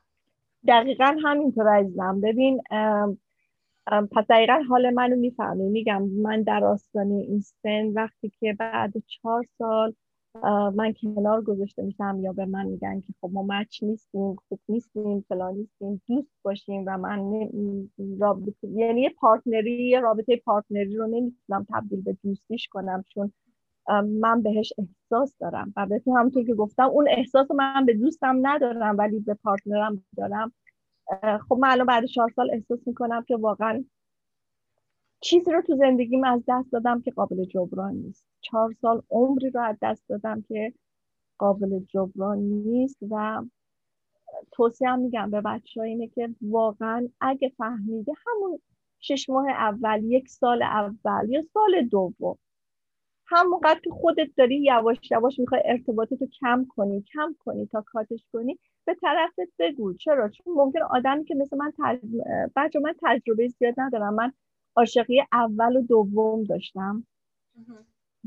دقیقا 0.68 1.16
همینطور 1.24 1.68
عزیزم. 1.68 2.20
ببین 2.20 2.62
پس 3.86 4.24
دقیقا 4.28 4.62
حال 4.68 4.90
منو 4.90 5.16
می‌فهمی. 5.16 5.68
میگم 5.68 6.02
من 6.02 6.42
در 6.42 6.64
آستانه 6.64 7.14
این 7.14 7.40
سن 7.40 7.86
وقتی 7.94 8.32
که 8.40 8.56
بعد 8.58 8.92
چهار 9.06 9.44
سال 9.58 9.94
من 10.74 10.94
کنار 11.02 11.42
گذاشته 11.42 11.82
میشم 11.82 12.18
یا 12.20 12.32
به 12.32 12.44
من 12.44 12.66
میگن 12.66 13.00
که 13.00 13.14
خب 13.20 13.30
ما 13.32 13.42
match 13.42 13.82
نیستیم 13.82 14.36
خوب 14.48 14.60
نیستیم 14.68 15.24
فلان 15.28 15.54
نیستیم 15.54 16.02
دوست 16.06 16.30
باشیم 16.42 16.84
و 16.86 16.98
من 16.98 17.20
رابطه 18.20 18.68
یعنی 18.68 19.08
partner 19.08 19.89
ی 19.89 20.00
رابطه 20.02 20.36
partner 20.36 20.89
ی 20.89 20.96
رو 20.96 21.06
نمی‌تونم 21.06 21.66
تبدیل 21.74 22.02
به 22.02 22.16
دوستیش 22.24 22.68
کنم 22.68 23.04
چون 23.08 23.32
من 24.20 24.42
بهش 24.42 24.72
احساس 24.78 25.36
دارم. 25.38 25.72
و 25.76 25.86
بهتون 25.86 26.16
همونطور 26.16 26.44
که 26.44 26.54
گفتم 26.54 26.88
اون 26.88 27.08
احساس 27.08 27.50
من 27.50 27.86
به 27.86 27.94
دوستم 27.94 28.38
ندارم 28.42 28.98
ولی 28.98 29.20
به 29.20 29.34
partner 29.34 29.95
م 29.95 30.04
دارم. 30.16 30.52
خب 31.48 31.58
من 31.60 31.68
الان 31.70 31.86
بعد 31.86 32.06
چهار 32.06 32.30
سال 32.36 32.50
احساس 32.50 32.86
می‌کنم 32.86 33.22
که 33.22 33.36
واقعا 33.36 33.84
چیزی 35.20 35.52
رو 35.52 35.62
تو 35.62 35.76
زندگیم 35.76 36.24
از 36.24 36.42
دست 36.48 36.72
دادم 36.72 37.00
که 37.00 37.10
قابل 37.10 37.44
جبران 37.44 37.94
نیست. 37.94 38.24
چهار 38.40 38.72
سال 38.72 39.02
عمری 39.10 39.50
رو 39.50 39.60
از 39.60 39.76
دست 39.82 40.08
دادم 40.08 40.42
که 40.42 40.72
قابل 41.38 41.80
جبران 41.88 42.38
نیست 42.38 42.98
و 43.10 43.42
توصیه 44.52 44.96
میگم 44.96 45.30
به 45.30 45.40
بچه 45.40 45.80
اینه 45.80 46.08
که 46.08 46.34
واقعا 46.42 47.08
اگه 47.20 47.48
فهمیده 47.48 48.12
همون 48.26 48.58
شش 49.00 49.30
ماه 49.30 49.48
اول 49.48 50.04
یک 50.04 50.28
سال 50.28 50.62
اول 50.62 51.30
یا 51.30 51.42
سال 51.42 51.82
دوم 51.90 52.38
همونقدر 53.30 53.80
که 53.80 53.90
خودت 53.90 54.28
داری 54.36 54.56
یواش 54.56 54.98
یواش 55.10 55.38
می‌خوای 55.38 55.62
ارتباطتو 55.64 56.26
کم 56.40 56.66
کنی 56.68 57.02
کم 57.02 57.36
کنی 57.38 57.66
تا 57.66 57.84
کاتش 57.86 58.26
کنی 58.32 58.58
به 58.84 58.94
طرفت 58.94 59.52
بگو. 59.58 59.94
چرا؟ 59.94 60.28
چون 60.28 60.54
ممکن 60.54 60.82
آدمی 60.82 61.24
که 61.24 61.34
مثل 61.34 61.56
من 61.56 61.72
تج... 61.78 61.98
بچه 62.56 62.80
من 62.80 62.94
تجربه 63.02 63.48
زیاد 63.48 63.74
ندارم. 63.76 64.14
من 64.14 64.32
عاشقی 64.76 65.22
اول 65.32 65.76
و 65.76 65.82
دوم 65.82 66.44
داشتم. 66.44 67.06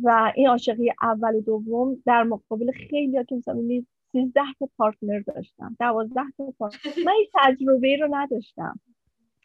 و 0.03 0.31
این 0.35 0.47
عاشقی 0.47 0.93
اول 1.01 1.35
و 1.35 1.41
دوم 1.41 2.01
در 2.05 2.23
مقابل 2.23 2.71
خیلی 2.71 3.25
که 3.25 3.35
مثلا 3.35 3.83
13 4.11 4.41
تا 4.59 4.69
پارتنر 4.77 5.19
داشتم. 5.19 5.75
12 5.79 6.21
تا 6.37 6.53
پارتنر. 6.59 6.93
من 7.05 7.11
این 7.11 7.27
تجربه 7.33 7.97
رو 8.01 8.15
نداشتم. 8.15 8.79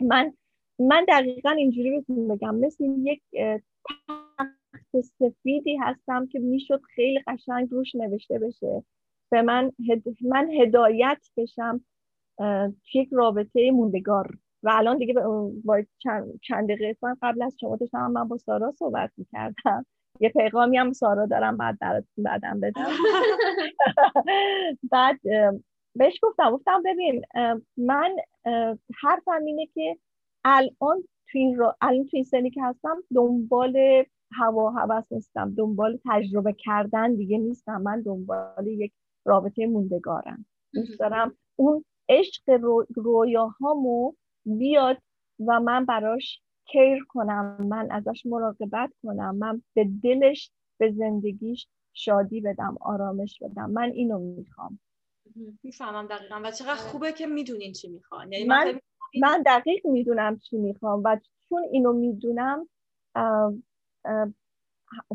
من 0.00 0.32
من 0.78 1.04
دقیقا 1.08 1.50
اینجوری 1.50 1.90
بهتون 1.90 2.28
بگم. 2.28 2.54
مثل 2.54 2.84
یک 2.84 3.22
تخت 4.94 5.12
سفیدی 5.18 5.76
هستم 5.76 6.26
که 6.26 6.38
می‌شد 6.38 6.80
خیلی 6.94 7.20
قشنگ 7.26 7.68
روش 7.70 7.94
نوشته 7.94 8.38
بشه. 8.38 8.84
به 9.30 9.42
من 9.42 9.72
هد... 9.90 10.02
من 10.22 10.50
هدایت 10.50 11.18
بشم 11.36 11.84
یک 12.94 13.08
رابطه 13.12 13.70
موندگار. 13.70 14.38
و 14.62 14.70
الان 14.74 14.98
دیگه 14.98 15.14
با 15.64 15.82
چند, 15.98 16.40
چند 16.42 16.68
دقیقه 16.68 16.96
قبل 17.22 17.42
از 17.42 17.56
شما 17.60 17.76
داشتم 17.76 18.10
من 18.10 18.28
با 18.28 18.36
سارا 18.36 18.70
صحبت 18.70 19.10
می‌کردم. 19.16 19.86
یه 20.20 20.28
پیغامی 20.28 20.76
هم 20.76 20.92
سارا 20.92 21.26
دارم 21.26 21.56
بعد 21.56 21.78
براتون 21.78 22.24
بعدم 22.24 22.60
بدم. 22.60 22.86
بعد 24.92 25.20
بهش 25.94 26.18
گفتم 26.22 26.50
گفتم 26.50 26.82
ببین 26.84 27.22
من 27.76 28.16
حرفم 29.02 29.44
اینه 29.46 29.66
که 29.66 29.98
الان 30.44 31.04
توی 31.30 31.40
این, 31.40 31.58
را... 31.58 31.76
الان 31.80 32.06
توی 32.06 32.18
این 32.18 32.24
سنی 32.24 32.50
که 32.50 32.62
هستم 32.62 32.96
دنبال 33.14 34.04
هوا 34.32 34.70
هوس 34.70 35.12
نیستم. 35.12 35.54
دنبال 35.54 35.98
تجربه 36.04 36.52
کردن 36.52 37.14
دیگه 37.14 37.38
نیستم. 37.38 37.82
من 37.82 38.02
دنبال 38.02 38.66
یک 38.66 38.92
رابطه 39.24 39.66
موندگارم. 39.66 40.46
دوست 40.74 41.00
دارم 41.00 41.36
اون 41.56 41.84
عشق 42.08 42.50
رو... 42.50 42.86
رویاهامو 42.96 44.12
بیاد 44.46 44.98
و 45.46 45.60
من 45.60 45.84
براش 45.84 46.40
کیر 46.64 47.04
کنم. 47.08 47.56
من 47.60 47.88
ازش 47.90 48.26
مراقبت 48.26 48.90
کنم. 49.02 49.36
من 49.36 49.62
به 49.74 49.88
دلش 50.02 50.50
به 50.78 50.90
زندگیش 50.90 51.68
شادی 51.92 52.40
بدم 52.40 52.76
آرامش 52.80 53.38
بدم. 53.42 53.70
من 53.70 53.90
اینو 53.90 54.18
می‌خوام. 54.18 54.80
می‌فهمم 55.62 56.06
دقیقا. 56.06 56.40
و 56.44 56.50
چقدر 56.50 56.74
خوبه 56.74 57.12
که 57.12 57.26
می‌دونین 57.26 57.72
چی 57.72 57.88
می‌خوان 57.88 58.32
یعنی 58.32 58.44
من, 58.44 58.80
من 59.22 59.42
دقیق 59.46 59.86
می‌دونم 59.86 60.38
چی 60.38 60.56
می‌خوام 60.56 61.02
و 61.04 61.20
چون 61.48 61.62
اینو 61.72 61.92
می‌دونم 61.92 62.68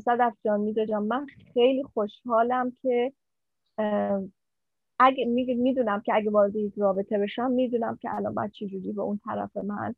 صدف 0.06 0.34
جان 0.46 0.60
میده 0.60 0.86
جان 0.86 1.04
من 1.04 1.26
خیلی 1.54 1.84
خوشحالم 1.84 2.72
که 2.82 3.14
اگه 5.00 5.26
می‌دونم 5.58 6.02
که 6.02 6.16
اگه 6.16 6.32
وارد 6.32 6.56
یک 6.56 6.74
رابطه 6.78 7.18
بشم 7.18 7.52
می‌دونم 7.52 7.98
که 8.02 8.16
الان 8.16 8.34
باید 8.34 8.52
چجوری 8.52 8.92
به 8.92 9.02
اون 9.02 9.20
طرف 9.26 9.58
من 9.58 9.96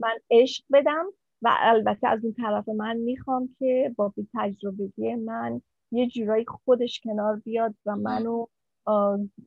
من 0.00 0.18
عشق 0.30 0.64
بدم 0.72 1.04
و 1.42 1.50
البته 1.60 2.08
از 2.08 2.24
اون 2.24 2.34
طرف 2.34 2.68
من 2.68 2.96
می‌خوام 2.96 3.48
که 3.58 3.94
با 3.96 4.08
بی 4.08 4.28
تجربگی 4.34 5.14
من 5.14 5.60
یه 5.92 6.08
جورایی 6.08 6.44
خودش 6.44 7.00
کنار 7.00 7.36
بیاد 7.36 7.74
و 7.86 7.96
منو 7.96 8.46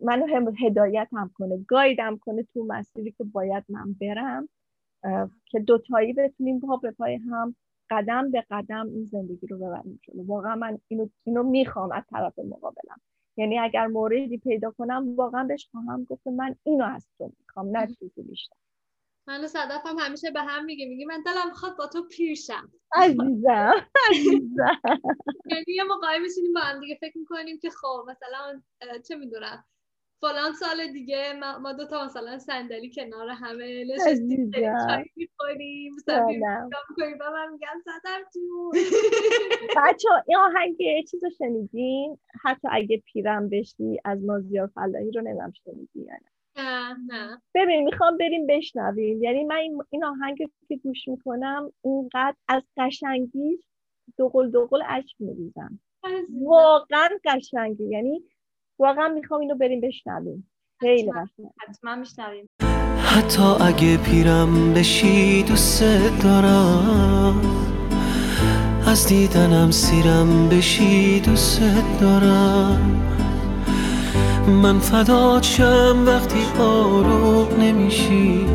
منو 0.02 0.52
هدایت 0.66 1.08
هم 1.14 1.32
کنه 1.34 1.58
گایدم 1.58 2.18
کنه 2.18 2.44
تو 2.44 2.66
مسیری 2.68 3.12
که 3.12 3.24
باید 3.24 3.64
من 3.70 3.94
برم 4.02 4.50
که 5.46 5.60
دوتایی 5.60 6.14
بتونیم 6.14 6.60
پا 6.60 6.78
به 6.78 6.92
پای 6.92 7.16
هم 7.16 7.56
قدم 7.90 8.32
به 8.32 8.46
قدم 8.52 8.88
این 8.90 9.06
زندگی 9.06 9.48
رو 9.48 9.58
ببریم 9.58 10.00
جلو. 10.04 10.26
واقعا 10.26 10.56
من 10.56 10.80
اینو, 10.88 11.10
اینو 11.24 11.44
می‌خوام 11.44 11.92
از 11.92 12.04
طرف 12.12 12.40
مقابلم. 12.40 13.02
یعنی 13.38 13.60
اگر 13.60 13.88
موردی 13.88 14.38
پیدا 14.38 14.72
کنم 14.72 15.16
واقعا 15.16 15.44
بهش 15.44 15.68
خواهم 15.72 16.04
گفت 16.04 16.28
من 16.28 16.56
اینو 16.64 16.86
از 16.86 17.08
تو 17.18 17.32
می‌خوام 17.40 17.78
نه 17.78 17.88
چیزی 17.88 18.22
بیشتر. 18.22 18.56
من 19.28 19.44
و 19.44 19.48
صدف 19.48 19.86
هم 19.86 19.96
همیشه 20.00 20.32
به 20.32 20.42
هم 20.42 20.66
میگه 20.66 20.86
میگه 20.86 21.06
من 21.06 21.24
دلم 21.26 21.48
می‌خواد 21.48 21.78
با 21.78 21.88
تو 21.88 22.08
پیرشم 22.08 22.72
عزیزم 22.94 23.74
عزیزم. 24.10 24.82
یعنی 25.46 25.64
یه 25.68 25.84
موقعی 25.84 26.20
میشینیم 26.20 26.54
با 26.54 26.60
هم 26.60 26.80
دیگه 26.80 26.98
فکر 27.02 27.18
می‌کنیم 27.18 27.60
که 27.60 27.70
خب 27.70 28.06
مثلا 28.10 28.62
چه 29.08 29.16
می‌دونم. 29.16 29.64
فلان 30.22 30.54
سال 30.54 30.92
دیگه 30.94 31.34
ما, 31.62 31.74
دو 31.74 31.86
تا 31.88 32.06
مثلا 32.06 32.38
صندلی 32.40 32.92
کنار 32.92 33.30
همه 33.30 33.84
نشستیم 33.84 34.52
چای 34.52 35.06
می‌خوریم 35.16 35.94
می‌کنیم 35.96 37.18
و 37.22 37.32
من 37.32 37.52
میگم 37.52 37.82
صدف 37.86 38.34
جون. 38.34 38.72
بچه 39.78 40.10
این 40.28 40.38
آهنگ 40.38 40.78
چیز 41.12 41.24
رو 41.24 41.30
شنیدین؟ 41.38 42.18
حتی 42.44 42.68
اگه 42.72 42.98
پیرم 42.98 43.50
بشی 43.50 43.98
از 44.06 44.24
مازیار 44.24 44.68
فلاحی 44.68 45.12
رو 45.12 45.22
نمیم 45.22 45.52
شنیدی 45.52 46.10
نه. 46.56 46.98
نه 47.08 47.42
ببین 47.56 47.84
می‌خوام 47.84 48.18
بریم 48.18 48.48
بشنویم. 48.48 49.24
یعنی 49.24 49.44
من 49.44 49.56
این 49.90 50.04
آهنگ 50.04 50.38
که 50.68 50.76
گوش 50.76 51.08
می‌کنم 51.08 51.72
اونقدر 51.82 52.36
از 52.48 52.64
قشنگیش 52.78 53.60
دوقل 54.18 54.50
دوقل 54.52 54.82
اشک 54.90 55.16
میریزم. 55.20 55.80
واقعا 56.30 57.10
قشنگی 57.26 57.84
یعنی 57.90 58.24
واقعا 58.80 59.08
می‌خوام 59.08 59.40
اینو 59.42 59.56
بریم 59.56 59.82
بشنویم. 59.82 60.50
خیلی 60.80 61.12
قشنگ. 61.12 61.48
حتما 61.68 61.96
میشنویم. 61.96 62.50
حتی 63.04 63.44
اگه 63.44 63.98
پیرم 63.98 64.74
بشی 64.74 65.44
دوست 65.44 65.84
دارم 66.24 67.42
از 68.88 69.08
دیدنم 69.08 69.72
سیرم 69.72 70.50
بشی 70.50 71.20
دوست 71.20 71.62
دارم. 72.02 73.04
من 74.48 74.80
فدات 74.80 75.44
شم 75.44 76.04
وقتی 76.08 76.62
آروم 76.62 77.62
نمیشی. 77.62 78.46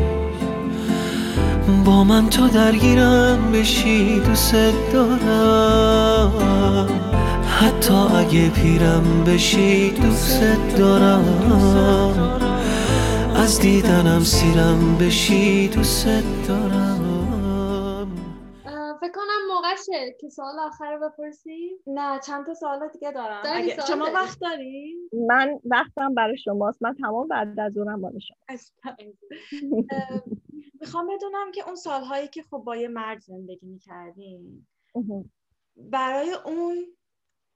با 1.85 2.03
من 2.03 2.29
تو 2.29 2.47
درگیرم 2.47 3.51
بشی 3.51 4.19
دوست 4.19 4.55
دارم. 4.93 6.39
حتی 7.63 7.93
اگه 7.93 8.49
پیرم 8.49 9.23
بشی 9.27 9.91
دوست 9.91 10.41
دارم. 10.77 11.25
از 13.35 13.59
دیدنم 13.59 14.19
سیرم 14.19 14.97
بشی 15.01 15.67
دوست 15.67 16.07
دارم. 16.47 17.03
فکر 19.01 19.11
کنم 19.11 19.47
موقعشه 19.53 20.15
که 20.21 20.29
سوال 20.29 20.59
آخر 20.59 20.95
رو 20.95 21.09
بپرسی؟ 21.09 21.69
نه 21.87 22.19
چند 22.19 22.45
تا 22.45 22.53
سوال 22.53 22.89
دیگه 22.93 23.11
دارم. 23.11 23.41
اگه 23.45 23.77
شما 23.87 24.05
وقت 24.13 24.39
داری؟ 24.39 24.95
من 25.27 25.59
وقتم 25.65 26.13
برای 26.13 26.37
شماست. 26.37 26.83
من 26.83 26.93
تمام 26.93 27.27
بعد 27.27 27.59
از 27.59 27.77
اونم 27.77 27.99
مال 27.99 28.19
شما. 28.19 28.37
می‌خوام 30.81 31.07
بدونم 31.07 31.51
که 31.53 31.65
اون 31.65 31.75
سالهایی 31.75 32.27
که 32.27 32.43
خب 32.43 32.57
با 32.57 32.75
یه 32.75 32.87
مرد 32.87 33.21
زندگی 33.21 33.67
می‌کردیم 33.67 34.67
برای 35.75 36.33
اون 36.45 36.75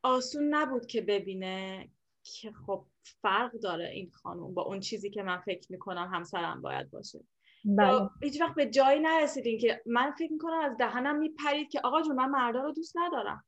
آسون 0.04 0.56
نبود 0.56 0.86
که 0.86 1.02
ببینه 1.02 1.90
که 2.24 2.52
خب 2.52 2.86
فرق 3.22 3.52
داره 3.52 3.90
این 3.90 4.12
خانم 4.12 4.54
با 4.54 4.62
اون 4.62 4.80
چیزی 4.80 5.10
که 5.10 5.24
من 5.24 5.38
فکر 5.38 5.72
می‌کنم 5.72 6.10
همسرم 6.14 6.62
باید 6.62 6.92
باشه. 6.92 7.20
بله. 7.66 8.10
هیچ 8.24 8.42
وقت 8.42 8.56
به 8.56 8.66
جایی 8.66 9.00
نرسیدین 9.00 9.60
که 9.60 9.82
من 9.86 10.12
فکر 10.12 10.32
می‌کنم 10.32 10.60
از 10.60 10.78
دهنم 10.78 11.16
میپرید 11.16 11.70
که 11.70 11.82
آقا 11.84 12.02
جون 12.02 12.16
من 12.16 12.30
مردا 12.30 12.62
رو 12.62 12.72
دوست 12.72 12.98
ندارم. 12.98 13.44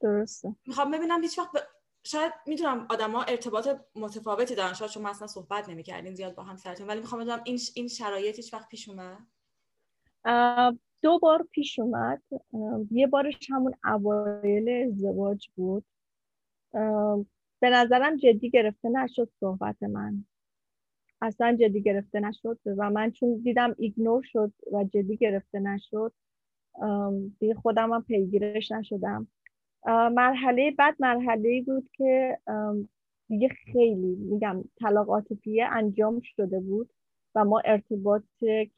درسته. 0.00 0.56
می‌خوام 0.66 0.90
ببینم 0.90 1.22
هیچ 1.22 1.38
وقت 1.38 1.50
شاید 2.04 2.32
می‌دونم 2.46 2.86
آدما 2.90 3.22
ارتباط 3.22 3.68
متفاوتی 3.94 4.54
دارن 4.54 4.74
شاید 4.74 4.90
شما 4.90 5.08
اصلا 5.08 5.26
صحبت 5.26 5.68
نمی‌کردین 5.68 6.14
زیاد 6.14 6.34
با 6.34 6.42
هم 6.42 6.56
سرتون 6.56 6.86
ولی 6.86 7.00
می‌خوام 7.00 7.20
بدونم 7.20 7.42
این 7.44 7.58
این 7.74 7.88
شرایط 7.88 8.36
هیچ 8.36 8.54
وقت 8.54 8.68
پیش 8.68 8.88
اومد؟ 8.88 9.18
دو 11.02 11.18
بار 11.18 11.48
پیش 11.50 11.78
اومد. 11.78 12.22
یه 12.90 13.06
بارش 13.06 13.50
همون 13.50 13.74
اوایل 13.84 14.68
ازدواج 14.68 15.48
بود. 15.54 15.84
به 17.60 17.70
نظرم 17.70 18.16
جدی 18.16 18.50
گرفته 18.50 18.88
نشد 18.88 19.30
صحبت 19.40 19.82
من. 19.82 20.24
اصلا 21.22 21.56
جدی 21.60 21.82
گرفته 21.82 22.20
نشد 22.20 22.58
و 22.66 22.90
من 22.90 23.10
چون 23.10 23.36
دیدم 23.36 23.74
ایگنور 23.78 24.22
شد 24.22 24.52
و 24.72 24.84
جدی 24.84 25.16
گرفته 25.16 25.58
نشد 25.58 26.12
دیگه 27.40 27.54
خودم 27.54 27.92
هم 27.92 28.02
پیگیرش 28.02 28.72
نشدم. 28.72 29.28
مرحله 29.86 30.70
بعد 30.70 30.96
مرحله 31.00 31.62
بود 31.62 31.90
که 31.92 32.38
دیگه 33.28 33.48
خیلی 33.48 34.16
میگم 34.16 34.64
طلاق 34.76 35.10
عاطفی 35.10 35.62
انجام 35.62 36.20
شده 36.20 36.60
بود. 36.60 36.90
و 37.34 37.44
ما 37.44 37.62
ارتباط 37.64 38.22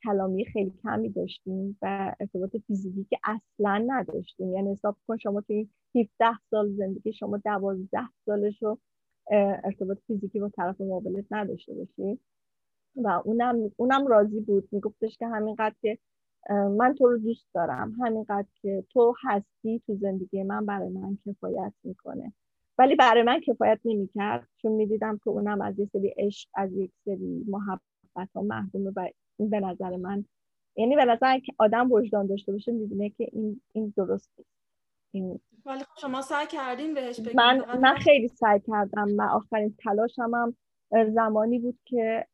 کلامی 0.05 0.45
خیلی 0.45 0.73
کمی 0.83 1.09
داشتیم 1.09 1.79
و 1.83 2.15
ارتباط 2.21 2.57
فیزیکی 2.67 3.07
که 3.11 3.19
اصلا 3.25 3.85
نداشتیم. 3.87 4.55
یعنی 4.55 4.73
حساب 4.73 4.97
کن 5.09 5.17
شما 5.17 5.41
توی 5.41 5.69
17 5.95 6.39
سال 6.51 6.73
زندگی 6.73 7.13
شما 7.13 7.37
12 7.37 7.99
سالش 8.27 8.63
رو 8.63 8.79
ارتباط 9.65 9.99
فیزیکی 10.07 10.41
با 10.41 10.49
طرف 10.49 10.81
مقابلت 10.81 11.25
نداشته 11.31 11.75
باشی. 11.75 12.19
و 12.97 13.23
اونم 13.25 13.71
اونم 13.77 14.07
راضی 14.07 14.41
بود. 14.41 14.69
میگفتش 14.73 15.19
که 15.19 15.27
همینقدر 15.27 15.75
که 15.83 15.99
من 16.49 16.95
تو 16.99 17.09
رو 17.09 17.19
دوست 17.19 17.47
دارم. 17.55 17.93
همینقدر 18.01 18.49
که 18.63 18.85
تو 18.91 19.15
هستی 19.23 19.83
تو 19.87 19.97
زندگی 19.97 20.43
من 20.43 20.67
برای 20.67 20.89
من 20.89 21.19
کفایت 21.27 21.73
می‌کنه. 21.85 22.33
ولی 22.79 22.97
برای 22.97 23.23
من 23.23 23.41
کفایت 23.41 23.81
نمی‌کرد. 23.85 24.49
چون 24.57 24.73
می‌دیدم 24.73 25.21
که 25.25 25.31
اونم 25.31 25.61
از 25.61 25.79
یک 25.79 25.89
سری 25.93 26.09
عشق 26.09 26.49
از 26.55 26.73
یک 26.73 26.93
سری 27.05 27.45
محبت 27.49 27.92
ها 28.17 28.43
محرومه 28.43 28.93
و 28.97 29.09
این 29.37 29.51
به 29.51 29.61
نظر 29.61 29.97
من 29.97 30.25
یعنی 30.77 30.97
به 30.97 31.05
نظر 31.05 31.39
که 31.39 31.53
آدم 31.59 31.93
وجدان 31.93 32.27
داشته 32.27 32.53
باشه 32.53 32.73
می‌بینه 32.73 33.11
که 33.11 33.29
این 33.33 33.61
این 33.73 33.95
درست 33.97 34.31
این 35.11 35.41
ولی 35.67 35.85
خب 35.85 36.01
شما 36.01 36.23
سعی 36.23 36.47
کردین 36.47 36.95
بهش 36.95 37.21
من 37.35 37.79
من 37.81 37.95
خیلی 37.95 38.29
سعی 38.29 38.61
کردم 38.61 39.09
و 39.19 39.23
آخرین 39.23 39.75
تلاشم 39.79 40.31
هم 40.35 40.57
زمانی 41.15 41.59
بود 41.59 41.79
که 41.85 42.27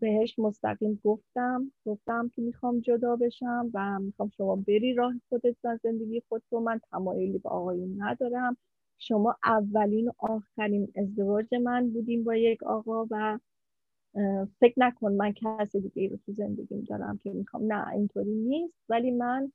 بهش 0.00 0.38
مستقیم 0.38 1.00
گفتم 1.04 1.72
گفتم 1.86 2.30
که 2.34 2.42
می‌خوام 2.42 2.80
جدا 2.80 3.16
بشم 3.16 3.70
و 3.74 3.98
می‌خوام 3.98 4.28
شما 4.36 4.56
بری 4.56 4.94
راه 4.94 5.14
خودت 5.28 5.56
و 5.64 5.78
زندگی 5.82 6.22
خود 6.28 6.42
رو. 6.50 6.60
من 6.60 6.80
تمایلی 6.90 7.38
به 7.38 7.48
آقایون 7.48 8.02
ندارم. 8.02 8.56
شما 8.98 9.36
اولین 9.44 10.08
و 10.08 10.12
آخرین 10.18 10.92
ازدواج 10.96 11.54
من 11.54 11.90
بودیم 11.90 12.24
با 12.24 12.34
یک 12.34 12.62
آقا 12.62 13.06
و 13.10 13.38
فکر 14.60 14.74
نکن 14.76 15.12
من 15.12 15.32
کس 15.32 15.76
دیگه 15.76 16.08
رو 16.08 16.18
تو 16.26 16.32
زندگیم 16.32 16.84
دارم 16.84 17.20
که 17.24 17.30
می‌خوام. 17.30 17.72
نه 17.72 17.88
اینطوری 17.88 18.34
نیست. 18.34 18.74
ولی 18.88 19.10
من 19.10 19.52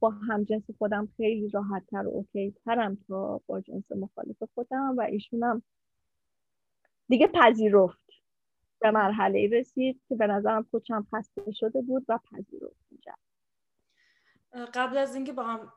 با 0.00 0.10
همجنس 0.10 0.70
خودم 0.78 1.08
خیلی 1.16 1.48
راحت 1.48 1.82
تر 1.90 2.06
و 2.06 2.10
اوکی 2.10 2.54
ترم 2.64 2.98
تا 3.08 3.40
با 3.46 3.60
جنس 3.60 3.92
مخالف 3.92 4.42
خودم 4.54 4.94
و 4.96 5.00
ایشونم 5.00 5.62
دیگه 7.08 7.26
پذیرفت. 7.26 8.08
به 8.80 8.90
مرحله 8.90 9.48
رسید 9.52 10.00
که 10.08 10.14
به 10.14 10.26
نظرم 10.26 10.66
خودشم 10.70 11.06
خسته 11.14 11.52
شده 11.52 11.82
بود 11.82 12.04
و 12.08 12.18
پذیرفت 12.32 12.86
اینجا. 12.90 13.12
قبل 14.74 14.96
از 14.96 15.14
اینکه 15.14 15.32
با 15.32 15.42
هم 15.42 15.72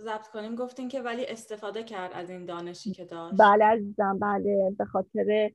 ضبط 0.00 0.28
کنیم 0.28 0.54
گفتین 0.54 0.88
که 0.88 1.02
ولی 1.02 1.26
استفاده 1.26 1.82
کرد 1.82 2.12
از 2.14 2.30
این 2.30 2.44
دانشی 2.44 2.92
که 2.92 3.04
داشت. 3.04 3.36
بله 3.40 3.64
عزیزم 3.64 4.18
بله. 4.18 4.74
به 4.78 4.84
خاطر 4.84 5.50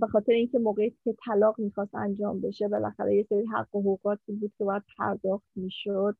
به 0.00 0.06
خاطر 0.12 0.32
اینکه 0.32 0.58
موقعی 0.58 0.94
که 1.04 1.14
طلاق 1.24 1.60
می‌خواست 1.60 1.94
انجام 1.94 2.40
بشه 2.40 2.68
بالاخره 2.68 3.16
یه 3.16 3.22
سری 3.22 3.46
حق 3.46 3.74
و 3.74 3.80
حقوقاتی 3.80 4.32
بود 4.32 4.52
که 4.58 4.64
باید 4.64 4.82
پرداخت 4.98 5.46
می‌شد. 5.56 6.16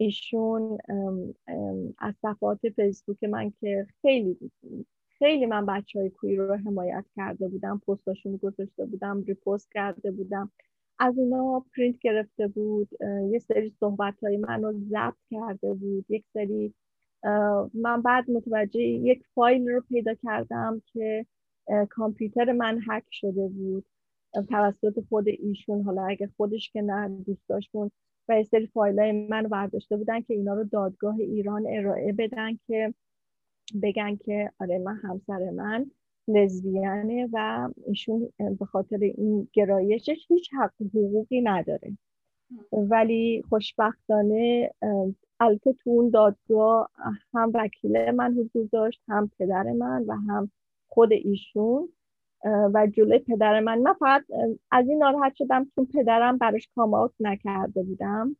ایشون 0.00 0.78
از 1.98 2.14
صفحات 2.22 2.68
فیسبوک 2.76 3.24
من 3.24 3.50
که 3.60 3.86
خیلی 4.02 4.38
خیلی 5.18 5.46
من 5.46 5.66
بچه 5.66 5.98
های 5.98 6.10
کوی 6.10 6.36
رو 6.36 6.54
حمایت 6.54 7.04
کرده 7.16 7.48
بودم 7.48 7.82
پستاشون 7.86 8.36
گذاشته 8.36 8.86
بودم 8.86 9.22
ریپوست 9.22 9.72
کرده 9.72 10.10
بودم. 10.10 10.50
از 10.98 11.18
اونا 11.18 11.64
پرینت 11.76 11.98
گرفته 11.98 12.48
بود 12.48 12.88
یه 13.30 13.38
سری 13.38 13.70
صحبت 13.80 14.14
های 14.22 14.36
من 14.36 14.62
رو 14.62 14.72
ضبط 14.72 15.14
کرده 15.30 15.74
بود. 15.74 16.06
یک 16.08 16.24
سری 16.32 16.74
من 17.74 18.02
بعد 18.04 18.30
متوجه 18.30 18.80
یک 18.82 19.22
فایل 19.34 19.68
رو 19.68 19.80
پیدا 19.80 20.14
کردم 20.14 20.82
که 20.92 21.26
کامپیوتر 21.90 22.52
من 22.52 22.80
هک 22.88 23.04
شده 23.10 23.48
بود. 23.48 23.84
توسط 24.48 25.04
خود 25.08 25.28
ایشون 25.28 25.82
حالا 25.82 26.06
اگه 26.06 26.30
خودش 26.36 26.70
که 26.70 26.82
نه 26.82 27.08
دوستاشون 27.08 27.90
و 28.28 28.38
یه 28.38 28.44
سری 28.44 28.66
فایل 28.66 29.00
های 29.00 29.12
من 29.12 29.42
برداشته 29.42 29.96
بودن 29.96 30.20
که 30.20 30.34
اینا 30.34 30.54
رو 30.54 30.64
دادگاه 30.64 31.14
ایران 31.14 31.66
ارائه 31.68 32.12
بدن 32.12 32.58
که 32.66 32.94
بگن 33.82 34.16
که 34.16 34.52
آره 34.60 34.78
من 34.78 34.96
همسر 34.96 35.50
من 35.50 35.90
لزبیانه 36.28 37.28
و 37.32 37.68
ایشون 37.86 38.32
به 38.58 38.64
خاطر 38.64 38.98
این 39.00 39.48
گرایشش 39.52 40.26
هیچ 40.28 40.50
حق 40.54 40.72
حقوقی 40.82 41.40
نداره. 41.40 41.98
ولی 42.72 43.42
خوشبختانه 43.48 44.70
البته 45.40 45.72
تو 45.72 45.90
اون 45.90 46.10
دادگاه 46.10 46.90
هم 47.34 47.50
وکیل 47.54 48.10
من 48.10 48.34
حضور 48.34 48.68
داشت 48.72 49.02
هم 49.08 49.30
پدر 49.38 49.62
من 49.62 50.04
و 50.06 50.12
هم 50.12 50.50
خود 50.88 51.12
ایشون 51.12 51.88
و 52.44 52.86
جلوی 52.86 53.18
پدر 53.18 53.60
من. 53.60 53.78
من 53.78 53.92
فقط 53.92 54.24
از 54.70 54.88
این 54.88 54.98
ناراحت 54.98 55.34
شدم 55.34 55.70
چون 55.74 55.86
پدرم 55.94 56.38
براش 56.38 56.68
کاماوت 56.74 57.12
نکرده 57.20 57.82
بودم. 57.82 58.36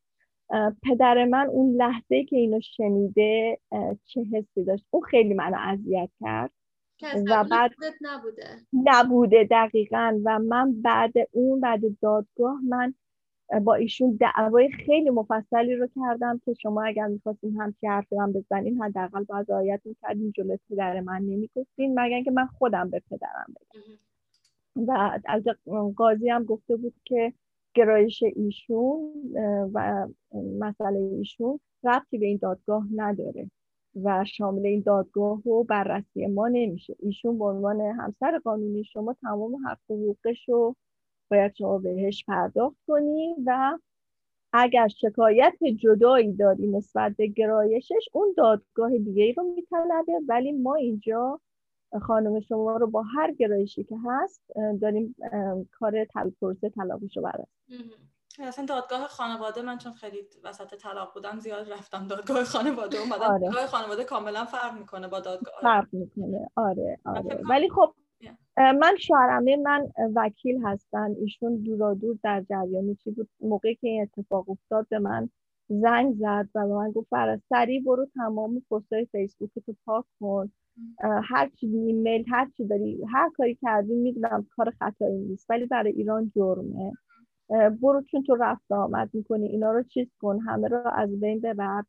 پدر 0.82 1.24
من 1.24 1.46
اون 1.46 1.74
لحظه 1.76 2.24
که 2.24 2.36
اینو 2.36 2.60
شنیده 2.60 3.58
چه 4.04 4.24
حسی 4.32 4.64
داشت؟ 4.64 4.84
اون 4.90 5.02
خیلی 5.02 5.34
منو 5.34 5.56
اذیت 5.60 6.10
کرد. 6.20 6.50
و 7.30 7.44
بعد 7.50 7.70
نبوده. 8.00 8.44
نبوده 8.72 9.48
دقیقا. 9.50 10.20
و 10.24 10.38
من 10.38 10.82
بعد 10.82 11.12
اون 11.32 11.60
بعد 11.60 11.80
دادگاه 12.02 12.60
من 12.68 12.94
با 13.64 13.74
ایشون 13.74 14.18
دعوای 14.20 14.68
خیلی 14.68 15.10
مفصلی 15.10 15.74
رو 15.74 15.88
کردم 15.96 16.40
که 16.44 16.54
شما 16.54 16.82
اگر 16.82 17.06
می‌خواستین 17.06 17.60
هم 17.60 17.74
که 17.80 17.88
حرفی 17.88 18.16
هم 18.16 18.32
بزنین 18.32 18.82
حداقل 18.82 19.24
باید 19.24 19.50
رعایت 19.50 19.80
می‌کردین 19.84 20.32
جلوی 20.32 20.58
پدر 20.70 21.00
من 21.00 21.22
نمی‌گفتین 21.22 22.00
مگر 22.00 22.14
اینکه 22.14 22.30
من 22.30 22.46
خودم 22.46 22.90
به 22.90 23.02
پدرم 23.10 23.54
بگم. 23.60 23.80
و 24.88 25.20
از 25.26 25.44
قاضی 25.96 26.28
هم 26.28 26.44
گفته 26.44 26.76
بود 26.76 26.94
که 27.04 27.32
گرایش 27.74 28.22
ایشون 28.36 29.12
و 29.74 30.08
مسئله 30.58 30.98
ایشون 30.98 31.60
ربطی 31.84 32.18
به 32.18 32.26
این 32.26 32.38
دادگاه 32.42 32.86
نداره 32.94 33.50
و 34.04 34.24
شامل 34.24 34.66
این 34.66 34.82
دادگاه 34.86 35.48
و 35.48 35.64
بررسی 35.64 36.26
ما 36.26 36.48
نمیشه. 36.48 36.96
ایشون 36.98 37.38
به 37.38 37.44
عنوان 37.44 37.80
همسر 37.80 38.38
قانونی 38.38 38.84
شما 38.84 39.16
تمام 39.22 39.66
حق 39.66 39.78
حقوقش 39.90 40.48
رو 40.48 40.76
باید 41.30 41.54
شما 41.54 41.78
بهش 41.78 42.24
پرداخت 42.24 42.76
کنی 42.86 43.34
و 43.46 43.78
اگر 44.52 44.88
شکایت 44.88 45.54
جدایی 45.76 46.32
داری 46.32 46.66
نسبت 46.66 47.14
به 47.16 47.26
گرایشش 47.26 48.08
اون 48.12 48.34
دادگاه 48.36 48.98
دیگه 48.98 49.22
ای 49.22 49.32
رو 49.32 49.42
میطلبه. 49.42 50.12
ولی 50.28 50.52
ما 50.52 50.74
اینجا 50.74 51.40
خانم 52.02 52.40
شما 52.40 52.76
رو 52.76 52.86
با 52.90 53.02
هر 53.02 53.32
گرایشی 53.32 53.84
که 53.84 53.96
هست 54.04 54.42
داریم 54.80 55.16
کار 55.72 56.04
تل 56.04 56.30
پروسه 56.30 56.70
طلاقش 56.70 57.16
رو 57.16 57.30
اصلا 58.38 58.64
دادگاه 58.64 59.06
خانواده 59.06 59.62
من 59.62 59.78
چون 59.78 59.92
خیلی 59.92 60.18
وسط 60.44 60.74
طلاق 60.74 61.14
بودم 61.14 61.38
زیاد 61.38 61.72
رفتم 61.72 62.06
دادگاه 62.06 62.44
خانواده. 62.44 62.98
اومدم 62.98 63.22
آره. 63.22 63.40
دادگاه 63.40 63.66
خانواده 63.66 64.04
کاملا 64.04 64.44
فرق 64.44 64.78
می‌کنه 64.78 65.08
با 65.08 65.20
دادگاه. 65.20 65.54
فرق 65.62 65.86
می‌کنه. 65.92 66.50
آره 66.56 66.98
آره. 67.04 67.40
ولی 67.48 67.68
خب 67.68 67.94
من 68.56 68.96
شوهرمه 68.98 69.56
من 69.56 69.88
وکیل 70.14 70.60
هستن 70.64 71.14
ایشون 71.20 71.56
دورا 71.56 71.94
دور 71.94 72.18
در 72.22 72.44
جریان 72.50 72.94
چی 72.94 73.10
بود؟ 73.10 73.28
موقعی 73.40 73.74
که 73.74 73.88
این 73.88 74.02
اتفاق 74.02 74.50
افتاد 74.50 74.86
به 74.88 74.98
من 74.98 75.28
زنگ 75.68 76.14
زد 76.14 76.48
و 76.54 76.66
به 76.68 76.74
من 76.74 76.90
گفت 76.90 77.08
فرا 77.10 77.36
سریع 77.48 77.82
برو 77.82 78.06
تمام 78.14 78.62
پستای 78.70 79.06
فیسبوک 79.12 79.50
تو 79.66 79.74
پاک 79.84 80.04
کن. 80.20 80.52
هر 81.24 81.48
چی 81.48 81.66
ایمیل 81.66 82.24
هر 82.28 82.48
چی 82.56 82.66
داری 82.66 83.04
هر 83.12 83.30
کاری 83.36 83.58
کردی 83.62 83.94
می‌دونم 83.94 84.46
کار 84.56 84.70
خطایی 84.80 85.18
نیست 85.18 85.50
ولی 85.50 85.66
برای 85.66 85.92
ایران 85.92 86.32
جرمه. 86.36 86.92
برو 87.82 88.02
چون 88.02 88.22
تو 88.22 88.34
رفت 88.34 88.72
آمد 88.72 89.10
می‌کنی. 89.12 89.46
اینا 89.48 89.72
رو 89.72 89.82
چیز 89.82 90.08
کن 90.20 90.38
همه 90.40 90.68
رو 90.68 90.82
از 90.94 91.20
بین 91.20 91.40
ببر. 91.40 91.82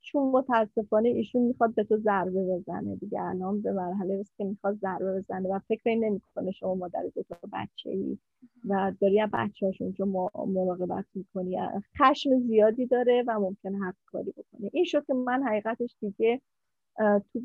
چون 0.00 0.30
متاسفانه 0.30 1.08
ایشون 1.08 1.42
می‌خواد 1.42 1.74
به 1.74 1.84
تو 1.84 1.96
ضربه 1.96 2.44
بزنه 2.44 2.96
دیگه. 2.96 3.22
الان 3.22 3.60
به 3.62 3.72
مرحله 3.72 4.20
رسید 4.20 4.36
که 4.38 4.44
می‌خواد 4.44 4.74
ضربه 4.74 5.18
بزنه 5.18 5.48
و 5.48 5.58
فکر 5.58 5.82
این 5.84 6.04
نمی‌کنه 6.04 6.50
شما 6.50 6.74
مادر 6.74 7.02
دو 7.14 7.22
تا 7.22 7.36
بچه 7.52 7.90
ای 7.90 8.18
و 8.68 8.92
داری 9.00 9.20
از 9.20 9.30
بچه 9.32 9.66
هاشون 9.66 9.94
مراقبت 10.46 11.04
می‌کنی. 11.14 11.58
خشم 11.98 12.40
زیادی 12.40 12.86
داره 12.86 13.24
و 13.26 13.40
ممکنه 13.40 13.78
هر 13.78 13.92
کاری 14.06 14.30
بکنه. 14.30 14.70
این 14.72 14.84
شد 14.84 15.06
که 15.06 15.14
من 15.14 15.42
حقیقتش 15.42 15.96
دیگه 16.00 16.40
تو 17.32 17.40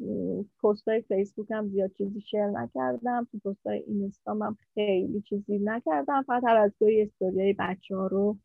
پست 0.63 0.87
های 0.87 1.01
فیسبوک 1.01 1.51
هم 1.51 1.67
زیاد 1.67 1.91
چیزی 1.91 2.21
share 2.21 2.45
نکردم. 2.45 3.27
تو 3.31 3.37
پست 3.37 3.67
های 3.67 3.83
اینستام 3.87 4.41
هم 4.41 4.57
خیلی 4.73 5.21
چیزی 5.21 5.59
نکردم. 5.59 6.21
فقط 6.21 6.43
هر 6.43 6.57
از 6.57 6.71
گاهی 6.79 7.01
استوریای 7.01 7.55
بچه 7.59 7.95
ها 7.95 8.07
رو 8.07 8.37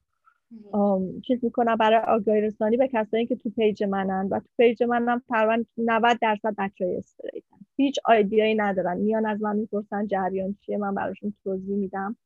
چیز 1.27 1.45
می‌کنم 1.45 1.77
برای 1.77 1.99
آگاهی 1.99 2.41
رسانی 2.41 2.77
به 2.77 2.89
کسایی 2.89 3.27
که 3.27 3.37
تو 3.37 3.51
page 3.51 3.83
منن 3.83 4.29
و 4.31 4.41
تو 4.41 4.49
page 4.57 4.83
منم 4.83 5.23
تقریبا 5.29 5.65
90 5.79 6.19
درصد 6.23 6.55
بچه 6.59 6.85
های 6.85 6.97
straight 6.97 7.45
ن. 7.45 7.57
هیچ 7.77 7.99
idea 8.05 8.38
یی 8.38 8.55
ندارن. 8.55 8.97
میان 8.97 9.27
از 9.27 9.43
من 9.43 9.57
می‌پرسن 9.57 10.07
جریان 10.07 10.57
چیه 10.67 10.77
من 10.77 10.95
براشون 10.95 11.35
توضیح 11.45 11.77
میدم. 11.77 12.17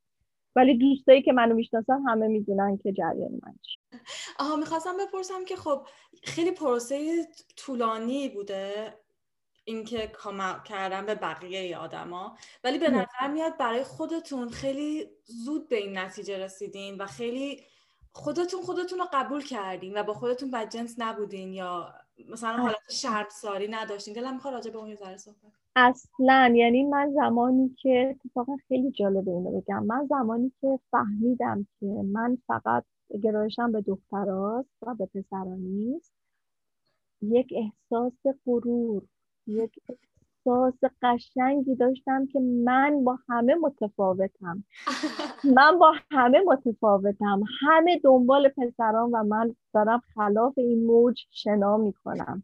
ولی 0.57 0.79
دوستایی 0.79 1.23
که 1.23 1.33
منو 1.33 1.55
می‌شناسن 1.55 2.03
همه 2.03 2.29
می‌دونن 2.29 2.77
که 2.77 2.93
جریان 2.93 3.33
من 3.33 3.55
چیه. 3.63 4.01
آها 4.39 4.57
می‌خواستم 4.57 4.95
بپرسم 5.07 5.45
که 5.45 5.57
خب 5.57 5.87
خیلی 6.23 6.51
پروسه 6.51 7.27
طولانی 7.57 8.29
بوده 8.29 8.73
اینکه 9.65 10.07
کام 10.07 10.63
کردن 10.65 11.07
به 11.07 11.15
بقیه 11.15 11.77
آدما 11.77 12.37
ولی 12.65 12.79
به 12.79 12.91
نظر 12.91 13.33
میاد 13.33 13.57
برای 13.59 13.83
خودتون 13.83 14.49
خیلی 14.49 15.07
زود 15.25 15.69
به 15.69 15.77
این 15.77 15.99
نتیجه 15.99 16.39
رسیدین 16.39 16.95
و 16.95 17.07
خیلی 17.07 17.61
خودتون 18.17 18.63
خودتون 18.63 18.99
رو 18.99 19.07
قبول 19.13 19.43
کردین 19.43 19.99
و 19.99 20.03
با 20.03 20.15
خودتون 20.15 20.51
بدجنس 20.51 20.95
نبودین 20.99 21.53
یا 21.53 21.95
مثلا 22.29 22.57
حالت 22.57 22.91
شرمساری 22.91 23.69
نداشتین. 23.69 24.15
دلم 24.15 24.35
می‌خواد 24.35 24.55
راجع 24.55 24.71
به 24.71 24.79
اون 24.79 24.89
یه 24.89 24.97
صحبت 24.97 25.29
اصلا. 25.77 26.53
یعنی 26.57 26.85
من 26.85 27.13
زمانی 27.15 27.77
که 27.83 28.17
اتفاقا 28.25 28.57
خیلی 28.69 28.91
جالبه 28.91 29.31
اینو 29.31 29.61
بگم. 29.61 29.85
من 29.85 30.07
زمانی 30.11 30.53
که 30.61 30.79
فهمیدم 30.91 31.67
که 31.81 31.87
من 31.87 32.39
فقط 32.47 32.85
گرایشم 33.23 33.73
به 33.73 33.81
دختراست 33.81 34.69
و 34.83 34.95
به 34.95 35.07
پسرا 35.07 35.55
نیست 35.55 36.13
یک 37.23 37.55
احساس 37.57 38.37
غرور 38.47 39.03
یک 39.47 39.81
احساس 40.47 40.93
قشنگی 41.03 41.75
داشتم 41.75 42.27
که 42.27 42.41
من 42.41 43.05
با 43.05 43.19
همه 43.29 43.55
متفاوتم. 43.55 44.65
من 45.57 45.79
با 45.79 45.93
همه 46.11 46.41
متفاوتم. 46.47 47.43
همه 47.61 48.01
دنبال 48.05 48.49
پسران 48.49 49.11
و 49.11 49.25
من 49.25 49.55
دارم 49.75 50.03
خلاف 50.15 50.59
این 50.59 50.87
موج 50.87 51.21
شنا 51.31 51.77
می‌کنم. 51.77 52.43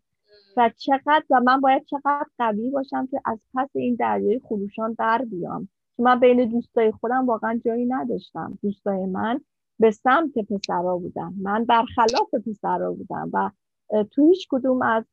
و 0.56 0.70
چقدر 0.76 1.24
و 1.30 1.40
من 1.40 1.60
باید 1.60 1.84
چقدر 1.84 2.26
قوی 2.38 2.70
باشم 2.70 3.06
که 3.06 3.20
از 3.24 3.38
پس 3.54 3.68
این 3.74 3.94
دریای 3.94 4.40
خروشان 4.48 4.96
در 4.98 5.24
بیام. 5.30 5.68
من 5.98 6.20
بین 6.20 6.48
دوستای 6.48 6.92
خودم 6.92 7.26
واقعا 7.26 7.60
جایی 7.64 7.86
نداشتم. 7.86 8.58
دوستای 8.62 9.06
من 9.06 9.40
به 9.78 9.90
سمت 9.90 10.38
پسرا 10.38 10.98
بودن. 10.98 11.34
من 11.42 11.64
برخلاف 11.64 12.34
پسرا 12.46 12.92
بودم 12.92 13.30
و 13.32 13.50
تو 14.10 14.28
هیچ 14.28 14.46
کدوم 14.50 14.82
از 14.82 15.04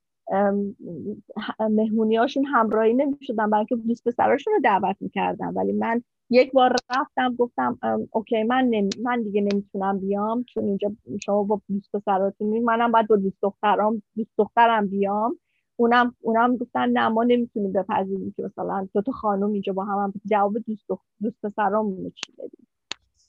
مهمونی 1.59 2.15
هاشون 2.17 2.45
همراهی 2.45 2.93
نمی 2.93 3.17
شدن 3.21 3.49
برای 3.49 3.65
دوست 3.87 4.03
پسراشون 4.07 4.53
رو 4.53 4.59
دعوت 4.63 4.95
می‌کردم 5.01 5.53
ولی 5.55 5.71
من 5.71 6.03
یک 6.29 6.51
بار 6.51 6.75
رفتم 6.97 7.35
گفتم 7.35 7.79
اوکی 8.11 8.43
من 8.43 8.71
من 9.03 9.23
دیگه 9.23 9.41
نمی‌تونم 9.41 9.99
بیام 9.99 10.43
چون 10.43 10.63
اینجا 10.63 10.91
شما 11.25 11.43
با 11.43 11.61
دوست 11.69 11.91
پسراتون 11.95 12.59
منم 12.59 12.91
باید 12.91 13.07
با 13.07 13.15
دوست 13.15 13.37
دخترام 13.41 14.03
دوست 14.17 14.31
دخترم 14.37 14.87
بیام. 14.87 15.39
اونم 15.77 16.15
اونم 16.21 16.57
گفتن 16.57 16.89
نه 16.89 17.09
ما 17.09 17.23
نمی‌تونیم 17.23 17.73
بپذیریم 17.73 18.33
که 18.37 18.43
مثلا 18.43 18.87
دو 18.93 19.01
تا 19.01 19.11
خانم 19.11 19.51
اینجا 19.53 19.73
با 19.73 19.85
هم, 19.85 19.99
هم 19.99 20.13
جواب 20.25 20.59
دوست 20.67 20.85
دوست 21.21 21.41
پسرامون 21.45 22.11
چی 22.15 22.33
بدیم؟ 22.33 22.67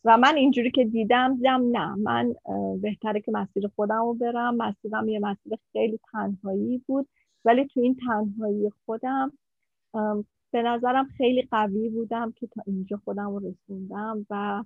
و 0.05 0.19
من 0.19 0.37
اینجوری 0.37 0.71
که 0.71 0.85
دیدم 0.85 1.35
دیدم 1.35 1.71
نه 1.73 1.95
من 1.95 2.35
بهتره 2.83 3.21
که 3.21 3.33
مسیر 3.33 3.69
خودم 3.77 4.01
رو 4.01 4.15
برم. 4.15 4.57
مسیرم 4.57 5.09
یه 5.09 5.19
مسیر 5.19 5.53
خیلی 5.73 6.01
تنهایی 6.13 6.85
بود. 6.87 7.09
ولی 7.45 7.67
تو 7.67 7.81
این 7.81 7.97
تنهایی 8.07 8.71
خودم 8.87 9.33
به 10.53 10.63
نظرم 10.63 11.05
خیلی 11.05 11.49
قوی 11.51 11.89
بودم 11.89 12.33
که 12.33 12.47
تا 12.47 12.63
اینجا 12.67 13.01
خودم 13.05 13.31
رو 13.31 13.39
رسوندم 13.39 14.27
و 14.31 14.65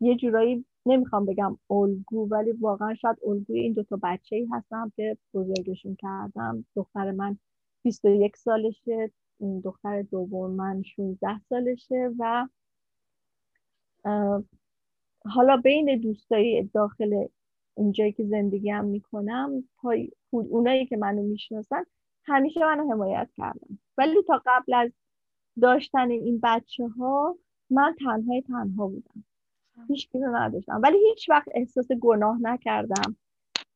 یه 0.00 0.16
جورایی 0.16 0.64
نمی‌خوام 0.86 1.26
بگم 1.26 1.58
الگو 1.70 2.28
ولی 2.28 2.52
واقعا 2.52 2.94
شاید 2.94 3.16
الگوی 3.26 3.60
این 3.60 3.72
دوتا 3.72 3.98
بچه 4.02 4.36
ای 4.36 4.48
هستم 4.52 4.92
که 4.96 5.16
بزرگشون 5.34 5.96
کردم. 5.96 6.64
دختر 6.76 7.10
من 7.10 7.38
21 7.82 8.36
سالشه 8.36 9.10
دختر 9.64 10.02
دوم 10.02 10.50
من 10.50 10.82
16 10.82 11.40
سالشه 11.48 12.10
و 12.18 12.48
حالا 15.24 15.56
بین 15.64 16.00
دوستایی 16.00 16.62
داخل 16.62 17.26
اینجایی 17.76 18.12
که 18.12 18.24
زندگی 18.24 18.70
هم 18.70 18.84
می‌کنم 18.84 19.64
اونایی 20.30 20.86
که 20.86 20.96
منو 20.96 21.22
می‌شناسن 21.22 21.84
همیشه 22.24 22.60
منو 22.60 22.92
حمایت 22.92 23.28
کردم 23.36 23.78
ولی 23.98 24.22
تا 24.26 24.42
قبل 24.46 24.74
از 24.74 24.90
داشتن 25.60 26.10
این 26.10 26.40
بچه 26.42 26.88
ها 26.88 27.36
من 27.70 27.96
تنهای 28.04 28.42
تنها 28.42 28.86
بودم. 28.86 29.24
هیچ 29.88 30.08
رو 30.14 30.36
نداشتم. 30.36 30.80
ولی 30.82 30.98
هیچ 31.08 31.30
وقت 31.30 31.48
احساس 31.54 31.92
گناه 31.92 32.38
نکردم. 32.42 33.16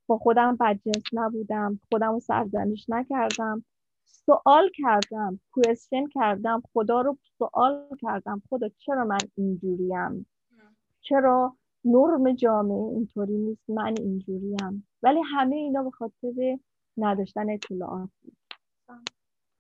با 0.07 0.18
خودم 0.18 0.57
بدجنس 0.57 1.03
نبودم. 1.12 1.81
خودم 1.93 2.12
رو 2.12 2.20
سرزنش 2.20 2.87
نکردم. 2.89 3.64
سوال 4.05 4.71
کردم 4.75 5.41
کوشن 5.53 6.07
کردم 6.15 6.63
خدا 6.73 7.01
رو 7.01 7.19
سوال 7.39 7.89
کردم. 8.03 8.43
خدا 8.51 8.69
چرا 8.79 9.05
من 9.05 9.19
اینجوریم؟ 9.37 10.27
چرا 11.01 11.57
نرم 11.85 12.33
جامعه 12.33 12.95
اینطوری 12.95 13.39
نیست؟ 13.39 13.71
من 13.71 13.95
اینجوریم. 13.99 14.89
ولی 15.03 15.21
همه 15.35 15.57
اینا 15.57 15.83
به 15.83 15.91
خاطر 15.91 16.59
نداشتن 16.97 17.51
اطلاعات 17.51 18.09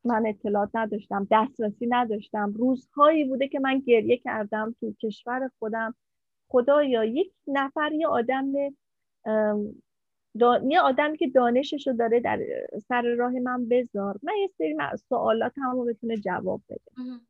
من 0.04 0.26
اطلاعات 0.26 0.70
نداشتم 0.74 1.26
دسترسی 1.30 1.86
نداشتم. 1.86 2.52
روزهایی 2.52 3.24
بوده 3.24 3.48
که 3.48 3.58
من 3.60 3.78
گریه 3.78 4.16
کردم 4.16 4.74
تو 4.80 4.92
کشور 5.02 5.50
خودم. 5.58 5.94
خدایا 6.48 7.04
یک 7.04 7.32
نفر 7.46 7.92
یه 7.92 8.08
آدم 8.08 8.52
یه 10.68 10.80
آدمی 10.80 11.18
که 11.18 11.28
دانشش 11.28 11.86
رو 11.86 11.92
داره 11.92 12.20
در 12.20 12.40
سر 12.88 13.02
راه 13.02 13.32
من 13.32 13.68
بذار. 13.68 14.18
من 14.22 14.32
یه 14.40 14.50
سری 14.58 14.76
سوالات 15.08 15.52
هم 15.56 15.86
بتونه 15.86 16.16
جواب 16.16 16.62
بده. 16.68 17.20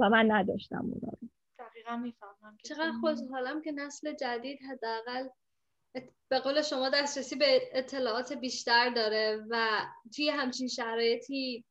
و 0.00 0.08
من 0.08 0.32
نداشتم 0.32 0.84
اونا 0.84 1.12
رو. 1.22 1.28
دقیقا 1.58 1.96
می‌فهمم 1.96 2.56
چقدر 2.64 2.92
خوشحالم 3.00 3.62
که 3.62 3.72
نسل 3.72 4.14
جدید 4.14 4.58
حداقل 4.70 5.28
به 6.28 6.38
قول 6.38 6.62
شما 6.62 6.88
دسترسی 6.88 7.36
به 7.36 7.60
اطلاعات 7.72 8.32
بیشتر 8.32 8.90
داره 8.90 9.44
و 9.50 9.68
توی 10.16 10.28
همچین 10.28 10.68
شرایطی 10.68 11.64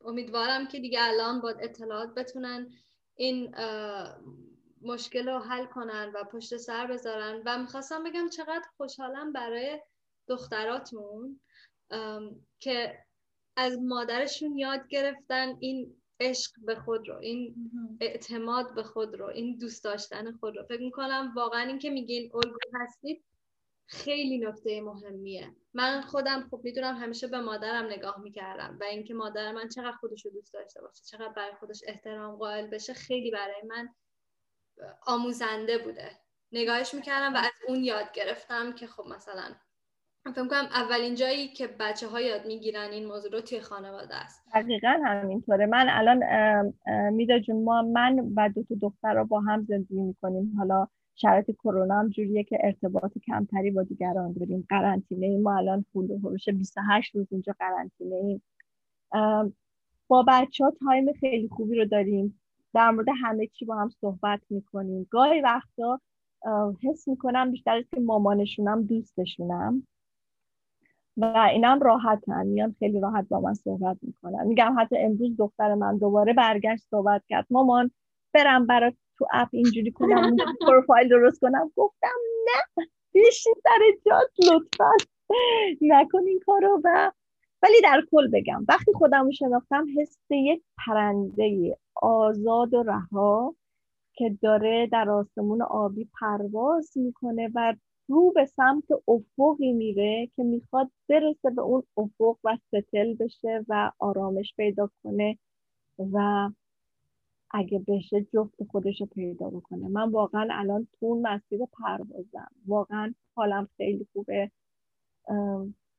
امیدوارم 0.00 0.68
که 0.68 0.80
دیگه 0.80 0.98
الان 1.02 1.40
با 1.40 1.50
اطلاعات 1.60 2.14
بتونن 2.14 2.68
این 3.14 3.54
مشکل 4.84 5.28
رو 5.28 5.38
حل 5.38 5.66
کنن 5.66 6.12
و 6.14 6.24
پشت 6.24 6.56
سر 6.56 6.86
بذارن. 6.86 7.42
و 7.46 7.58
می‌خواستم 7.58 8.04
بگم 8.04 8.28
چقدر 8.28 8.64
خوشحالم 8.76 9.32
برای 9.32 9.80
دختراتمون 10.28 11.40
که 12.60 12.98
از 13.56 13.78
مادرشون 13.82 14.58
یاد 14.58 14.88
گرفتن 14.88 15.56
این 15.60 15.96
عشق 16.20 16.52
به 16.58 16.74
خود 16.74 17.08
رو 17.08 17.16
این 17.16 17.54
اعتماد 18.00 18.74
به 18.74 18.82
خود 18.82 19.14
رو 19.14 19.26
این 19.26 19.58
دوست 19.58 19.84
داشتن 19.84 20.32
خود 20.32 20.56
رو. 20.56 20.64
فکر 20.64 20.80
می‌کنم 20.82 21.32
واقعا 21.36 21.62
این 21.62 21.78
که 21.78 21.90
میگین 21.90 22.30
الگو 22.34 22.58
هستید 22.74 23.24
خیلی 23.86 24.38
نکته 24.38 24.80
مهمیه. 24.80 25.56
من 25.74 26.00
خودم 26.00 26.46
خوب 26.50 26.64
می‌دونم 26.64 26.96
همیشه 26.96 27.26
به 27.26 27.40
مادرم 27.40 27.86
نگاه 27.86 28.20
می‌کردم 28.20 28.78
و 28.80 28.84
اینکه 28.84 29.14
مادر 29.14 29.52
من 29.52 29.68
چقدر 29.68 29.96
خودش 29.96 30.24
رو 30.24 30.30
دوست 30.30 30.54
داشته 30.54 30.80
باشه 30.80 31.04
چقدر 31.04 31.32
برای 31.32 31.54
خودش 31.54 31.80
احترام 31.86 32.36
قائل 32.36 32.66
بشه 32.66 32.94
خیلی 32.94 33.30
برای 33.30 33.62
من 33.66 33.88
آموزنده 35.06 35.78
بوده. 35.78 36.10
نگاهش 36.52 36.94
می‌کردم 36.94 37.34
و 37.34 37.36
از 37.36 37.52
اون 37.68 37.84
یاد 37.84 38.12
گرفتم 38.14 38.72
که 38.72 38.86
خب 38.86 39.04
مثلا 39.14 39.54
فکر 40.24 40.48
کنم 40.48 40.68
اولین 40.72 41.14
جایی 41.14 41.48
که 41.48 41.66
بچه 41.66 42.08
ها 42.08 42.20
یاد 42.20 42.46
می‌گیرن 42.46 42.90
این 42.90 43.06
موضوع 43.06 43.32
رو 43.32 43.40
توی 43.40 43.60
خانواده 43.60 44.14
است. 44.14 44.42
دقیقا 44.54 44.96
همینطوره. 45.04 45.66
من 45.66 45.86
الان 45.90 46.22
میدا 47.12 47.38
جون 47.38 47.64
ما 47.64 47.82
من 47.82 48.32
و 48.36 48.48
دو 48.54 48.62
تا 48.62 48.74
دختر 48.82 49.14
رو 49.14 49.24
با 49.24 49.40
هم 49.40 49.64
زندگی 49.68 50.00
می‌کنیم. 50.02 50.54
حالا 50.58 50.88
شرایط 51.14 51.50
کرونا 51.50 51.98
هم 52.00 52.08
جوریه 52.08 52.44
که 52.44 52.58
ارتباط 52.60 53.18
کمتری 53.26 53.70
با 53.70 53.82
دیگران 53.82 54.32
داریم. 54.32 54.66
قرنطینه 54.70 55.38
ما 55.38 55.56
الان 55.56 55.84
فول 55.92 56.10
و 56.10 56.30
28 56.52 57.14
روز 57.14 57.26
اینجا 57.30 57.54
قرنطینه 57.58 58.14
ایم 58.14 58.42
با 60.08 60.24
بچه 60.28 60.64
ها 60.64 60.72
تایم 60.80 61.12
خیلی 61.12 61.48
خوبی 61.48 61.76
رو 61.76 61.84
داریم. 61.84 62.40
در 62.74 62.90
مورد 62.90 63.06
همه 63.22 63.46
چی 63.46 63.64
با 63.64 63.76
هم 63.76 63.88
صحبت 63.88 64.40
می‌کنیم. 64.50 65.06
گاهی 65.10 65.40
وقتا 65.40 66.00
حس 66.82 67.08
می‌کنم 67.08 67.50
بیشتر 67.50 67.82
که 67.82 68.00
مامانشونم 68.00 68.82
دوستشونم 68.82 69.86
و 71.16 71.48
اینم 71.52 71.80
راحتن 71.80 72.46
میان 72.46 72.74
خیلی 72.78 73.00
راحت 73.00 73.28
با 73.28 73.40
من 73.40 73.54
صحبت 73.54 73.96
می‌کنن. 74.02 74.46
میگم 74.46 74.76
حتی 74.78 74.98
امروز 74.98 75.36
دختر 75.36 75.74
من 75.74 75.98
دوباره 75.98 76.32
برگشت 76.32 76.84
صحبت 76.90 77.22
کرد. 77.28 77.46
مامان 77.50 77.90
برم 78.32 78.66
برات 78.66 78.94
تو 79.18 79.26
اپ 79.32 79.48
اینجوری 79.52 79.92
کنم 79.92 80.36
پروفایل 80.66 81.08
درست 81.08 81.40
کنم. 81.40 81.70
گفتم 81.76 82.08
نه 82.44 82.86
بیشین 83.12 83.54
سر 83.62 84.10
جات 84.10 84.52
لطفا. 84.52 84.90
نکن 85.80 86.26
این 86.26 86.40
کارو 86.46 86.80
و 86.84 87.10
ولی 87.62 87.80
در 87.82 88.02
کل 88.10 88.30
بگم 88.30 88.64
وقتی 88.68 88.92
خودم 88.92 89.24
رو 89.24 89.32
شناختم 89.32 89.86
حس 89.98 90.18
یک 90.30 90.62
پرنده 90.86 91.78
آزاد 92.02 92.74
و 92.74 92.82
رها 92.82 93.54
که 94.12 94.38
داره 94.42 94.88
در 94.92 95.10
آسمون 95.10 95.62
آبی 95.62 96.08
پرواز 96.20 96.98
می‌کنه 96.98 97.50
و 97.54 97.74
رو 98.08 98.32
به 98.34 98.46
سمت 98.46 98.84
افقی 99.08 99.72
میره 99.72 100.30
که 100.36 100.42
می‌خواد 100.42 100.90
برسه 101.08 101.50
به 101.50 101.62
اون 101.62 101.82
افق 101.96 102.38
و 102.44 102.58
ستل 102.68 103.14
بشه 103.14 103.64
و 103.68 103.92
آرامش 103.98 104.54
پیدا 104.56 104.90
کنه 105.02 105.38
و 106.12 106.48
اگه 107.50 107.78
بشه 107.88 108.26
جفت 108.32 108.64
خودش 108.70 109.00
رو 109.00 109.06
پیدا 109.06 109.50
بکنه. 109.50 109.88
من 109.88 110.10
واقعا 110.10 110.48
الان 110.50 110.88
تو 111.00 111.06
اون 111.06 111.26
مسیر 111.26 111.60
پروازم. 111.72 112.50
واقعا 112.66 113.14
حالم 113.34 113.68
خیلی 113.76 114.06
خوبه. 114.12 114.50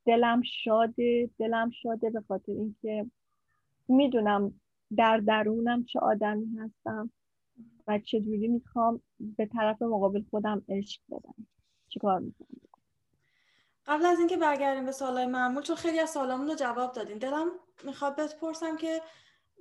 دلم 0.06 0.42
شاده 0.64 1.30
دلم 1.38 1.70
شاده 1.70 2.10
به 2.10 2.22
خاطر 2.22 2.52
اینکه 2.52 3.06
می‌دونم 3.88 4.54
در 4.98 5.18
درونم 5.18 5.86
چه 5.86 6.00
آدمی 6.00 6.58
هستم 6.58 7.12
و 7.88 8.00
چجوری 8.00 8.48
می‌خوام 8.48 9.02
به 9.20 9.46
طرف 9.46 9.82
مقابل 9.82 10.24
خودم 10.30 10.66
عشق 10.70 11.02
بدم. 11.10 11.48
چیکار 11.90 12.20
می‌کنم؟ 12.20 12.48
قبل 13.86 14.06
از 14.06 14.20
اینکه 14.20 14.38
برگردیم 14.38 14.86
به 14.86 14.92
سوالای 14.92 15.26
معمول 15.26 15.64
چون 15.64 15.76
خیلی 15.76 16.00
از 16.00 16.10
سوالامون 16.10 16.48
رو 16.48 16.56
جواب 16.56 16.92
دادین 16.92 17.18
دلم 17.18 17.48
می‌خواد 17.84 18.16
بپرسم 18.16 18.78
که 18.78 19.02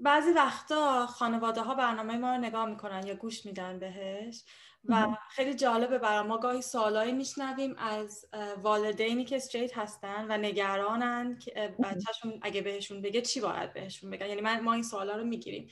بعضی 0.00 0.30
وقتا 0.30 1.06
خانواده 1.06 1.60
ها 1.60 1.74
برنامه 1.74 2.18
ما 2.18 2.34
رو 2.34 2.40
نگاه 2.40 2.66
می‌کنن 2.66 3.06
یا 3.06 3.14
گوش 3.14 3.46
میدن 3.46 3.78
بهش. 3.78 4.44
و 4.88 5.16
خیلی 5.30 5.54
جالبه 5.54 5.98
برای 5.98 6.28
ما 6.28 6.38
گاهی 6.38 6.62
سوالایی 6.62 7.12
میشنویم 7.12 7.74
از 7.78 8.24
والدینی 8.62 9.24
که 9.24 9.36
استریت 9.36 9.78
هستن 9.78 10.26
و 10.28 10.36
نگرانن 10.36 11.38
که 11.38 11.74
بچهشون 11.84 12.40
اگه 12.42 12.62
بهشون 12.62 13.02
بگه 13.02 13.20
چی 13.20 13.40
باید 13.40 13.72
بهشون 13.72 14.10
بگن؟ 14.10 14.26
یعنی 14.26 14.40
من 14.40 14.60
ما 14.60 14.72
این 14.72 14.82
سوالا 14.82 15.16
رو 15.16 15.24
می‌گیریم. 15.24 15.68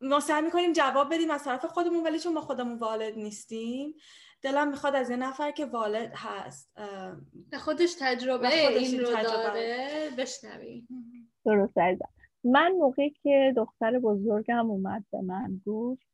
ما 0.00 0.20
سعی 0.20 0.42
می‌کنیم 0.42 0.72
جواب 0.72 1.14
بدیم 1.14 1.30
از 1.30 1.44
طرف 1.44 1.64
خودمون 1.64 2.04
ولی 2.04 2.18
چون 2.18 2.32
ما 2.32 2.40
خودمون 2.40 2.78
والد 2.78 3.18
نیستیم 3.18 3.94
دلم 4.42 4.68
می‌خواد 4.68 4.96
از 4.96 5.10
یه 5.10 5.16
نفر 5.16 5.50
که 5.50 5.66
والد 5.66 6.12
هست 6.14 6.78
خودش 7.58 7.94
تجربه 8.00 8.78
این 8.78 9.00
رو 9.00 9.06
داره 9.22 10.10
بشنویم 10.18 10.88
درست 11.44 11.74
من 12.44 12.72
موقعی 12.72 13.10
که 13.22 13.54
دختر 13.56 13.98
بزرگم 13.98 14.70
اومد 14.70 15.04
به 15.12 15.20
من 15.20 15.60
گفت 15.66 16.06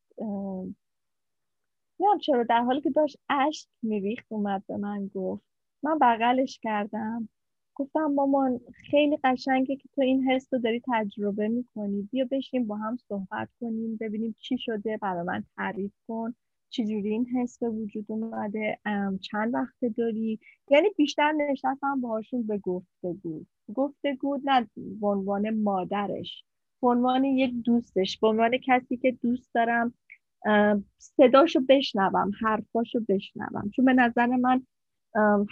نمی‌دونم 2.01 2.18
چرا 2.18 2.44
در 2.44 2.62
حالی 2.62 2.80
که 2.80 2.90
داشت 2.90 3.18
اشک 3.28 3.68
میریخت 3.82 4.26
اومد 4.28 4.62
به 4.66 4.76
من 4.76 5.07
گفت. 5.07 5.44
من 5.82 5.98
بغلش 5.98 6.59
کردم. 6.62 7.28
گفتم 7.74 8.05
مامان 8.05 8.61
خیلی 8.90 9.18
قشنگه 9.24 9.76
که 9.76 9.88
تو 9.94 10.03
این 10.03 10.30
حس 10.30 10.48
رو 10.53 10.59
داری 10.59 10.82
تجربه 10.92 11.48
می‌کنی. 11.48 12.09
بیا 12.12 12.26
بشین 12.30 12.66
با 12.66 12.76
هم 12.76 12.96
صحبت 12.96 13.48
کنیم 13.61 13.96
ببینیم 13.96 14.34
چی 14.38 14.59
شده 14.59 14.96
برای 14.96 15.22
من 15.26 15.44
تعریف 15.57 15.92
کن. 16.09 16.34
چجوری 16.70 17.09
این 17.11 17.26
حس 17.26 17.59
به 17.59 17.68
وجود 17.68 18.05
اومده؟ 18.09 18.78
چند 19.20 19.55
وقت 19.55 19.84
داری؟ 19.96 20.38
یعنی 20.70 20.88
بیشتر 20.96 21.32
نشستم 21.32 22.01
باهاشون 22.01 22.46
به 22.46 22.59
گفتگو 22.59 23.44
گفتگو 23.74 24.38
نه 24.44 24.70
به 24.76 25.07
عنوان 25.07 25.51
مادرش 25.51 26.44
به 26.82 26.88
عنوان 26.88 27.24
یک 27.24 27.55
دوستش 27.64 28.18
به 28.18 28.28
عنوان 28.28 28.51
کسی 28.66 28.96
که 28.96 29.12
دوست 29.22 29.55
دارم 29.55 29.94
صداشو 30.99 31.61
بشنوم 31.68 32.30
حرفاشو 32.41 33.01
بشنوم. 33.09 33.70
چون 33.76 33.84
به 33.84 33.93
نظر 33.93 34.26
من 34.26 34.62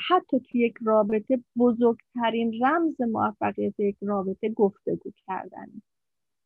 حتی 0.09 0.41
توی 0.41 0.61
یک 0.61 0.75
رابطه 0.85 1.41
بزرگترین 1.59 2.65
رمز 2.65 3.01
موفقیت 3.01 3.81
یک 3.81 3.97
رابطه 4.03 4.49
گفتگو 4.49 5.11
کردن 5.27 5.67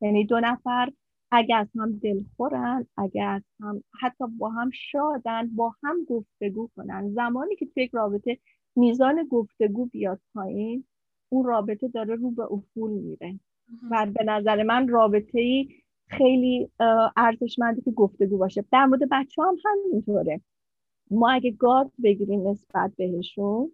یعنی 0.01 0.27
دو 0.27 0.41
نفر 0.41 0.93
اگر 1.31 1.57
از 1.57 1.69
هم 1.79 1.93
دلخورن 1.93 2.87
اگر 2.97 3.29
از 3.29 3.43
هم 3.61 3.85
حتی 4.01 4.25
با 4.39 4.51
هم 4.51 4.71
شادن 4.71 5.49
با 5.57 5.75
هم 5.85 6.05
گفتگو 6.05 6.71
کنن. 6.77 7.11
زمانی 7.15 7.57
که 7.57 7.67
توی 7.67 7.83
یک 7.83 7.91
رابطه 7.95 8.39
میزان 8.77 9.29
گفتگو 9.31 9.87
بیاد 9.87 10.21
پایین 10.35 10.85
اون 11.29 11.47
رابطه 11.47 11.89
داره 11.89 12.15
رو 12.15 12.31
به 12.31 12.53
افول 12.53 12.91
میره. 12.91 13.41
و 13.91 14.07
به 14.07 14.25
نظر 14.25 14.63
من 14.63 14.89
رابطه 14.89 15.41
ای 15.41 15.82
خیلی 16.19 16.71
ارزشمندی 17.17 17.81
که 17.83 17.91
گفتگو 17.91 18.39
باشه. 18.39 18.65
در 18.73 18.87
مورد 18.87 19.01
بچه 19.11 19.43
هم 19.43 19.57
همینطوره. 19.65 20.41
ما 21.11 21.31
اگه 21.31 21.51
گارد 21.51 21.91
بگیریم 22.05 22.49
نسبت 22.49 22.93
بهشون 22.97 23.73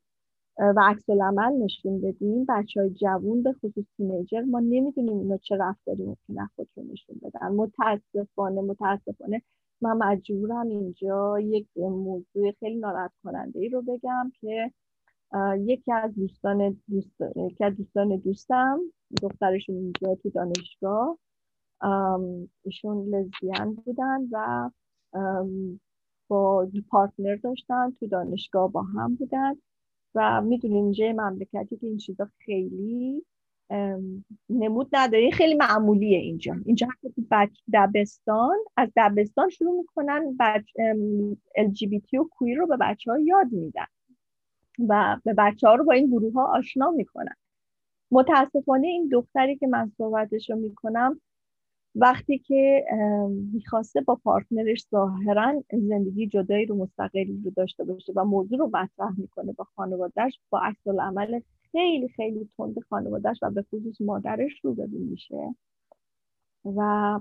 و 0.59 0.81
عکس 0.83 1.11
العمل 1.11 1.53
نشون 1.53 2.01
بدیم 2.01 2.47
بچه 2.49 2.81
های 2.81 2.91
جوون 2.91 3.43
به 3.43 3.53
خصوص 3.53 3.85
تینیجر 3.97 4.41
ما 4.41 4.61
نمی‌دونیم 4.61 5.19
اینا 5.19 5.37
چه 5.37 5.57
رفتاری 5.57 6.05
ممکنه 6.05 6.51
خودشون 6.57 6.91
نشون 6.93 7.17
بدن. 7.23 7.49
متاسفانه 7.49 8.61
متاسفانه 8.61 9.43
من 9.81 9.93
مجبورم 9.97 10.69
اینجا 10.69 11.41
یک 11.41 11.67
موضوع 11.77 12.53
خیلی 12.61 12.77
ناراحت 12.77 13.13
کننده 13.25 13.61
ای 13.61 13.69
رو 13.69 13.83
بگم 13.83 14.33
که 14.41 14.73
یکی 15.59 15.93
از 15.93 16.15
دوستان 16.15 16.81
دوست 16.89 17.17
یکی 17.37 17.65
از 17.65 17.77
دوستان 17.77 18.17
دوستم 18.17 18.81
دخترشون 19.23 19.77
اینجا 19.77 20.15
تو 20.15 20.31
دانشگاه. 20.31 21.19
ایشون 22.65 23.15
لزبیان 23.15 23.75
بودن 23.75 24.29
و 24.33 24.71
با 26.29 26.69
پارتنر 26.91 27.37
داشتن 27.37 27.91
تو 28.01 28.07
دانشگاه 28.07 28.73
با 28.73 28.83
هم 28.83 29.15
بودن 29.15 29.55
و 30.15 30.41
می‌دونین 30.41 30.85
اینجا 30.85 31.13
مملکتی 31.13 31.77
که 31.77 31.87
این 31.87 31.97
چیزا 31.97 32.29
خیلی 32.39 33.25
نمود 34.51 34.89
نداره. 34.93 35.31
خیلی 35.31 35.55
معمولیه 35.55 36.19
اینجا. 36.19 36.57
اینجا 36.67 36.87
حتی 36.87 37.63
دبستان 37.73 38.57
از 38.77 38.89
دبستان 38.97 39.49
شروع 39.49 39.79
می‌کنن 39.79 40.37
بچ 40.41 40.71
LGBT 41.59 42.15
و 42.15 42.29
کویر 42.31 42.59
رو 42.59 42.67
به 42.67 42.77
بچه 42.77 43.11
ها 43.11 43.19
یاد 43.19 43.53
میدن 43.53 43.87
و 44.89 45.17
به 45.25 45.35
بچه 45.35 45.69
ها 45.69 45.75
رو 45.75 45.85
با 45.85 45.93
این 45.93 46.07
گروه 46.07 46.33
ها 46.33 46.59
آشنا 46.59 46.91
می‌کنن. 46.91 47.35
متاسفانه 48.11 48.87
این 48.87 49.09
دختری 49.09 49.57
که 49.57 49.67
من 49.67 49.93
صحبتش 49.99 50.51
رو 50.51 50.57
می‌کنم 50.57 51.21
وقتی 51.95 52.39
که 52.39 52.85
می‌خواسته 53.53 54.01
با 54.01 54.15
پارتنرش 54.15 54.87
ظاهرا 54.91 55.63
زندگی 55.73 56.27
جدایی 56.27 56.67
رو 56.67 56.77
مستقلی 56.77 57.43
رو 57.45 57.51
داشته 57.51 57.85
باشه 57.85 58.13
و 58.17 58.25
موضوع 58.25 58.59
رو 58.59 58.67
مطرح 58.67 59.21
می‌کنه 59.21 59.53
با 59.53 59.65
خانوادهش 59.65 60.41
با 60.51 60.61
عکس 60.61 60.87
عمل 60.89 61.41
خیلی 61.73 62.09
خیلی 62.09 62.49
تند 62.59 62.81
خانوادهش 62.91 63.39
و 63.43 63.51
به 63.51 63.63
خصوص 63.63 64.01
مادرش 64.01 64.65
رو 64.65 64.75
ببین 64.75 65.03
میشه. 65.03 65.55
و 66.65 67.21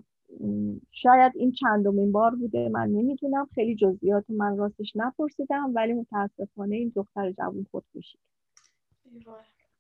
شاید 0.92 1.32
این 1.36 1.52
چندمین 1.52 2.12
بار 2.12 2.36
بوده 2.36 2.70
من 2.70 2.88
نمی‌دونم. 2.88 3.48
خیلی 3.56 3.76
جزئیات 3.76 4.30
من 4.30 4.58
راستش 4.58 4.94
نپرسیدم 4.96 5.72
ولی 5.76 5.94
متاسفانه 5.94 6.76
این 6.76 6.92
دختر 6.96 7.32
جوون 7.32 7.66
خود 7.72 7.84
کشید 7.96 8.20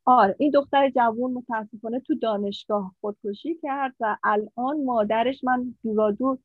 آره 0.08 0.36
این 0.40 0.52
دختر 0.52 0.90
جوون 0.90 1.34
متاسفانه 1.34 2.02
تو 2.02 2.16
دانشگاه 2.16 2.96
خودکشی 3.02 3.56
کرد 3.64 3.96
و 4.02 4.18
الان 4.24 4.86
مادرش 4.86 5.44
من 5.44 5.76
دورا 5.84 6.12
دور 6.12 6.40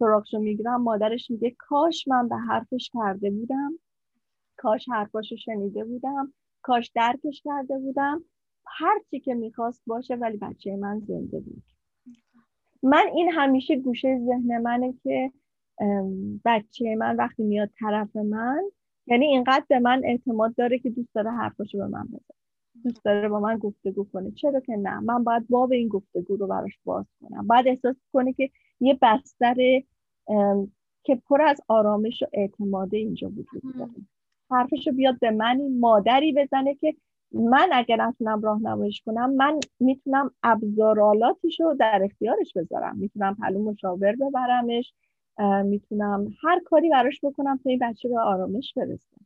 سراغشو 0.00 0.40
می‌گیرم 0.40 0.82
مادرش 0.82 1.30
میگه 1.30 1.56
کاش 1.58 2.08
من 2.08 2.28
به 2.28 2.36
حرفش 2.36 2.90
کرده 2.94 3.30
بودم 3.30 3.72
کاش 4.58 4.88
حرفاشو 4.88 5.36
شنیده 5.36 5.84
بودم 5.84 6.34
کاش 6.62 6.92
درکش 6.94 7.42
کرده 7.44 7.78
بودم 7.78 8.24
هر 8.66 9.00
چی 9.10 9.20
که 9.20 9.34
می‌خواست 9.34 9.82
باشه 9.86 10.16
ولی 10.16 10.38
بچه 10.38 10.76
من 10.76 11.00
زنده 11.00 11.40
بود. 11.40 11.64
من 12.84 13.06
این 13.14 13.32
همیشه 13.32 13.76
گوشه 13.76 14.20
ذهن 14.26 14.58
منه 14.62 14.94
که 15.04 15.32
بچه 16.46 16.96
من 16.98 17.16
وقتی 17.16 17.44
میاد 17.44 17.70
طرف 17.80 18.16
من 18.16 18.62
یعنی 19.08 19.26
اینقدر 19.26 19.64
به 19.68 19.80
من 19.80 20.02
اعتماد 20.04 20.56
داره 20.56 20.80
که 20.80 20.90
دوست 20.90 21.14
داره 21.14 21.32
حرفاشو 21.32 21.78
به 21.78 21.86
من 21.88 22.04
بزنه. 22.06 22.47
دوست 22.84 23.04
داره 23.04 23.28
با 23.28 23.40
من 23.40 23.56
گفتگو 23.56 24.04
کنه. 24.04 24.30
چرا 24.30 24.60
که 24.60 24.76
نه؟ 24.76 25.00
من 25.00 25.24
باید 25.24 25.48
باب 25.48 25.72
این 25.72 25.88
گفتگو 25.88 26.36
رو 26.36 26.46
براش 26.46 26.78
باز 26.84 27.06
کنم. 27.20 27.46
باید 27.46 27.68
احساس 27.68 27.96
کنه 28.12 28.32
که 28.32 28.50
یه 28.80 28.98
بستر 29.02 29.54
که 31.04 31.22
پر 31.28 31.42
از 31.42 31.60
آرامش 31.68 32.22
و 32.22 32.26
اعتماده 32.32 32.96
اینجا 32.96 33.28
وجود 33.28 33.62
داره. 33.78 33.90
حرفش 34.50 34.88
بیاد 34.88 35.18
به 35.18 35.30
من 35.30 35.60
مادری 35.80 36.32
بزنه 36.32 36.74
که 36.74 36.94
من 37.32 37.68
اگر 37.72 38.06
نتونم 38.06 38.40
راهنماییش 38.40 39.02
کنم 39.06 39.34
من 39.34 39.60
می‌تونم 39.80 40.30
ابزارالاتش 40.42 41.60
رو 41.60 41.76
در 41.80 42.00
اختیارش 42.04 42.52
بذارم. 42.56 42.96
می‌تونم 42.98 43.34
پلو 43.34 43.70
مشاور 43.70 44.16
ببرمش 44.16 44.94
می‌تونم 45.64 46.32
هر 46.42 46.60
کاری 46.64 46.90
براش 46.90 47.20
بکنم 47.22 47.60
تا 47.64 47.70
این 47.70 47.78
بچه 47.82 48.08
به 48.08 48.20
آرامش 48.20 48.74
برسه. 48.76 49.16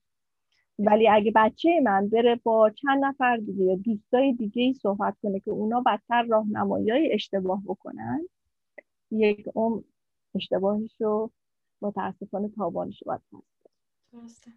ولی 0.87 1.09
اگه 1.09 1.33
بچه 1.35 1.81
من 1.83 2.09
بره 2.09 2.41
با 2.43 2.71
چند 2.71 3.05
نفر 3.05 3.37
دیگه 3.37 3.65
یا 3.65 3.77
دوستای 3.77 4.33
دیگه 4.33 4.63
ای 4.63 4.75
صحبت 4.75 5.17
کنه 5.23 5.41
که 5.41 5.51
اونا 5.51 5.81
بدتر 5.87 6.23
راهنمایی 6.23 7.13
اشتباه 7.13 7.63
بکنن 7.67 8.29
یک 9.11 9.45
اون 9.55 9.85
اشتباهش 10.35 11.01
رو 11.01 11.31
متاسفانه 11.83 12.49
تابانش 12.49 13.03
رو 13.03 13.07
باید 13.07 13.21
درسته. 14.13 14.53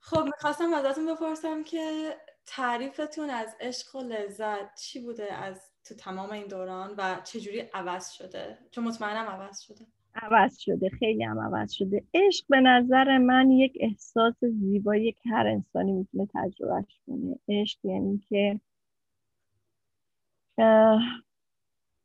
خب 0.00 0.24
می‌خواستم 0.24 0.74
ازتون 0.74 1.14
بپرسم 1.14 1.62
که 1.62 2.16
تعریفتون 2.46 3.30
از 3.30 3.56
عشق 3.60 3.96
و 3.96 4.00
لذت 4.00 4.74
چی 4.74 5.00
بوده 5.00 5.32
از 5.32 5.70
تو 5.84 5.94
تمام 5.94 6.30
این 6.30 6.46
دوران 6.46 6.94
و 6.98 7.20
چجوری 7.24 7.60
عوض 7.60 8.10
شده؟ 8.10 8.58
چون 8.70 8.84
مطمئنم 8.84 9.28
عوض 9.28 9.60
شده. 9.60 9.86
عوض 10.14 10.58
شده 10.58 10.88
خیلی 10.88 11.24
هم 11.24 11.38
عوض 11.40 11.72
شده. 11.72 12.04
عشق 12.14 12.44
به 12.48 12.60
نظر 12.60 13.18
من 13.18 13.50
یک 13.50 13.78
احساس 13.80 14.44
زیبایی 14.44 15.12
که 15.12 15.30
هر 15.30 15.46
انسانی 15.46 15.92
می‌تونه 15.92 16.28
تجربهش 16.34 17.00
کنه. 17.06 17.36
عشق 17.48 17.78
یعنی 17.84 18.18
که 18.28 18.60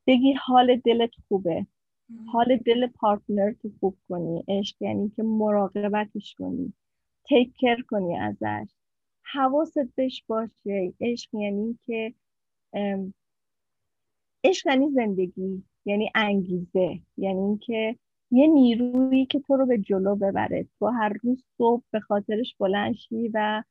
بگی 0.08 0.34
حال 0.34 0.76
دلت 0.76 1.12
خوبه. 1.28 1.66
حال 2.32 2.58
دل 2.58 2.88
پارتنر 2.88 3.52
تو 3.62 3.72
خوب 3.80 3.98
کنی. 4.10 4.44
عشق 4.48 4.82
یعنی 4.82 5.10
که 5.16 5.24
مراقبتش 5.24 6.36
کنی. 6.36 6.74
تیک 7.28 7.54
کر 7.60 7.82
کنی 7.82 8.18
ازش. 8.18 8.68
حواست 9.34 9.96
بهش 9.96 10.24
باشه. 10.28 10.94
عشق 11.02 11.36
یعنی 11.36 11.80
که 11.86 12.14
عشق 14.46 14.68
یعنی 14.68 14.90
زندگی 14.92 15.64
یعنی 15.86 16.12
انگیزه 16.16 17.00
یعنی 17.18 17.42
اینکه 17.42 17.96
یه 18.32 18.48
نیرویی 18.48 19.26
که 19.26 19.40
تو 19.40 19.56
رو 19.56 19.66
به 19.66 19.78
جلو 19.78 20.16
ببره. 20.16 20.68
تو 20.80 20.88
هر 20.88 21.14
روز 21.24 21.44
صبح 21.58 21.84
به 21.92 22.00
خاطرش 22.00 22.56
بلنشی 22.60 23.32
و 23.34 23.64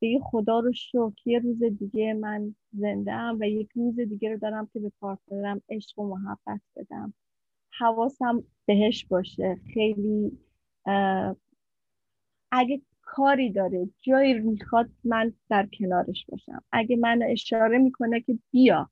به 0.00 0.18
خدا 0.22 0.60
رو 0.60 0.72
شکر 0.72 1.22
یه 1.26 1.38
روز 1.38 1.62
دیگه 1.62 2.14
من 2.14 2.54
زنده 2.72 3.12
ام 3.12 3.38
و 3.40 3.44
یک 3.44 3.68
روز 3.74 4.00
دیگه 4.00 4.30
رو 4.32 4.38
دارم 4.38 4.68
که 4.72 4.80
به 4.80 4.92
پارتنرم 5.00 5.62
عشق 5.68 5.98
و 5.98 6.08
محبت 6.08 6.60
بدم. 6.76 7.14
حواسم 7.78 8.44
بهش 8.66 9.04
باشه. 9.04 9.56
خیلی 9.74 10.38
اگه 12.52 12.80
کاری 13.02 13.52
داره 13.52 13.88
جایی 14.00 14.34
می‌خواد 14.34 14.90
من 15.04 15.32
در 15.50 15.68
کنارش 15.78 16.26
باشم. 16.28 16.62
اگه 16.72 16.96
من 16.96 17.22
اشاره 17.22 17.78
می‌کنه 17.78 18.20
که 18.20 18.38
بیا. 18.50 18.90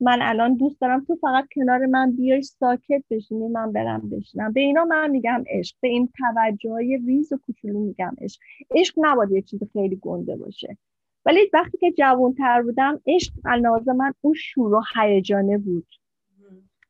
من 0.00 0.18
الان 0.22 0.56
دوست 0.56 0.80
دارم 0.80 1.04
تو 1.04 1.16
فقط 1.16 1.48
کنار 1.54 1.86
من 1.86 2.12
بیای 2.12 2.42
ساکت 2.42 3.04
بشینی 3.10 3.48
من 3.48 3.72
برم 3.72 4.10
بشینم. 4.10 4.52
به 4.52 4.60
اینا 4.60 4.84
من 4.84 5.10
میگم 5.10 5.44
عشق 5.50 5.76
به 5.80 5.88
این 5.88 6.12
توجه 6.18 6.70
های 6.70 6.96
ریز 7.06 7.32
و 7.32 7.36
کوچولو 7.46 7.80
میگم 7.80 8.14
عشق. 8.20 8.40
عشق 8.70 8.94
نباید 8.98 9.32
یه 9.32 9.42
چیز 9.42 9.60
خیلی 9.72 9.96
گنده 9.96 10.36
باشه. 10.36 10.78
ولی 11.24 11.50
وقتی 11.52 11.78
که 11.78 11.92
تر 12.38 12.62
بودم 12.62 13.00
عشق 13.06 13.32
الناز 13.44 13.88
من 13.88 14.14
اون 14.20 14.34
شور 14.34 14.74
و 14.74 14.82
هیجانه 14.96 15.58
بود. 15.58 15.86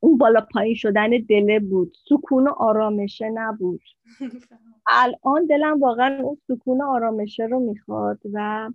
اون 0.00 0.18
بالا 0.18 0.46
پایین 0.52 0.74
شدن 0.74 1.10
دله 1.28 1.60
بود. 1.60 1.96
سکون 2.08 2.48
و 2.48 2.50
آرامشه 2.50 3.30
نبود. 3.34 3.80
الان 4.86 5.46
دلم 5.46 5.80
واقعا 5.80 6.22
اون 6.22 6.38
سکون 6.48 6.80
و 6.80 6.84
آرامشه 6.84 7.44
رو 7.44 7.60
می‌خواد 7.60 8.20
و 8.32 8.70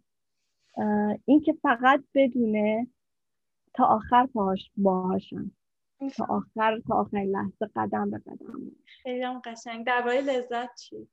اینکه 1.25 1.53
فقط 1.61 2.03
بدونه 2.15 2.87
تا 3.73 3.85
آخر 3.85 4.25
پاهاش 4.33 4.71
باهاشم 4.77 5.51
تا 6.17 6.25
آخر 6.29 6.79
تا 6.87 6.95
آخر 6.95 7.17
لحظه 7.17 7.69
قدم 7.75 8.09
به 8.11 8.17
قدم. 8.17 8.71
خیلی 8.85 9.23
هم 9.23 9.41
قشنگ. 9.45 9.85
درباره 9.85 10.21
لذت 10.21 10.75
چی؟ 10.75 11.07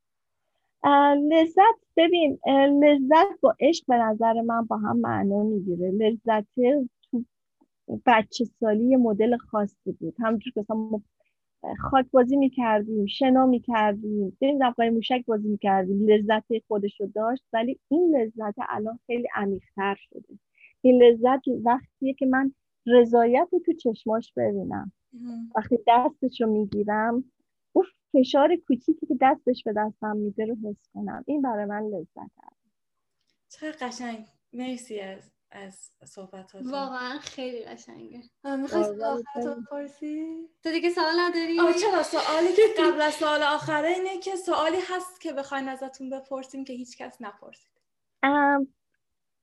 لذت 1.31 1.79
ببین 1.97 2.39
لذت 2.83 3.41
با 3.41 3.55
عشق 3.61 3.85
به 3.89 3.97
نظر 3.97 4.41
من 4.41 4.65
با 4.65 4.77
هم 4.77 4.97
معنا 4.97 5.43
می‌گیره. 5.43 5.91
لذت 5.91 6.47
تو 7.11 7.25
بچه 8.07 8.45
سالی 8.45 8.97
مدل 8.97 9.37
خاصی 9.37 9.93
بود. 9.93 10.15
همونجور 10.21 10.53
که 10.53 10.75
ما 10.75 11.03
خاک 11.79 12.07
بازی 12.11 12.37
می‌کردیم 12.37 13.07
شنا 13.07 13.47
می‌کردیم 13.47 14.37
بریم 14.41 14.59
دمقای 14.59 14.91
موشک 14.91 15.25
بازی 15.27 15.49
می‌کردیم. 15.49 16.07
لذت 16.07 16.59
خودش 16.69 17.01
رو 17.01 17.07
داشت 17.07 17.45
ولی 17.53 17.81
این 17.89 18.17
لذت 18.17 18.55
الان 18.69 18.99
خیلی 19.07 19.29
عمیقتر 19.35 19.95
شده. 19.99 20.39
این 20.83 21.03
لذت 21.03 21.43
وقتیه 21.65 22.15
که 22.15 22.27
من 22.27 22.55
رضایت 22.87 23.49
رو 23.53 23.59
تو 23.67 23.73
چشماش 23.73 24.33
ببینم. 24.37 24.93
وقتی 25.57 25.79
دستش 25.89 26.41
رو 26.41 26.47
می‌گیرم 26.47 27.25
اون 27.73 27.87
فشار 28.13 28.57
کوچیکی 28.57 29.07
که 29.07 29.17
دستش 29.21 29.65
به 29.65 29.73
دستم 29.77 30.17
میده 30.17 30.45
رو 30.45 30.57
حس 30.65 30.89
کنم. 30.95 31.25
این 31.27 31.43
برای 31.43 31.65
من 31.65 31.83
لذت 31.83 32.31
هست 32.43 32.61
چه 33.49 33.73
قشنگ. 33.73 34.27
مرسی 34.53 35.01
از 35.01 35.31
از 35.53 35.91
صحبت 36.05 36.55
واقعا 36.55 37.19
خیلی 37.19 37.65
قشنگه. 37.65 38.23
می‌خوای 38.45 39.03
آخر 39.05 39.57
پرسی؟ 39.71 40.49
تو 40.63 40.71
دیگه 40.71 40.91
سوال 40.91 41.15
نداری؟ 41.19 41.61
آه 41.61 41.73
چرا؟ 41.73 42.03
سوالی 42.03 42.53
که 42.57 42.63
قبل 42.83 43.01
از 43.01 43.15
سوال 43.15 43.43
آخره 43.43 43.89
اینه 43.89 44.19
که 44.19 44.37
سوالی 44.37 44.77
هست 44.89 45.21
که 45.21 45.33
بخواین 45.33 45.69
ازتون 45.69 46.11
بپرسیم 46.11 46.65
که 46.65 46.73
هیچ 46.73 46.99
کس 46.99 47.17
نپرسید 47.21 47.71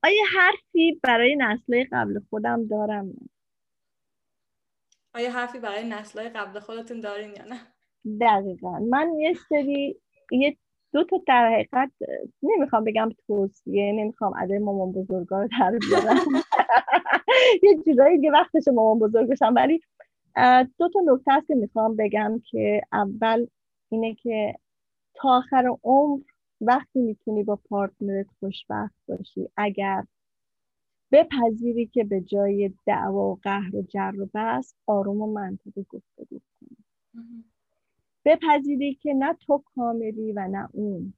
آیا 0.08 0.24
حرفی 0.40 1.00
برای 1.04 1.36
نسل 1.36 1.84
قبل 1.92 2.20
خودم 2.30 2.68
دارم؟ 2.68 3.14
آیا 5.16 5.32
حرفی 5.32 5.60
برای 5.60 5.90
نسل 5.90 6.30
قبل 6.30 6.60
خودتون 6.60 7.02
دارین 7.02 7.30
یا 7.30 7.46
نه؟ 7.46 7.60
دقیقا. 8.22 8.80
من 8.80 9.20
یه 9.20 9.34
سری 9.50 10.02
یه 10.32 10.58
دو 10.94 11.04
تا 11.04 11.22
در 11.28 11.52
حقیقت 11.54 11.92
نمی‌خوام 12.44 12.84
بگم 12.84 13.10
توصیه 13.28 13.92
نمی‌خوام 13.92 14.34
عده 14.38 14.60
مامان 14.60 14.92
بزرگا 14.92 15.42
رو 15.42 15.48
در 15.60 15.80
بیارم 15.90 16.18
یه 17.64 17.78
جورایی 17.86 18.18
دیگه 18.18 18.32
وقتش 18.32 18.68
مامان 18.68 19.00
بزرگ 19.00 19.30
بشم. 19.30 19.54
ولی 19.56 19.82
دو 20.80 20.90
تا 20.90 21.00
نکته 21.06 21.32
هست 21.34 21.48
که 21.48 21.56
می‌خوام 21.56 21.96
بگم 21.96 22.42
که 22.52 22.82
اول 22.94 23.48
اینه 23.90 24.16
که 24.16 24.56
تا 25.16 25.30
آخر 25.30 25.70
عمر 25.84 26.20
وقتی 26.62 27.00
می‌تونی 27.00 27.44
با 27.44 27.56
پارتنرت 27.56 28.28
خوشبخت 28.40 28.96
باشی 29.08 29.50
اگر 29.58 30.04
بپذیری 31.12 31.86
که 31.88 32.04
به 32.04 32.22
جای 32.22 32.74
دعوا 32.86 33.32
و 33.32 33.40
قهر 33.44 33.76
و 33.76 33.82
جر 33.82 34.14
و 34.20 34.30
بس 34.34 34.76
آروم 34.86 35.22
و 35.22 35.34
منطقی 35.34 35.86
گفتگو 35.90 36.40
کنی. 36.60 36.78
بپذیری 38.26 38.94
که 38.94 39.14
نه 39.14 39.34
تو 39.34 39.64
کاملی 39.76 40.34
و 40.34 40.48
نه 40.48 40.70
اون. 40.74 41.14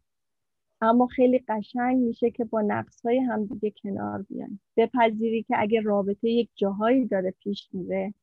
اما 0.82 1.08
خیلی 1.08 1.44
قشنگ 1.48 1.98
میشه 1.98 2.32
که 2.32 2.46
با 2.46 2.62
نقص 2.62 3.02
های 3.06 3.20
همدیگه 3.20 3.74
کنار 3.84 4.22
بیان 4.22 4.60
بپذیری 4.78 5.44
که 5.44 5.56
اگه 5.58 5.82
رابطه 5.82 6.30
یک 6.30 6.50
جاهایی 6.56 7.06
داره 7.06 7.32
پیش 7.32 7.70
میره 7.74 8.14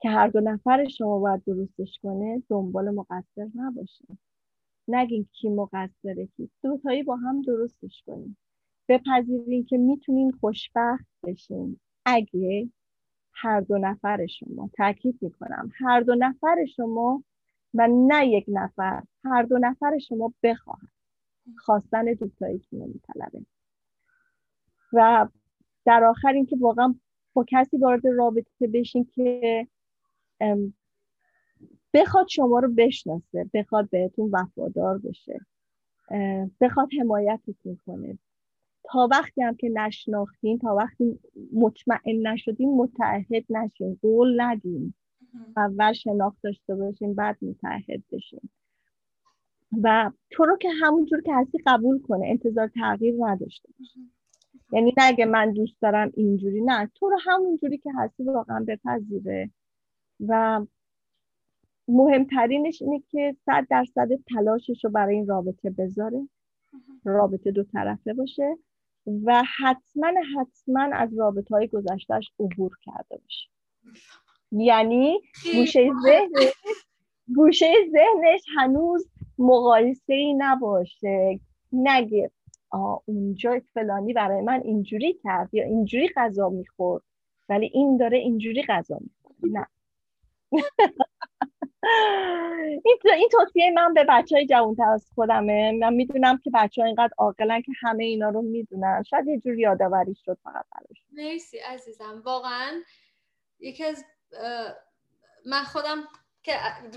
که 0.00 0.10
هر 0.10 0.28
دو 0.28 0.40
نفر 0.40 0.88
شما 0.88 1.18
باید 1.18 1.44
درستش 1.44 1.98
کنه 2.02 2.42
دنبال 2.48 2.90
مقصر 2.90 3.48
نباشه. 3.54 4.04
نگین 4.88 5.26
کی 5.32 5.48
مقصره 5.48 6.28
کی. 6.36 6.50
دوتایی 6.62 7.02
با 7.02 7.16
هم 7.16 7.42
درستش 7.42 8.02
کنیم. 8.06 8.36
بپذیرین 8.88 9.64
که 9.64 9.78
می‌تونین 9.78 10.32
خوشبخت 10.32 11.06
بشین. 11.24 11.80
اگه 12.04 12.70
هر 13.32 13.60
دو 13.60 13.78
نفر 13.78 14.26
شما 14.26 14.70
تاکید 14.76 15.18
می‌کنم 15.20 15.70
هر 15.74 16.00
دو 16.00 16.14
نفر 16.14 16.64
شما 16.76 17.24
و 17.74 17.88
نه 17.90 18.28
یک 18.28 18.44
نفر 18.48 19.02
هر 19.24 19.42
دو 19.42 19.58
نفر 19.58 19.98
شما 19.98 20.32
بخواهد. 20.42 20.88
خواستن 21.58 22.04
دوتاییتون 22.04 22.80
رو 22.80 22.86
میطلبه 22.86 23.46
و 24.92 25.28
در 25.84 26.04
آخر 26.04 26.32
اینکه 26.32 26.56
واقعا 26.60 26.94
با 27.32 27.44
کسی 27.48 27.76
وارد 27.76 28.06
رابطه 28.06 28.66
بشین 28.72 29.04
که 29.04 29.66
بخواد 31.94 32.28
شما 32.28 32.58
رو 32.58 32.72
بشناسه 32.76 33.50
بخواد 33.54 33.90
بهتون 33.90 34.30
وفادار 34.32 34.98
بشه. 34.98 35.40
بخواد 36.60 36.88
حمایتتون 37.00 37.78
کنه. 37.86 38.18
تا 38.84 39.08
وقتی 39.10 39.42
هم 39.42 39.54
که 39.54 39.68
نشناختین 39.68 40.58
تا 40.58 40.74
وقتی 40.74 41.18
مطمئن 41.52 42.26
نشدین 42.26 42.76
متعهد 42.76 43.44
نشین. 43.50 43.98
قول 44.02 44.40
ندین. 44.40 44.94
اول 45.56 45.92
شناخت 45.92 46.38
داشته 46.42 46.74
باشین 46.74 47.14
بعد 47.14 47.36
متعهد 47.42 48.02
بشین. 48.12 48.40
و 49.82 50.10
تو 50.30 50.44
رو 50.44 50.56
که 50.56 50.68
همونجور 50.82 51.20
که 51.20 51.34
هستی 51.34 51.58
قبول 51.66 51.98
کنه. 51.98 52.26
انتظار 52.26 52.68
تغییر 52.68 53.14
نداشته 53.18 53.68
یعنی 54.72 54.94
نگه 54.98 55.24
من 55.24 55.52
دوست 55.52 55.80
دارم 55.80 56.12
اینجوری 56.14 56.60
نه. 56.60 56.90
تو 56.94 57.10
رو 57.10 57.18
همونجوری 57.26 57.78
که 57.78 57.90
هستی 57.96 58.24
واقعا 58.24 58.64
بپذیره. 58.68 59.50
و 60.20 60.60
مهمترینش 61.88 62.82
اینه 62.82 63.02
که 63.10 63.36
صد 63.46 63.66
درصد 63.70 64.08
تلاشش 64.34 64.84
رو 64.84 64.90
برای 64.90 65.14
این 65.14 65.26
رابطه 65.26 65.70
بذاره. 65.70 66.28
رابطه 67.04 67.50
دو 67.50 67.64
طرفه 67.64 68.14
باشه 68.14 68.56
و 69.24 69.42
حتما 69.58 70.12
حتما 70.36 70.90
از 70.92 71.18
رابطه 71.18 71.54
های 71.54 71.68
گذشتهش 71.68 72.32
عبور 72.40 72.76
کرده 72.82 73.16
باشه. 73.16 73.48
یعنی 74.52 75.20
گوشه 75.54 75.90
ذهنش 76.04 76.52
گوشه 77.34 77.72
ذهنش 77.92 78.40
هنوز 78.56 79.08
مقایسه 79.38 80.14
ای 80.14 80.34
نباشه. 80.34 81.40
نگه 81.72 82.30
آه 82.70 83.02
اونجا 83.04 83.60
فلانی 83.74 84.12
برای 84.12 84.42
من 84.42 84.60
اینجوری 84.64 85.14
کرد 85.24 85.54
یا 85.54 85.64
اینجوری 85.64 86.08
غذا 86.16 86.48
می‌خورد 86.48 87.02
ولی 87.48 87.70
این 87.74 87.96
داره 87.96 88.18
اینجوری 88.18 88.62
غذا 88.62 88.98
می‌خورد 89.00 89.38
نه. 89.42 89.66
این 92.84 92.98
این 93.14 93.28
توصیه 93.32 93.70
من 93.70 93.94
به 93.94 94.04
بچه 94.08 94.36
های 94.36 94.46
جوانتر 94.46 94.88
از 94.88 95.10
خودمه. 95.14 95.72
من 95.72 95.94
می‌دونم 95.94 96.38
که 96.38 96.50
بچه 96.54 96.82
ها 96.82 96.86
اینقدر 96.86 97.12
عاقلن 97.18 97.62
که 97.62 97.72
همه 97.80 98.04
اینا 98.04 98.28
رو 98.28 98.42
می‌دونن. 98.42 99.02
شاید 99.02 99.26
یه 99.26 99.38
جور 99.38 99.58
یادآوری 99.58 100.14
شد 100.24 100.38
فقط 100.44 100.64
براش. 100.72 101.02
مرسی 101.12 101.58
عزیزم. 101.58 102.22
واقعا 102.24 102.82
یکی 103.60 103.84
از 103.84 104.04
من 105.46 105.62
خودم 105.62 105.98
که 106.42 106.52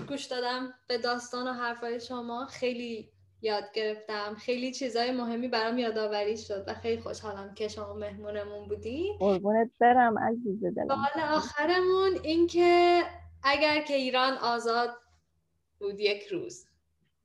گوش 0.08 0.24
دادم 0.24 0.74
به 0.88 0.98
داستان 0.98 1.48
و 1.48 1.52
حرفای 1.52 2.00
شما 2.00 2.46
خیلی 2.46 3.10
یاد 3.42 3.64
گرفتم. 3.74 4.34
خیلی 4.38 4.72
چیزای 4.72 5.12
مهمی 5.12 5.48
برام 5.48 5.78
یادآوری 5.78 6.36
شد 6.36 6.64
و 6.66 6.74
خیلی 6.74 7.02
خوشحالم 7.02 7.54
که 7.54 7.68
شما 7.68 7.94
مهمونمون 7.94 8.68
بودی 8.68 9.12
قربونت 9.18 9.70
برم 9.78 10.18
عزیز 10.18 10.64
دلم. 10.64 10.88
سوال 10.88 11.24
آخرمون 11.34 12.18
این 12.22 12.46
که 12.46 13.02
اگر 13.42 13.82
که 13.82 13.94
ایران 13.94 14.32
آزاد 14.32 14.90
بود 15.78 16.00
یک 16.00 16.26
روز 16.26 16.66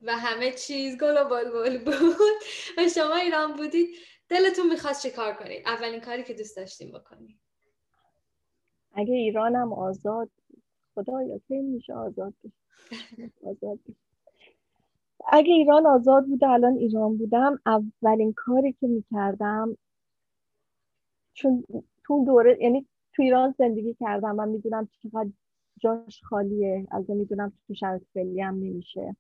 و 0.01 0.11
همه 0.18 0.51
چیز 0.51 0.97
گل 0.97 1.18
و 1.22 1.30
بلبل 1.30 1.78
بود 1.78 2.16
و 2.78 2.89
شما 2.95 3.16
ایران 3.16 3.53
بودید 3.55 3.95
دلتون 4.30 4.70
می‌خواست 4.70 5.03
چه 5.03 5.09
کار 5.09 5.34
کنید؟ 5.34 5.68
اولین 5.68 6.01
کاری 6.01 6.24
که 6.24 6.34
دوست 6.34 6.57
داشتیم 6.57 6.91
بکنید؟ 6.91 7.39
اگه 8.93 9.13
ایرانم 9.13 9.74
آزاد 9.74 10.30
خدایا 10.95 11.39
کی 11.47 11.57
میشه 11.57 11.93
آزاد 11.93 12.34
آزاد 13.43 13.80
اگه 15.28 15.53
ایران 15.53 15.86
آزاد 15.86 16.26
بود 16.26 16.43
الان 16.43 16.78
ایران 16.78 17.18
بودم 17.18 17.59
اولین 17.66 18.34
کاری 18.34 18.74
که 18.74 18.88
می‌کردم 18.88 19.78
چون 21.34 21.63
تو 22.03 22.26
دوره 22.26 22.57
یعنی 22.61 22.88
تو 23.13 23.24
ایران 23.24 23.55
زندگی 23.57 23.93
کردم 23.99 24.36
و 24.39 24.45
می‌دونم 24.45 24.89
چقدر 25.03 25.30
جاش 25.80 26.22
خالیه. 26.24 26.88
از 26.92 27.10
می‌دونم 27.12 27.54
تو 27.68 27.74
شرط 27.74 28.02
فعلی 28.14 28.42
هم 28.42 28.56
نمیشه. 28.56 29.16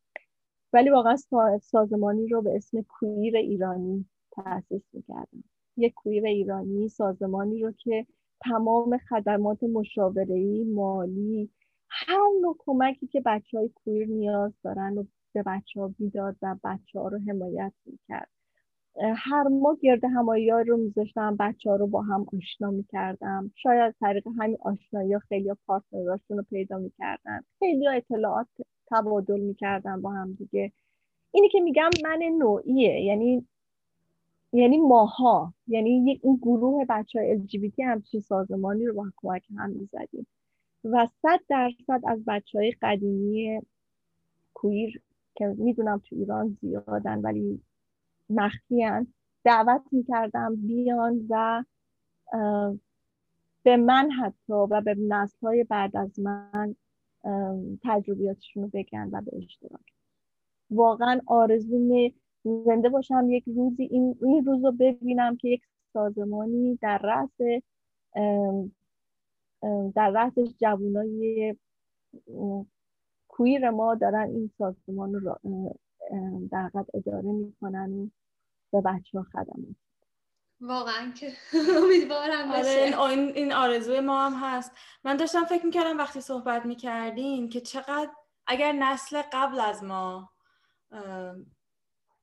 ولی 0.73 0.89
واقعا 0.89 1.15
سازمانی 1.61 2.27
رو 2.27 2.41
به 2.41 2.55
اسم 2.55 2.81
کویر 2.89 3.37
ایرانی 3.37 4.05
تأسیس 4.31 4.83
می‌کردم. 4.93 5.43
یک 5.77 5.93
کویر 5.93 6.25
ایرانی 6.25 6.89
سازمانی 6.89 7.63
رو 7.63 7.71
که 7.71 8.07
تمام 8.45 8.97
خدمات 8.97 9.63
مشاوره‌ای 9.63 10.63
مالی 10.65 11.49
هر 11.89 12.29
نوع 12.41 12.55
کمکی 12.59 13.07
که 13.07 13.21
بچه 13.25 13.57
های 13.57 13.69
کویر 13.75 14.07
نیاز 14.07 14.53
دارن 14.63 14.97
و 14.97 15.03
به 15.33 15.43
بچه 15.43 15.81
ها 15.81 15.95
می‌داد 15.99 16.35
و 16.41 16.55
بچه 16.63 16.99
ها 16.99 17.07
رو 17.07 17.19
حمایت 17.29 17.73
می‌کرد. 17.85 18.29
هر 19.01 19.47
ما 19.47 19.77
گرد 19.81 20.03
همایی 20.03 20.49
رو 20.49 20.77
میذاشتم 20.77 21.35
بچه 21.39 21.69
ها 21.69 21.75
رو 21.75 21.87
با 21.87 22.01
هم 22.01 22.25
آشنا 22.37 22.71
می‌کردم. 22.71 23.51
شاید 23.55 23.95
طریق 23.99 24.27
همین 24.39 24.57
آشنایی 24.61 25.13
ها 25.13 25.19
خیلی 25.19 25.51
پارتنراشون 25.67 26.37
رو 26.37 26.43
پیدا 26.43 26.77
می‌کردن. 26.77 27.41
خیلی 27.59 27.87
اطلاعات 27.87 28.47
تبادل 28.87 29.39
می‌کردن 29.39 30.01
با 30.01 30.11
هم 30.11 30.33
دیگه. 30.33 30.71
اینی 31.31 31.49
که 31.49 31.59
میگم 31.59 31.89
من 32.03 32.19
نوعیه. 32.37 33.01
یعنی 33.01 33.47
یعنی 34.53 34.77
ماها. 34.77 35.53
یعنی 35.67 36.19
این 36.23 36.35
گروه 36.41 36.85
بچه 36.89 37.19
های 37.19 37.39
LGBT 37.39 37.79
همچین 37.79 38.21
سازمانی 38.21 38.85
رو 38.85 38.93
با 38.93 39.05
کمک 39.17 39.43
هم 39.57 39.69
می‌زدیم. 39.69 40.27
و 40.83 41.07
صد 41.21 41.39
درصد 41.49 42.01
از 42.07 42.25
بچه 42.27 42.59
های 42.59 42.73
قدیمی 42.81 43.61
کویر 44.53 45.01
که 45.35 45.45
می‌دونم 45.57 46.01
تو 46.05 46.15
ایران 46.15 46.57
زیادن 46.61 47.21
ولی 47.21 47.61
مخفیان 48.29 49.13
دعوت 49.43 49.81
می‌کردم 49.91 50.55
بیان 50.55 51.25
و 51.29 51.63
به 53.63 53.77
من 53.77 54.11
حتی 54.11 54.53
و 54.53 54.81
به 54.81 54.95
نسل 54.99 55.37
های 55.47 55.63
بعد 55.63 55.97
از 55.97 56.19
من 56.19 56.75
تجربیاتشون 57.83 58.63
رو 58.63 58.69
بگن 58.73 59.09
و 59.11 59.21
به 59.21 59.37
اشتراک. 59.37 59.81
واقعا 60.69 61.21
آرزوم 61.27 62.11
زنده 62.43 62.89
باشم 62.89 63.25
یک 63.29 63.43
روزی 63.47 63.83
این, 63.83 64.17
این 64.21 64.45
روز 64.45 64.65
رو 64.65 64.71
ببینم 64.71 65.37
که 65.37 65.47
یک 65.47 65.61
سازمانی 65.93 66.79
در 66.81 66.97
رأس 66.97 67.63
در 69.95 70.09
رأسش 70.09 70.53
جوانای 70.61 71.55
کویر 73.27 73.69
ما 73.69 73.95
دارن 73.95 74.29
این 74.29 74.51
سازمان 74.57 75.13
رو 75.13 75.39
در 76.51 76.71
اداره 76.93 77.31
می‌کنن 77.31 77.91
و 77.91 78.09
به 78.71 78.81
بچه 78.81 79.17
ها 79.19 79.23
خدمات 79.23 79.75
واقعا 80.61 81.11
که 81.11 81.33
امیدوارم 81.83 82.51
آره 82.51 82.93
این, 83.09 83.19
این 83.19 83.53
آرزوی 83.53 83.99
ما 83.99 84.25
هم 84.25 84.33
هست. 84.33 84.71
من 85.03 85.17
داشتم 85.17 85.45
فکر 85.45 85.65
می‌کردم 85.65 85.97
وقتی 85.97 86.21
صحبت 86.21 86.65
می‌کردین 86.65 87.49
که 87.49 87.61
چقدر 87.61 88.09
اگر 88.47 88.71
نسل 88.71 89.21
قبل 89.33 89.59
از 89.59 89.83
ما 89.83 90.29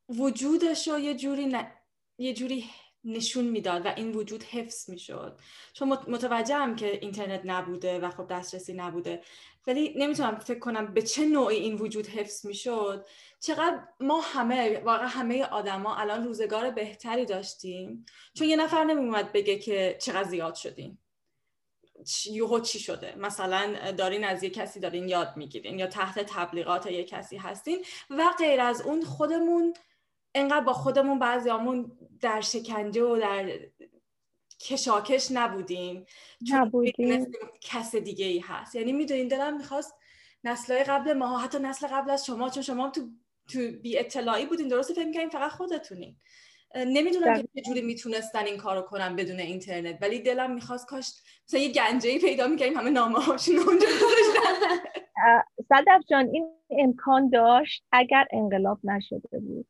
وجودش 0.08 0.88
رو 0.88 0.98
یه 0.98 1.14
جوری 1.14 1.56
یه 2.18 2.34
جوری 2.34 2.64
نشون 3.04 3.44
می‌داد 3.44 3.86
و 3.86 3.88
این 3.96 4.12
وجود 4.12 4.42
حفظ 4.42 4.90
می‌شد. 4.90 5.38
چون 5.72 5.88
متوجهم 5.88 6.76
که 6.76 6.98
اینترنت 7.00 7.40
نبوده 7.44 7.98
و 7.98 8.10
خب 8.10 8.26
دسترسی 8.26 8.72
نبوده 8.72 9.22
ولی 9.66 9.94
نمی‌تونم 9.96 10.38
فکر 10.38 10.58
کنم 10.58 10.94
به 10.94 11.02
چه 11.02 11.26
نوعی 11.26 11.56
این 11.56 11.74
وجود 11.74 12.06
حفظ 12.06 12.46
می‌شد. 12.46 13.06
چقدر 13.40 13.78
ما 14.00 14.20
همه 14.20 14.78
واقعا 14.78 15.06
همه 15.06 15.44
آدما 15.44 15.96
الان 15.96 16.24
روزگار 16.24 16.70
بهتری 16.70 17.26
داشتیم. 17.26 18.06
چون 18.34 18.48
یه 18.48 18.56
نفر 18.56 18.84
نمیومد 18.84 19.32
بگه 19.32 19.58
که 19.58 19.96
چقدر 20.00 20.28
زیاد 20.28 20.54
شدیم. 20.54 20.98
یوهو 22.30 22.60
چی 22.60 22.78
شده؟ 22.78 23.14
مثلا 23.18 23.92
دارین 23.92 24.24
از 24.24 24.42
یه 24.42 24.50
کسی 24.50 24.80
دارین 24.80 25.08
یاد 25.08 25.32
می‌گیرین 25.36 25.78
یا 25.78 25.86
تحت 25.86 26.18
تبلیغات 26.18 26.86
یه 26.86 27.04
کسی 27.04 27.36
هستین 27.36 27.84
و 28.10 28.30
غیر 28.38 28.60
از 28.60 28.82
اون 28.82 29.04
خودمون 29.04 29.74
انقدر 30.34 30.64
با 30.64 30.72
خودمون 30.72 31.18
بعضیامون 31.18 31.92
در 32.20 32.40
شکنجه 32.40 33.02
و 33.02 33.16
در 33.16 33.50
کشاکش 34.60 35.28
نبودیم. 35.30 36.06
نبودیم. 36.52 37.26
کس 37.60 37.96
دیگه 37.96 38.26
ای 38.26 38.38
هست. 38.38 38.74
یعنی 38.74 38.92
می‌دونین 38.92 39.28
دلم 39.28 39.56
می‌خواست 39.56 39.94
نسلهای 40.44 40.84
قبل 40.84 41.12
ما 41.12 41.38
حتی 41.38 41.58
نسل 41.58 41.86
قبل 41.86 42.10
از 42.10 42.26
شما 42.26 42.50
چون 42.50 42.62
شما 42.62 42.90
تو 42.90 43.00
تو 43.48 43.58
بی 43.82 43.98
اطلاعی 43.98 44.46
بودین 44.46 44.68
درست 44.68 44.92
فکر 44.92 45.04
می‌کنین 45.04 45.28
فقط 45.28 45.50
خودتونین. 45.50 46.16
نمی‌دونم 46.76 47.42
که 47.42 47.62
چجوری 47.62 47.82
می‌تونستن 47.82 48.44
این 48.44 48.56
کارو 48.56 48.82
کنن 48.82 49.16
بدون 49.16 49.40
اینترنت 49.40 49.98
ولی 50.02 50.20
دلم 50.20 50.54
می‌خواست 50.54 50.86
کاش 50.86 51.12
مثلا 51.48 51.60
یه 51.60 51.72
گنجه 51.72 52.10
ای 52.10 52.18
پیدا 52.18 52.46
می‌کنیم 52.46 52.76
همه 52.76 52.90
نامه 52.90 53.18
هاشون 53.18 53.58
اونجا 53.58 53.86
صدف 55.68 56.02
جان 56.10 56.28
این 56.32 56.48
امکان 56.70 57.30
داشت 57.30 57.84
اگر 57.92 58.26
انقلاب 58.32 58.78
نشده 58.84 59.38
بود. 59.38 59.66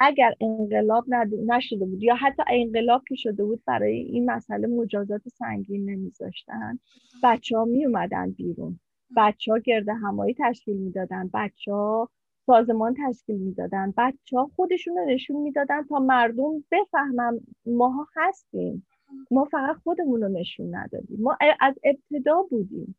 اگر 0.00 0.34
انقلاب 0.40 1.04
نشده 1.46 1.86
بود 1.86 2.02
یا 2.02 2.14
حتی 2.14 2.42
انقلاب 2.48 3.02
که 3.08 3.14
شده 3.14 3.44
بود 3.44 3.62
برای 3.66 3.96
این 3.98 4.30
مسئله 4.30 4.66
مجازات 4.66 5.28
سنگین 5.28 5.90
نمیذاشتن 5.90 6.78
بچه 7.22 7.58
ها 7.58 7.64
می 7.64 7.86
اومدن 7.86 8.30
بیرون. 8.30 8.80
بچه 9.16 9.52
ها 9.52 9.58
گرد 9.58 9.88
همایی 9.88 10.34
تشکیل 10.38 10.76
می‌دادن 10.76 11.30
بچه 11.34 11.72
ها 11.72 12.10
سازمان 12.46 12.96
تشکیل 13.06 13.36
می‌دادن 13.36 13.94
بچه 13.96 14.36
ها 14.36 14.50
خودشون 14.56 14.96
رو 14.96 15.04
نشون 15.04 15.36
می‌دادن 15.36 15.82
تا 15.82 15.98
مردم 15.98 16.64
بفهمن 16.70 17.40
ماها 17.66 18.08
هستیم. 18.16 18.86
ما 19.30 19.44
فقط 19.44 19.76
خودمون 19.76 20.22
رو 20.22 20.28
نشون 20.28 20.74
ندادیم. 20.74 21.22
ما 21.22 21.36
از 21.60 21.74
ابتدا 21.84 22.42
بودیم. 22.42 22.96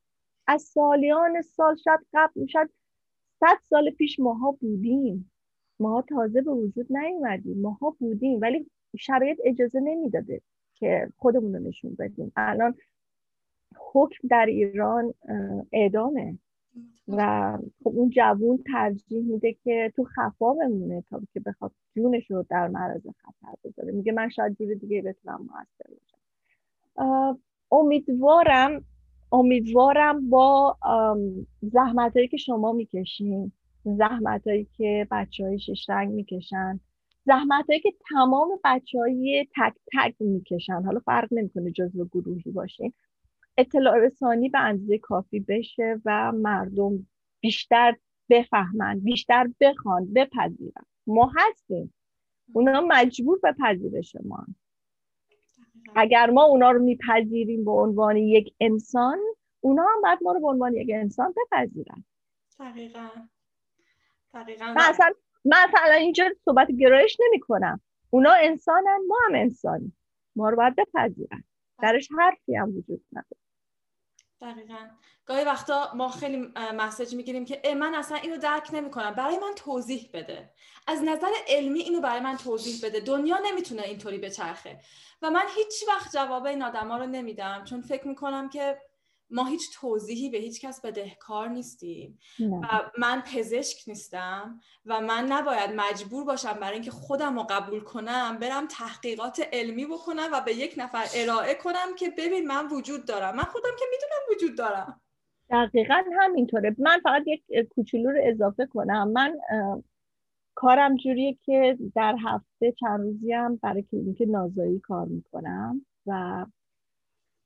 از 0.48 0.62
سالیان 0.62 1.42
سال 1.42 1.76
شاید 1.76 2.00
قبل 2.14 2.46
شاید 2.46 2.70
صد 3.40 3.58
سال 3.70 3.90
پیش 3.90 4.20
ماها 4.20 4.52
بودیم. 4.52 5.32
ماها 5.80 6.02
تازه 6.02 6.42
به 6.42 6.52
وجود 6.52 6.98
نیومدیم. 6.98 7.62
ماها 7.62 7.96
بودیم 8.00 8.40
ولی 8.42 8.66
شرایط 8.98 9.38
اجازه 9.44 9.80
نمی‌داده 9.80 10.42
که 10.76 11.10
خودمون 11.18 11.54
رو 11.54 11.60
نشون 11.60 11.96
بدیم. 12.00 12.32
الان 12.36 12.76
حکم 13.76 14.28
در 14.28 14.46
ایران 14.46 15.14
اعدامه. 15.72 16.38
و 17.08 17.58
خب 17.84 17.88
اون 17.96 18.10
جوون 18.10 18.58
ترجیح 18.72 19.24
میده 19.24 19.54
که 19.54 19.94
تو 19.96 20.04
خفا 20.04 20.54
بمونه 20.54 21.04
تا 21.10 21.22
که 21.34 21.40
بخواد 21.40 21.72
جونش 21.96 22.32
رو 22.32 22.46
در 22.50 22.68
معرض 22.68 23.02
خطر 23.02 23.56
بذاره. 23.64 23.92
میگه 23.92 24.12
من 24.12 24.30
شاید 24.30 24.58
جور 24.58 24.74
دیگه 24.74 25.02
بتونم 25.02 25.40
موثر 25.42 25.90
باشم 25.90 27.40
امیدوارم 27.72 28.86
امیدوارم 29.32 30.30
با 30.30 30.78
زحمت 31.62 32.16
هایی 32.16 32.28
که 32.28 32.38
شما 32.38 32.72
می‌کشین 32.72 33.52
زحمت 33.84 34.48
هایی 34.48 34.68
که 34.78 35.08
بچه 35.12 35.44
های 35.46 35.60
شش 35.60 35.90
رنگ 35.90 36.14
می‌کشن 36.14 36.80
زحمت 37.26 37.66
هایی 37.70 37.80
که 37.80 37.94
تمام 38.10 38.60
بچه 38.64 39.00
های 39.00 39.48
تک 39.56 39.74
تک 39.94 40.16
می‌کشن. 40.20 40.84
حالا 40.84 41.00
فرق 41.00 41.28
نمی‌کنه 41.32 41.72
جزو 41.72 42.06
گروهی 42.06 42.52
باشین 42.52 42.94
اطلاع 43.58 43.98
رسانی 43.98 44.50
به 44.50 44.60
اندازه 44.60 44.98
کافی 44.98 45.40
بشه 45.40 46.02
و 46.06 46.32
مردم 46.32 47.08
بیشتر 47.40 47.96
بفهمن 48.30 49.00
بیشتر 49.00 49.50
بخوان 49.60 50.14
بپذیرن. 50.14 50.84
ما 51.08 51.32
هستیم. 51.36 51.94
اونا 52.54 52.82
مجبور 52.88 53.40
به 53.44 53.56
پذیرش 53.60 54.16
ما 54.24 54.46
اگر 55.96 56.30
ما 56.30 56.44
اونا 56.44 56.72
رو 56.72 56.84
میپذیریم 56.84 57.66
به 57.66 57.72
عنوان 57.72 58.18
یک 58.18 58.54
انسان 58.60 59.20
اونا 59.62 59.84
هم 59.84 60.02
باید 60.02 60.20
ما 60.22 60.32
رو 60.32 60.40
به 60.40 60.48
عنوان 60.48 60.74
یک 60.74 60.90
انسان 60.94 61.34
بپذیرن. 61.38 62.04
دقیقا. 62.60 63.10
دقیقا 64.34 64.74
مثلا 64.78 65.14
مثلا 65.46 65.94
اینجا 65.94 66.30
صحبت 66.46 66.68
گرایش 66.72 67.18
نمی 67.20 67.40
کنم 67.40 67.82
اونا 68.10 68.32
انسانن 68.34 69.00
ما 69.08 69.18
هم 69.28 69.36
انسانی 69.36 69.94
ما 70.36 70.50
رو 70.50 70.58
باید 70.58 70.76
بپذیرن. 70.76 71.44
درش 71.82 72.10
حرفی 72.18 72.56
هم 72.56 72.70
وجود 72.70 73.06
نداره. 73.12 73.40
دقیقا. 74.42 74.88
گاهی 75.26 75.46
وقتا 75.46 75.92
ما 75.96 76.10
خیلی 76.10 76.54
مسیج 76.56 77.16
می‌گیریم 77.16 77.46
که 77.46 77.76
من 77.76 77.96
اصلا 77.96 78.18
اینو 78.18 78.38
درک 78.38 78.70
نمی‌کنم. 78.74 79.12
برای 79.12 79.36
من 79.36 79.54
توضیح 79.56 80.10
بده. 80.14 80.50
از 80.88 81.04
نظر 81.04 81.32
علمی 81.48 81.80
اینو 81.80 82.02
برای 82.02 82.20
من 82.20 82.38
توضیح 82.38 82.90
بده. 82.90 83.00
دنیا 83.00 83.38
نمی‌تونه 83.46 83.82
اینطوری 83.82 84.18
بچرخه. 84.18 84.80
و 85.22 85.30
من 85.30 85.44
هیچ 85.56 85.84
وقت 85.88 86.14
جواب 86.14 86.46
این 86.46 86.64
آدما 86.64 86.98
رو 86.98 87.06
نمیدم. 87.06 87.64
چون 87.64 87.82
فکر 87.82 88.08
می‌کنم 88.08 88.50
که 88.50 88.82
ما 89.32 89.46
هیچ 89.46 89.62
توضیحی 89.80 90.30
به 90.30 90.38
هیچ 90.38 90.66
کس 90.66 90.82
بدهکار 90.82 91.48
نیستیم. 91.48 92.20
و 92.40 92.92
من 92.98 93.24
پزشک 93.34 93.78
نیستم 93.88 94.60
و 94.86 95.02
من 95.02 95.26
نباید 95.26 95.70
مجبور 95.76 96.26
باشم 96.26 96.54
برای 96.54 96.74
اینکه 96.74 96.92
خودم 96.92 97.36
رو 97.36 97.46
قبول 97.50 97.80
کنم 97.80 98.38
برم 98.42 98.68
تحقیقات 98.68 99.42
علمی 99.54 99.86
بکنم 99.86 100.30
و 100.34 100.42
به 100.42 100.54
یک 100.54 100.74
نفر 100.78 101.04
ارائه 101.16 101.56
کنم 101.56 101.96
که 101.98 102.10
ببین 102.18 102.48
من 102.48 102.68
وجود 102.68 103.06
دارم. 103.06 103.36
من 103.36 103.44
خودم 103.44 103.72
که 103.80 103.86
می‌دونم 103.92 104.36
وجود 104.36 104.58
دارم. 104.58 105.02
دقیقا 105.50 106.04
همینطوره. 106.22 106.76
من 106.80 107.00
فقط 107.04 107.24
یک 107.28 107.44
کوچولو 107.70 108.10
رو 108.10 108.20
اضافه 108.24 108.66
کنم. 108.66 109.12
من 109.12 109.38
کارم 110.56 110.96
جوریه 110.96 111.38
که 111.46 111.78
در 111.96 112.16
هفته 112.26 112.72
چند 112.80 113.00
روزی 113.00 113.34
هم 113.34 113.56
برای 113.56 113.84
کلینیک 113.92 114.24
نازایی 114.28 114.80
کار 114.80 115.06
می‌کنم 115.06 115.86
و 116.08 116.46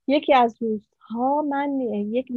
یکی 0.07 0.33
از 0.33 0.57
روزها 0.61 1.41
من 1.41 1.79
یک 1.81 2.31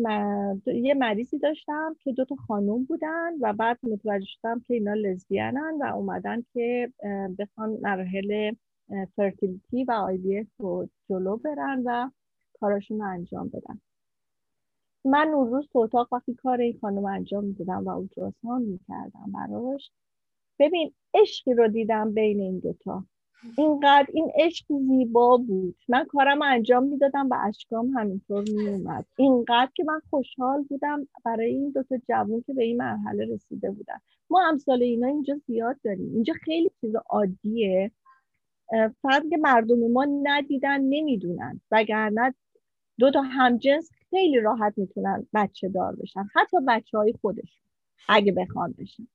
یه 0.67 0.95
مریضی 0.95 1.39
داشتم 1.39 1.97
که 2.01 2.13
دو 2.13 2.25
تا 2.25 2.37
خانم 2.37 2.85
بودن 2.85 3.33
و 3.41 3.53
بعد 3.53 3.79
متوجه 3.83 4.27
شدم 4.27 4.61
که 4.61 4.75
اینا 4.75 4.95
لزبیانن 4.95 5.79
و 5.81 5.95
اومدن 5.97 6.45
که 6.55 6.93
بخوان 7.39 7.79
مراحل 7.83 8.55
fertility 9.17 9.85
و 9.85 9.93
IVF 9.93 10.49
رو 10.59 10.89
جلو 11.09 11.37
برن 11.37 11.83
و 11.85 12.11
کاراشون 12.61 12.99
رو 13.01 13.07
انجام 13.09 13.49
بدن. 13.49 13.81
من 15.05 15.29
اون 15.29 15.51
روز 15.51 15.69
تو 15.73 15.79
اتاق 15.79 16.13
وقتی 16.13 16.35
کار 16.35 16.61
این 16.61 16.79
خانم 16.81 17.05
انجام 17.05 17.45
می‌دادم 17.45 17.85
و 17.85 17.91
ultrasound 17.91 18.63
می‌کردم 18.63 19.33
براش. 19.35 19.91
ببین 20.59 20.95
عشقی 21.15 21.55
رو 21.55 21.69
دیدم 21.69 22.15
بین 22.15 22.41
این 22.41 22.59
دوتا. 22.59 23.05
اینقدر 23.57 24.07
این 24.13 24.33
عشق 24.35 24.65
زیبا 24.89 25.37
بود. 25.37 25.77
من 25.89 26.05
کارم 26.05 26.43
انجام 26.43 26.85
می‌دادم 26.85 27.29
و 27.31 27.37
اشکام 27.49 27.87
همینطور 27.87 28.45
میومد 28.49 29.07
اینقدر 29.17 29.71
که 29.75 29.85
من 29.85 30.01
خوشحال 30.11 30.63
بودم 30.63 31.09
برای 31.25 31.51
این 31.51 31.71
دوتا 31.71 31.97
جوون 32.09 32.45
که 32.47 32.55
به 32.55 32.65
این 32.65 32.77
مرحله 32.77 33.35
رسیده 33.35 33.71
بودن. 33.71 33.99
ما 34.31 34.49
امثال 34.49 34.83
اینا 34.83 35.07
اینجا 35.07 35.41
زیاد 35.47 35.77
داریم. 35.85 36.15
اینجا 36.15 36.35
خیلی 36.45 36.71
چیز 36.81 36.95
عادیه. 37.11 37.91
فقط 39.03 39.23
که 39.31 39.37
مردم 39.37 39.93
ما 39.93 40.07
ندیدن 40.23 40.81
نمی‌دونن. 40.81 41.61
وگرنه 41.71 42.35
دو 42.99 43.11
تا 43.11 43.23
همجنس 43.23 43.91
خیلی 44.11 44.41
راحت 44.41 44.75
می‌تونن 44.77 45.27
بچه 45.35 45.69
دار 45.69 45.97
بشن. 45.97 46.29
حتی 46.35 46.57
بچه 46.69 46.99
های 46.99 47.15
خودشون 47.21 47.67
اگه 48.09 48.33
بخوان 48.33 48.75
بشن. 48.79 49.09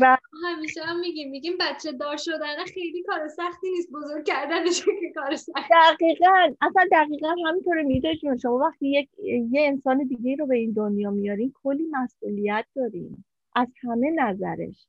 و 0.00 0.16
همیشه 0.44 0.82
هم 0.82 1.00
میگیم 1.00 1.30
میگیم 1.30 1.52
بچه 1.60 1.92
دار 1.92 2.16
شدن 2.16 2.64
خیلی 2.74 3.02
کار 3.02 3.28
سختی 3.28 3.70
نیست 3.70 3.90
بزرگ 3.92 4.24
کردنش 4.26 4.84
که 4.84 5.12
کار 5.14 5.36
سختی 5.36 5.62
دقیقا. 5.70 6.54
اصلا 6.60 6.84
دقیقا 6.92 7.34
همینطوره 7.48 7.82
میده 7.82 8.16
جون 8.16 8.36
شما 8.36 8.58
وقتی 8.58 8.88
یک 8.88 9.08
یه 9.50 9.62
انسان 9.66 9.98
دیگه 9.98 10.36
رو 10.36 10.46
به 10.46 10.56
این 10.56 10.72
دنیا 10.72 11.10
میارین 11.10 11.52
کلی 11.64 11.86
مسئولیت 11.92 12.66
داریم 12.76 13.24
از 13.56 13.68
همه 13.82 14.10
نظرش. 14.10 14.86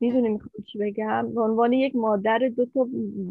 می‌دونی 0.00 0.28
می‌خوام 0.28 0.64
چی 0.72 0.78
بگم؟ 0.78 1.34
به 1.34 1.40
عنوان 1.40 1.72
یک 1.72 1.96
مادر 1.96 2.38
دو 2.38 2.66
تا 2.66 2.88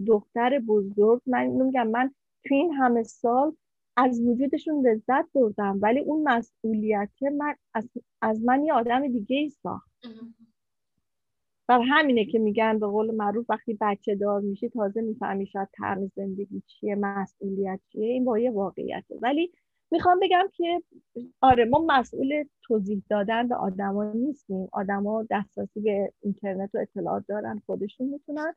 دختر 0.08 0.60
بزرگ 0.60 1.22
من 1.26 1.48
میگم 1.48 1.88
من 1.88 2.12
تو 2.46 2.56
این 2.56 2.74
همه 2.74 3.04
سال 3.04 3.56
از 3.98 4.22
وجودشون 4.22 4.88
لذت 4.88 5.26
بردم 5.34 5.80
ولی 5.82 6.00
اون 6.00 6.24
مسئولیت 6.24 7.10
من 7.38 7.56
از, 7.74 7.90
از 8.22 8.44
من 8.44 8.64
یه 8.64 8.74
آدم 8.74 9.08
دیگه 9.08 9.36
ای 9.36 9.50
ساخت. 9.50 9.92
بر 11.68 11.82
همینه 11.82 12.26
که 12.26 12.40
میگن 12.40 12.80
به 12.80 12.88
قول 12.88 13.16
معروف 13.16 13.46
وقتی 13.50 13.78
بچه 13.82 14.16
دار 14.16 14.42
میشی 14.42 14.70
تازه 14.70 15.02
می‌فهمی 15.02 15.46
شاید 15.46 15.68
طعم 15.74 16.12
زندگی 16.16 16.62
چیه 16.68 16.96
مسئولیت 16.96 17.80
چیه 17.90 18.08
این 18.08 18.26
با 18.26 18.40
یه 18.40 18.52
واقعیته. 18.52 19.16
ولی 19.22 19.52
می‌خوام 19.92 20.20
بگم 20.22 20.48
که 20.54 20.82
آره 21.42 21.66
ما 21.66 21.86
مسئول 21.88 22.44
توضیح 22.64 23.04
دادن 23.10 23.48
به 23.48 23.56
آدما 23.56 24.12
نیستیم. 24.12 24.68
آدما 24.72 25.26
دسترسی 25.30 25.80
به 25.80 26.14
اینترنت 26.22 26.70
و 26.74 26.78
اطلاعات 26.78 27.24
دارن 27.28 27.62
خودشون 27.66 28.08
می‌تونن. 28.08 28.54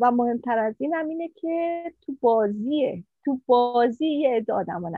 و 0.00 0.10
مهمتر 0.10 0.58
از 0.58 0.74
این 0.78 0.94
هم 0.94 1.08
اینه 1.08 1.28
که 1.28 1.82
تو 2.00 2.16
بازیه. 2.20 3.04
تو 3.26 3.40
بازی 3.46 4.06
یه 4.06 4.30
عده 4.36 4.54
آدم 4.54 4.82
ها 4.86 4.92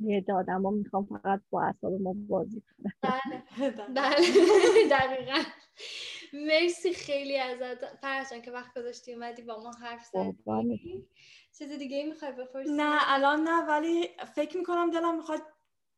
یه 0.00 0.16
عده 0.16 0.32
آدم 0.32 0.62
ها 0.62 0.70
می‌خوام 0.70 1.06
فقط 1.06 1.40
با 1.50 1.62
اصاب 1.64 1.92
ما 2.02 2.14
بازی 2.28 2.62
کنم. 2.62 2.92
بله. 3.02 3.42
بله. 3.94 4.16
دقیقا. 4.90 5.42
مرسی 6.32 6.94
خیلی 6.94 7.38
ازت. 7.38 7.86
فرشان 7.96 8.42
که 8.42 8.50
وقت 8.50 8.78
گذاشتی 8.78 9.14
اومدی 9.14 9.42
با 9.42 9.60
ما 9.62 9.72
حرف 9.72 10.04
زدی. 10.04 11.06
چیز 11.58 11.72
دیگه 11.72 12.04
می‌خوای 12.06 12.32
بپرسی؟ 12.32 12.70
نه 12.72 12.98
الان 13.14 13.40
نه 13.48 13.66
ولی 13.68 14.08
فکر 14.34 14.58
می‌کنم 14.58 14.90
دلم 14.90 15.16
می‌خواد 15.16 15.42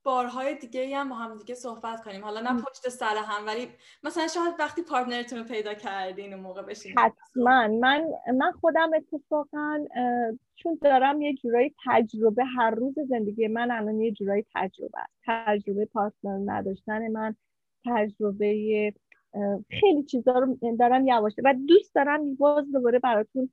بارهای 0.04 0.54
دیگه 0.54 0.96
هم 0.96 1.08
با 1.08 1.14
هم 1.14 1.38
دیگه 1.38 1.54
صحبت 1.54 2.04
کنیم. 2.04 2.24
حالا 2.24 2.40
نه 2.40 2.62
پشت 2.62 2.88
سر 2.88 3.16
هم 3.16 3.46
ولی 3.46 3.68
مثلا 4.02 4.26
شاید 4.26 4.54
وقتی 4.58 4.82
پارتنرتون 4.82 5.38
رو 5.38 5.44
پیدا 5.44 5.74
کردین 5.74 6.34
اون 6.34 6.42
موقع 6.42 6.62
بشین. 6.62 6.98
حتما. 6.98 7.68
من 7.68 8.04
من 8.34 8.52
خودم 8.60 8.90
اتفاقا 8.96 9.78
چون 10.56 10.78
دارم 10.82 11.22
یه 11.22 11.34
جورایی 11.34 11.74
تجربه 11.86 12.44
هر 12.44 12.70
روز 12.70 12.94
زندگی 13.08 13.48
من 13.48 13.70
الان 13.70 14.00
یه 14.00 14.12
جورایی 14.12 14.46
تجربه 14.54 14.98
است. 14.98 15.12
تجربه 15.26 15.84
پارتنر 15.84 16.52
نداشتن 16.52 17.08
من 17.08 17.36
تجربه 17.86 18.92
خیلی 19.70 20.02
چیزا 20.02 20.32
رو 20.32 20.58
دارم 20.78 21.06
یواشته 21.06 21.42
و 21.44 21.54
دوست 21.68 21.94
دارم 21.94 22.34
باز 22.34 22.72
دوباره 22.72 22.98
براتون 22.98 23.50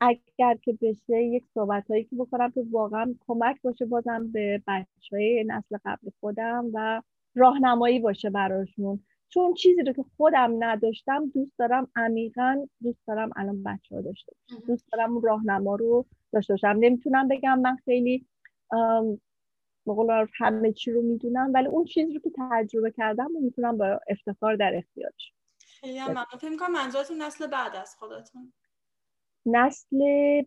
اگر 0.00 0.54
که 0.62 0.78
بشه 0.82 1.22
یک 1.22 1.44
صحبت 1.54 1.90
هایی 1.90 2.04
که 2.04 2.16
بکنم 2.16 2.50
که 2.50 2.64
واقعا 2.70 3.14
کمک 3.26 3.62
باشه 3.62 3.86
بازم 3.86 4.32
به 4.32 4.62
بچه 4.66 5.16
های 5.16 5.44
نسل 5.46 5.76
قبل 5.84 6.10
خودم 6.20 6.70
و 6.74 7.02
راهنمایی 7.34 7.98
باشه 7.98 8.30
براشون. 8.30 9.04
چون 9.28 9.54
چیزی 9.54 9.82
رو 9.82 9.92
که 9.92 10.04
خودم 10.16 10.64
نداشتم 10.64 11.26
دوست 11.26 11.58
دارم 11.58 11.88
عمیقا 11.96 12.66
دوست 12.82 13.06
دارم 13.06 13.30
الان 13.36 13.62
بچه 13.62 13.94
ها 13.94 14.00
داشته 14.00 14.32
دوست 14.66 14.92
دارم 14.92 15.12
اون 15.12 15.22
راهنما 15.22 15.76
رو 15.76 16.06
داشته 16.32 16.52
باشم. 16.52 16.76
نمی‌تونم 16.80 17.28
بگم 17.28 17.58
من 17.58 17.76
خیلی 17.76 18.26
بقول 19.86 20.26
همه 20.38 20.72
چی 20.72 20.92
رو 20.92 21.02
می‌دونم 21.02 21.50
ولی 21.54 21.66
اون 21.66 21.84
چیزی 21.84 22.14
رو 22.14 22.20
که 22.20 22.30
تجربه 22.50 22.90
کردم 22.90 23.30
می‌تونم 23.40 23.76
با 23.76 24.00
افتخار 24.08 24.56
در 24.56 24.72
اختیارش. 24.76 25.32
خیلی 25.58 26.00
ممنون. 26.00 26.24
فکر 26.38 26.50
می‌کنم 26.50 26.72
منظورتون 26.72 27.22
نسل 27.22 27.46
بعد 27.46 27.76
از 27.76 27.96
خودتون. 27.96 28.52
نسل 29.46 29.98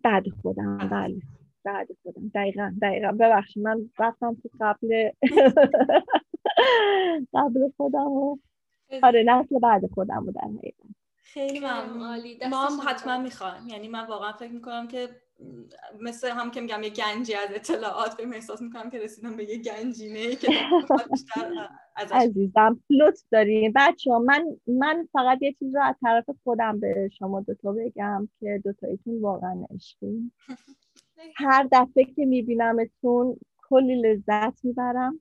بعد 0.03 0.24
خودم. 0.41 0.78
بله. 0.78 1.22
بعد 1.64 1.88
خودم. 2.03 2.32
دقیقا 2.36 2.74
دقیقا. 2.82 3.11
ببخشید 3.11 3.64
من 3.64 3.90
رفتم 3.99 4.38
تو 4.44 4.49
قبل 4.61 5.10
قبل 7.34 7.72
خودم 7.78 8.11
و 8.11 8.38
آره 9.03 9.24
نسل 9.24 9.60
بعد 9.60 9.90
خودم 9.94 10.32
در 10.32 10.48
حقیقت. 10.57 10.76
خیلی 11.15 11.60
ممنون. 11.60 12.20
ما 12.49 12.65
هم 12.65 12.90
حتما 12.90 13.18
می‌خوایم. 13.18 13.68
یعنی 13.68 13.88
من 13.88 14.07
واقعا 14.07 14.32
فکر 14.32 14.52
می‌کنم 14.52 14.88
که 14.88 15.10
مثل 16.02 16.30
هم 16.30 16.52
که 16.52 16.61
میگم 16.61 16.84
یه 16.84 16.90
گنجی 16.90 17.34
از 17.34 17.49
اطلاعات 17.53 18.18
به 18.18 18.28
احساس 18.36 18.61
می‌کنم 18.61 18.90
که 18.90 18.99
رسیدم 18.99 19.36
به 19.36 19.49
یه 19.49 19.57
گنجینه 19.57 20.36
که 20.36 20.48
عزیزم 22.11 22.84
لطف 22.90 23.24
داریم 23.32 23.74
بچه 23.76 24.11
ها 24.11 24.20
من 24.20 24.45
من 24.68 25.07
فقط 25.14 25.41
یه 25.41 25.53
چیز 25.53 25.76
رو 25.76 25.82
از 25.82 25.95
طرف 26.02 26.26
خودم 26.44 26.80
به 26.80 27.10
شما 27.20 27.41
دوتا 27.41 27.72
بگم 27.72 28.28
که 28.40 28.61
دوتایتون 28.64 29.22
واقعا 29.22 29.65
عشقیم 29.76 30.34
هر 31.36 31.68
دفعه 31.72 32.06
که 32.06 32.26
میبینمتون 32.26 33.38
کلی 33.70 34.02
لذت 34.02 34.65
می‌برم 34.65 35.20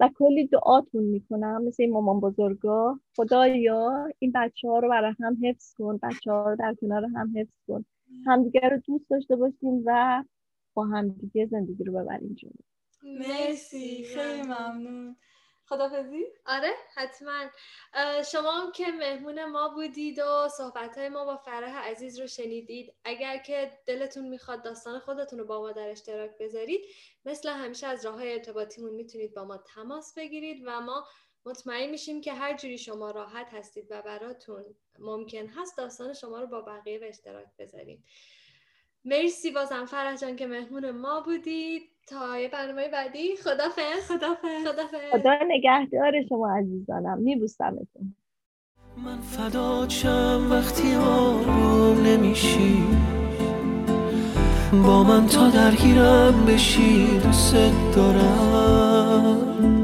و 0.00 0.10
کلی 0.18 0.46
دعاتون 0.46 1.04
می‌کنم 1.04 1.64
مثل 1.64 1.82
این 1.82 1.92
مامان 1.92 2.20
بزرگا. 2.20 3.00
خدایا 3.16 4.08
این 4.18 4.32
بچه 4.34 4.68
ها 4.68 4.78
رو 4.78 4.88
برای 4.88 5.14
هم 5.20 5.38
حفظ 5.44 5.74
کن 5.74 5.98
بچه 6.02 6.30
ها 6.32 6.50
رو 6.50 6.56
در 6.56 6.74
کنار 6.80 7.04
هم 7.04 7.32
حفظ 7.36 7.54
کن. 7.68 7.84
همدیگه 8.26 8.60
رو 8.68 8.78
دوست 8.78 9.10
داشته 9.10 9.36
باشیم 9.36 9.82
و 9.86 10.22
با 10.74 10.84
همدیگه 10.84 11.46
زندگی 11.46 11.84
رو 11.84 11.92
ببریم 11.92 12.34
جلو. 12.34 12.50
مرسی 13.02 14.04
خیلی 14.04 14.42
ممنون. 14.42 15.16
خدافزی؟ 15.68 16.24
آره 16.46 16.72
حتما. 16.94 17.44
شما 18.32 18.52
هم 18.52 18.72
که 18.72 18.84
مهمون 18.98 19.44
ما 19.44 19.68
بودید 19.68 20.18
و 20.18 20.48
صحبت 20.48 20.98
های 20.98 21.08
ما 21.08 21.24
با 21.24 21.36
فرح 21.36 21.76
عزیز 21.90 22.20
رو 22.20 22.26
شنیدید 22.26 22.94
اگر 23.04 23.38
که 23.38 23.70
دلتون 23.86 24.28
می‌خواد 24.28 24.64
داستان 24.64 24.98
خودتون 24.98 25.38
رو 25.38 25.44
با 25.44 25.60
ما 25.60 25.72
در 25.72 25.88
اشتراک 25.88 26.30
بذارید 26.40 26.80
مثل 27.24 27.48
همیشه 27.48 27.86
از 27.86 28.06
راه 28.06 28.14
های 28.14 28.32
ارتباطیمون 28.32 28.94
می‌تونید 28.94 29.34
با 29.34 29.44
ما 29.44 29.56
تماس 29.56 30.14
بگیرید 30.14 30.62
و 30.66 30.80
ما 30.80 31.04
مطمئن 31.46 31.90
میشیم 31.90 32.20
که 32.20 32.32
هر 32.32 32.56
جوری 32.56 32.78
شما 32.78 33.10
راحت 33.10 33.54
هستید 33.54 33.86
و 33.90 34.02
براتون 34.02 34.64
ممکن 34.98 35.46
هست 35.46 35.76
داستان 35.76 36.12
شما 36.12 36.40
رو 36.40 36.46
با 36.46 36.60
بقیه 36.60 36.98
به 36.98 37.08
اشتراک 37.08 37.46
بذاریم. 37.58 38.04
مرسی 39.04 39.50
بازم 39.50 39.84
فرح 39.84 40.16
جان 40.16 40.36
که 40.36 40.46
مهمون 40.46 40.90
ما 40.90 41.20
بودید. 41.20 41.82
تا 42.08 42.38
یه 42.38 42.48
برنامه 42.48 42.88
بعدی 42.88 43.36
خدافظ. 43.36 44.08
خدافظ. 44.08 44.66
خدافظ. 44.66 45.10
خدا 45.12 45.38
نگهدار 45.48 46.12
شما 46.28 46.56
عزیزانم. 46.56 47.18
میبوسمتون. 47.18 48.16
من 49.04 49.20
فدا 49.20 49.86
چم 49.86 50.50
وقتی 50.50 50.94
آروم 50.94 52.02
نمیشی. 52.06 52.84
با 54.86 55.04
من 55.04 55.26
تا 55.26 55.50
درگیرم 55.50 56.46
بشی 56.46 57.18
دوست 57.18 57.54
دارم. 57.96 59.75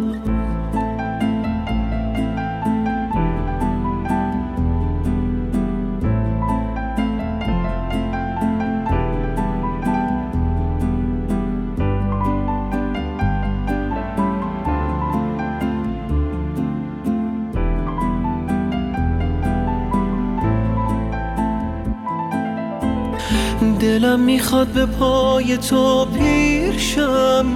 دلم 23.83 24.21
می‌خواد 24.21 24.67
به 24.67 24.87
پای 24.87 25.57
تو 25.57 26.05
پیرشم 26.05 27.47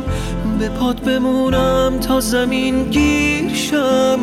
به 0.58 0.68
پات 0.68 1.00
بمونم 1.00 1.98
تا 2.00 2.20
زمین 2.20 2.90
گیرشم 2.90 4.18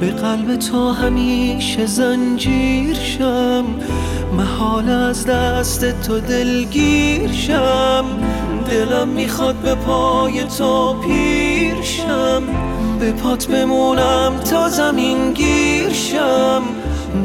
به 0.00 0.10
قلب 0.10 0.56
تو 0.56 0.90
همیشه 0.90 1.86
زنجیر 1.86 2.94
شم. 2.94 3.64
محال 4.36 4.88
از 4.90 5.26
دست 5.26 6.02
تو 6.02 6.20
دلگیر 6.20 7.32
شم. 7.32 8.04
دلم 8.70 9.08
می‌خواد 9.08 9.54
به 9.54 9.74
پای 9.74 10.44
تو 10.44 10.94
پیرشم 10.94 12.42
به 13.00 13.12
پات 13.12 13.46
بمونم 13.46 14.32
تا 14.50 14.68
زمین 14.68 15.32
گیر 15.32 15.92
شم. 15.92 16.62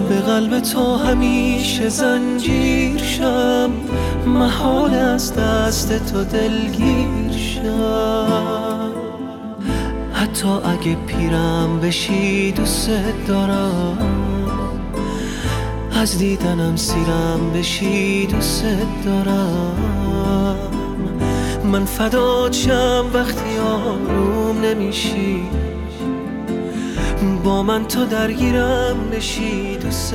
به 0.09 0.15
قلب 0.15 0.59
تو 0.59 0.95
همیشه 0.95 1.89
زنجیر 1.89 2.97
شم. 2.97 3.69
محال 4.25 4.93
از 4.93 5.35
دست 5.35 6.11
تو 6.11 6.23
دلگیر 6.23 7.31
شم. 7.37 8.91
حتی 10.13 10.47
اگه 10.47 10.95
پیرم 11.07 11.79
بشی 11.79 12.51
دوست 12.51 12.89
دارم. 13.27 13.97
از 16.01 16.17
دیدنم 16.17 16.75
سیرم 16.75 17.51
بشی 17.55 18.25
دوست 18.25 18.65
دارم. 19.05 20.57
من 21.71 21.85
فدات 21.85 22.53
شم 22.53 23.05
وقتی 23.13 23.57
آروم 23.57 24.61
نمیشی. 24.61 25.41
با 27.43 27.63
من 27.63 27.87
تو 27.87 28.05
درگیرم 28.05 29.09
بشی 29.11 29.77
دوست 29.77 30.13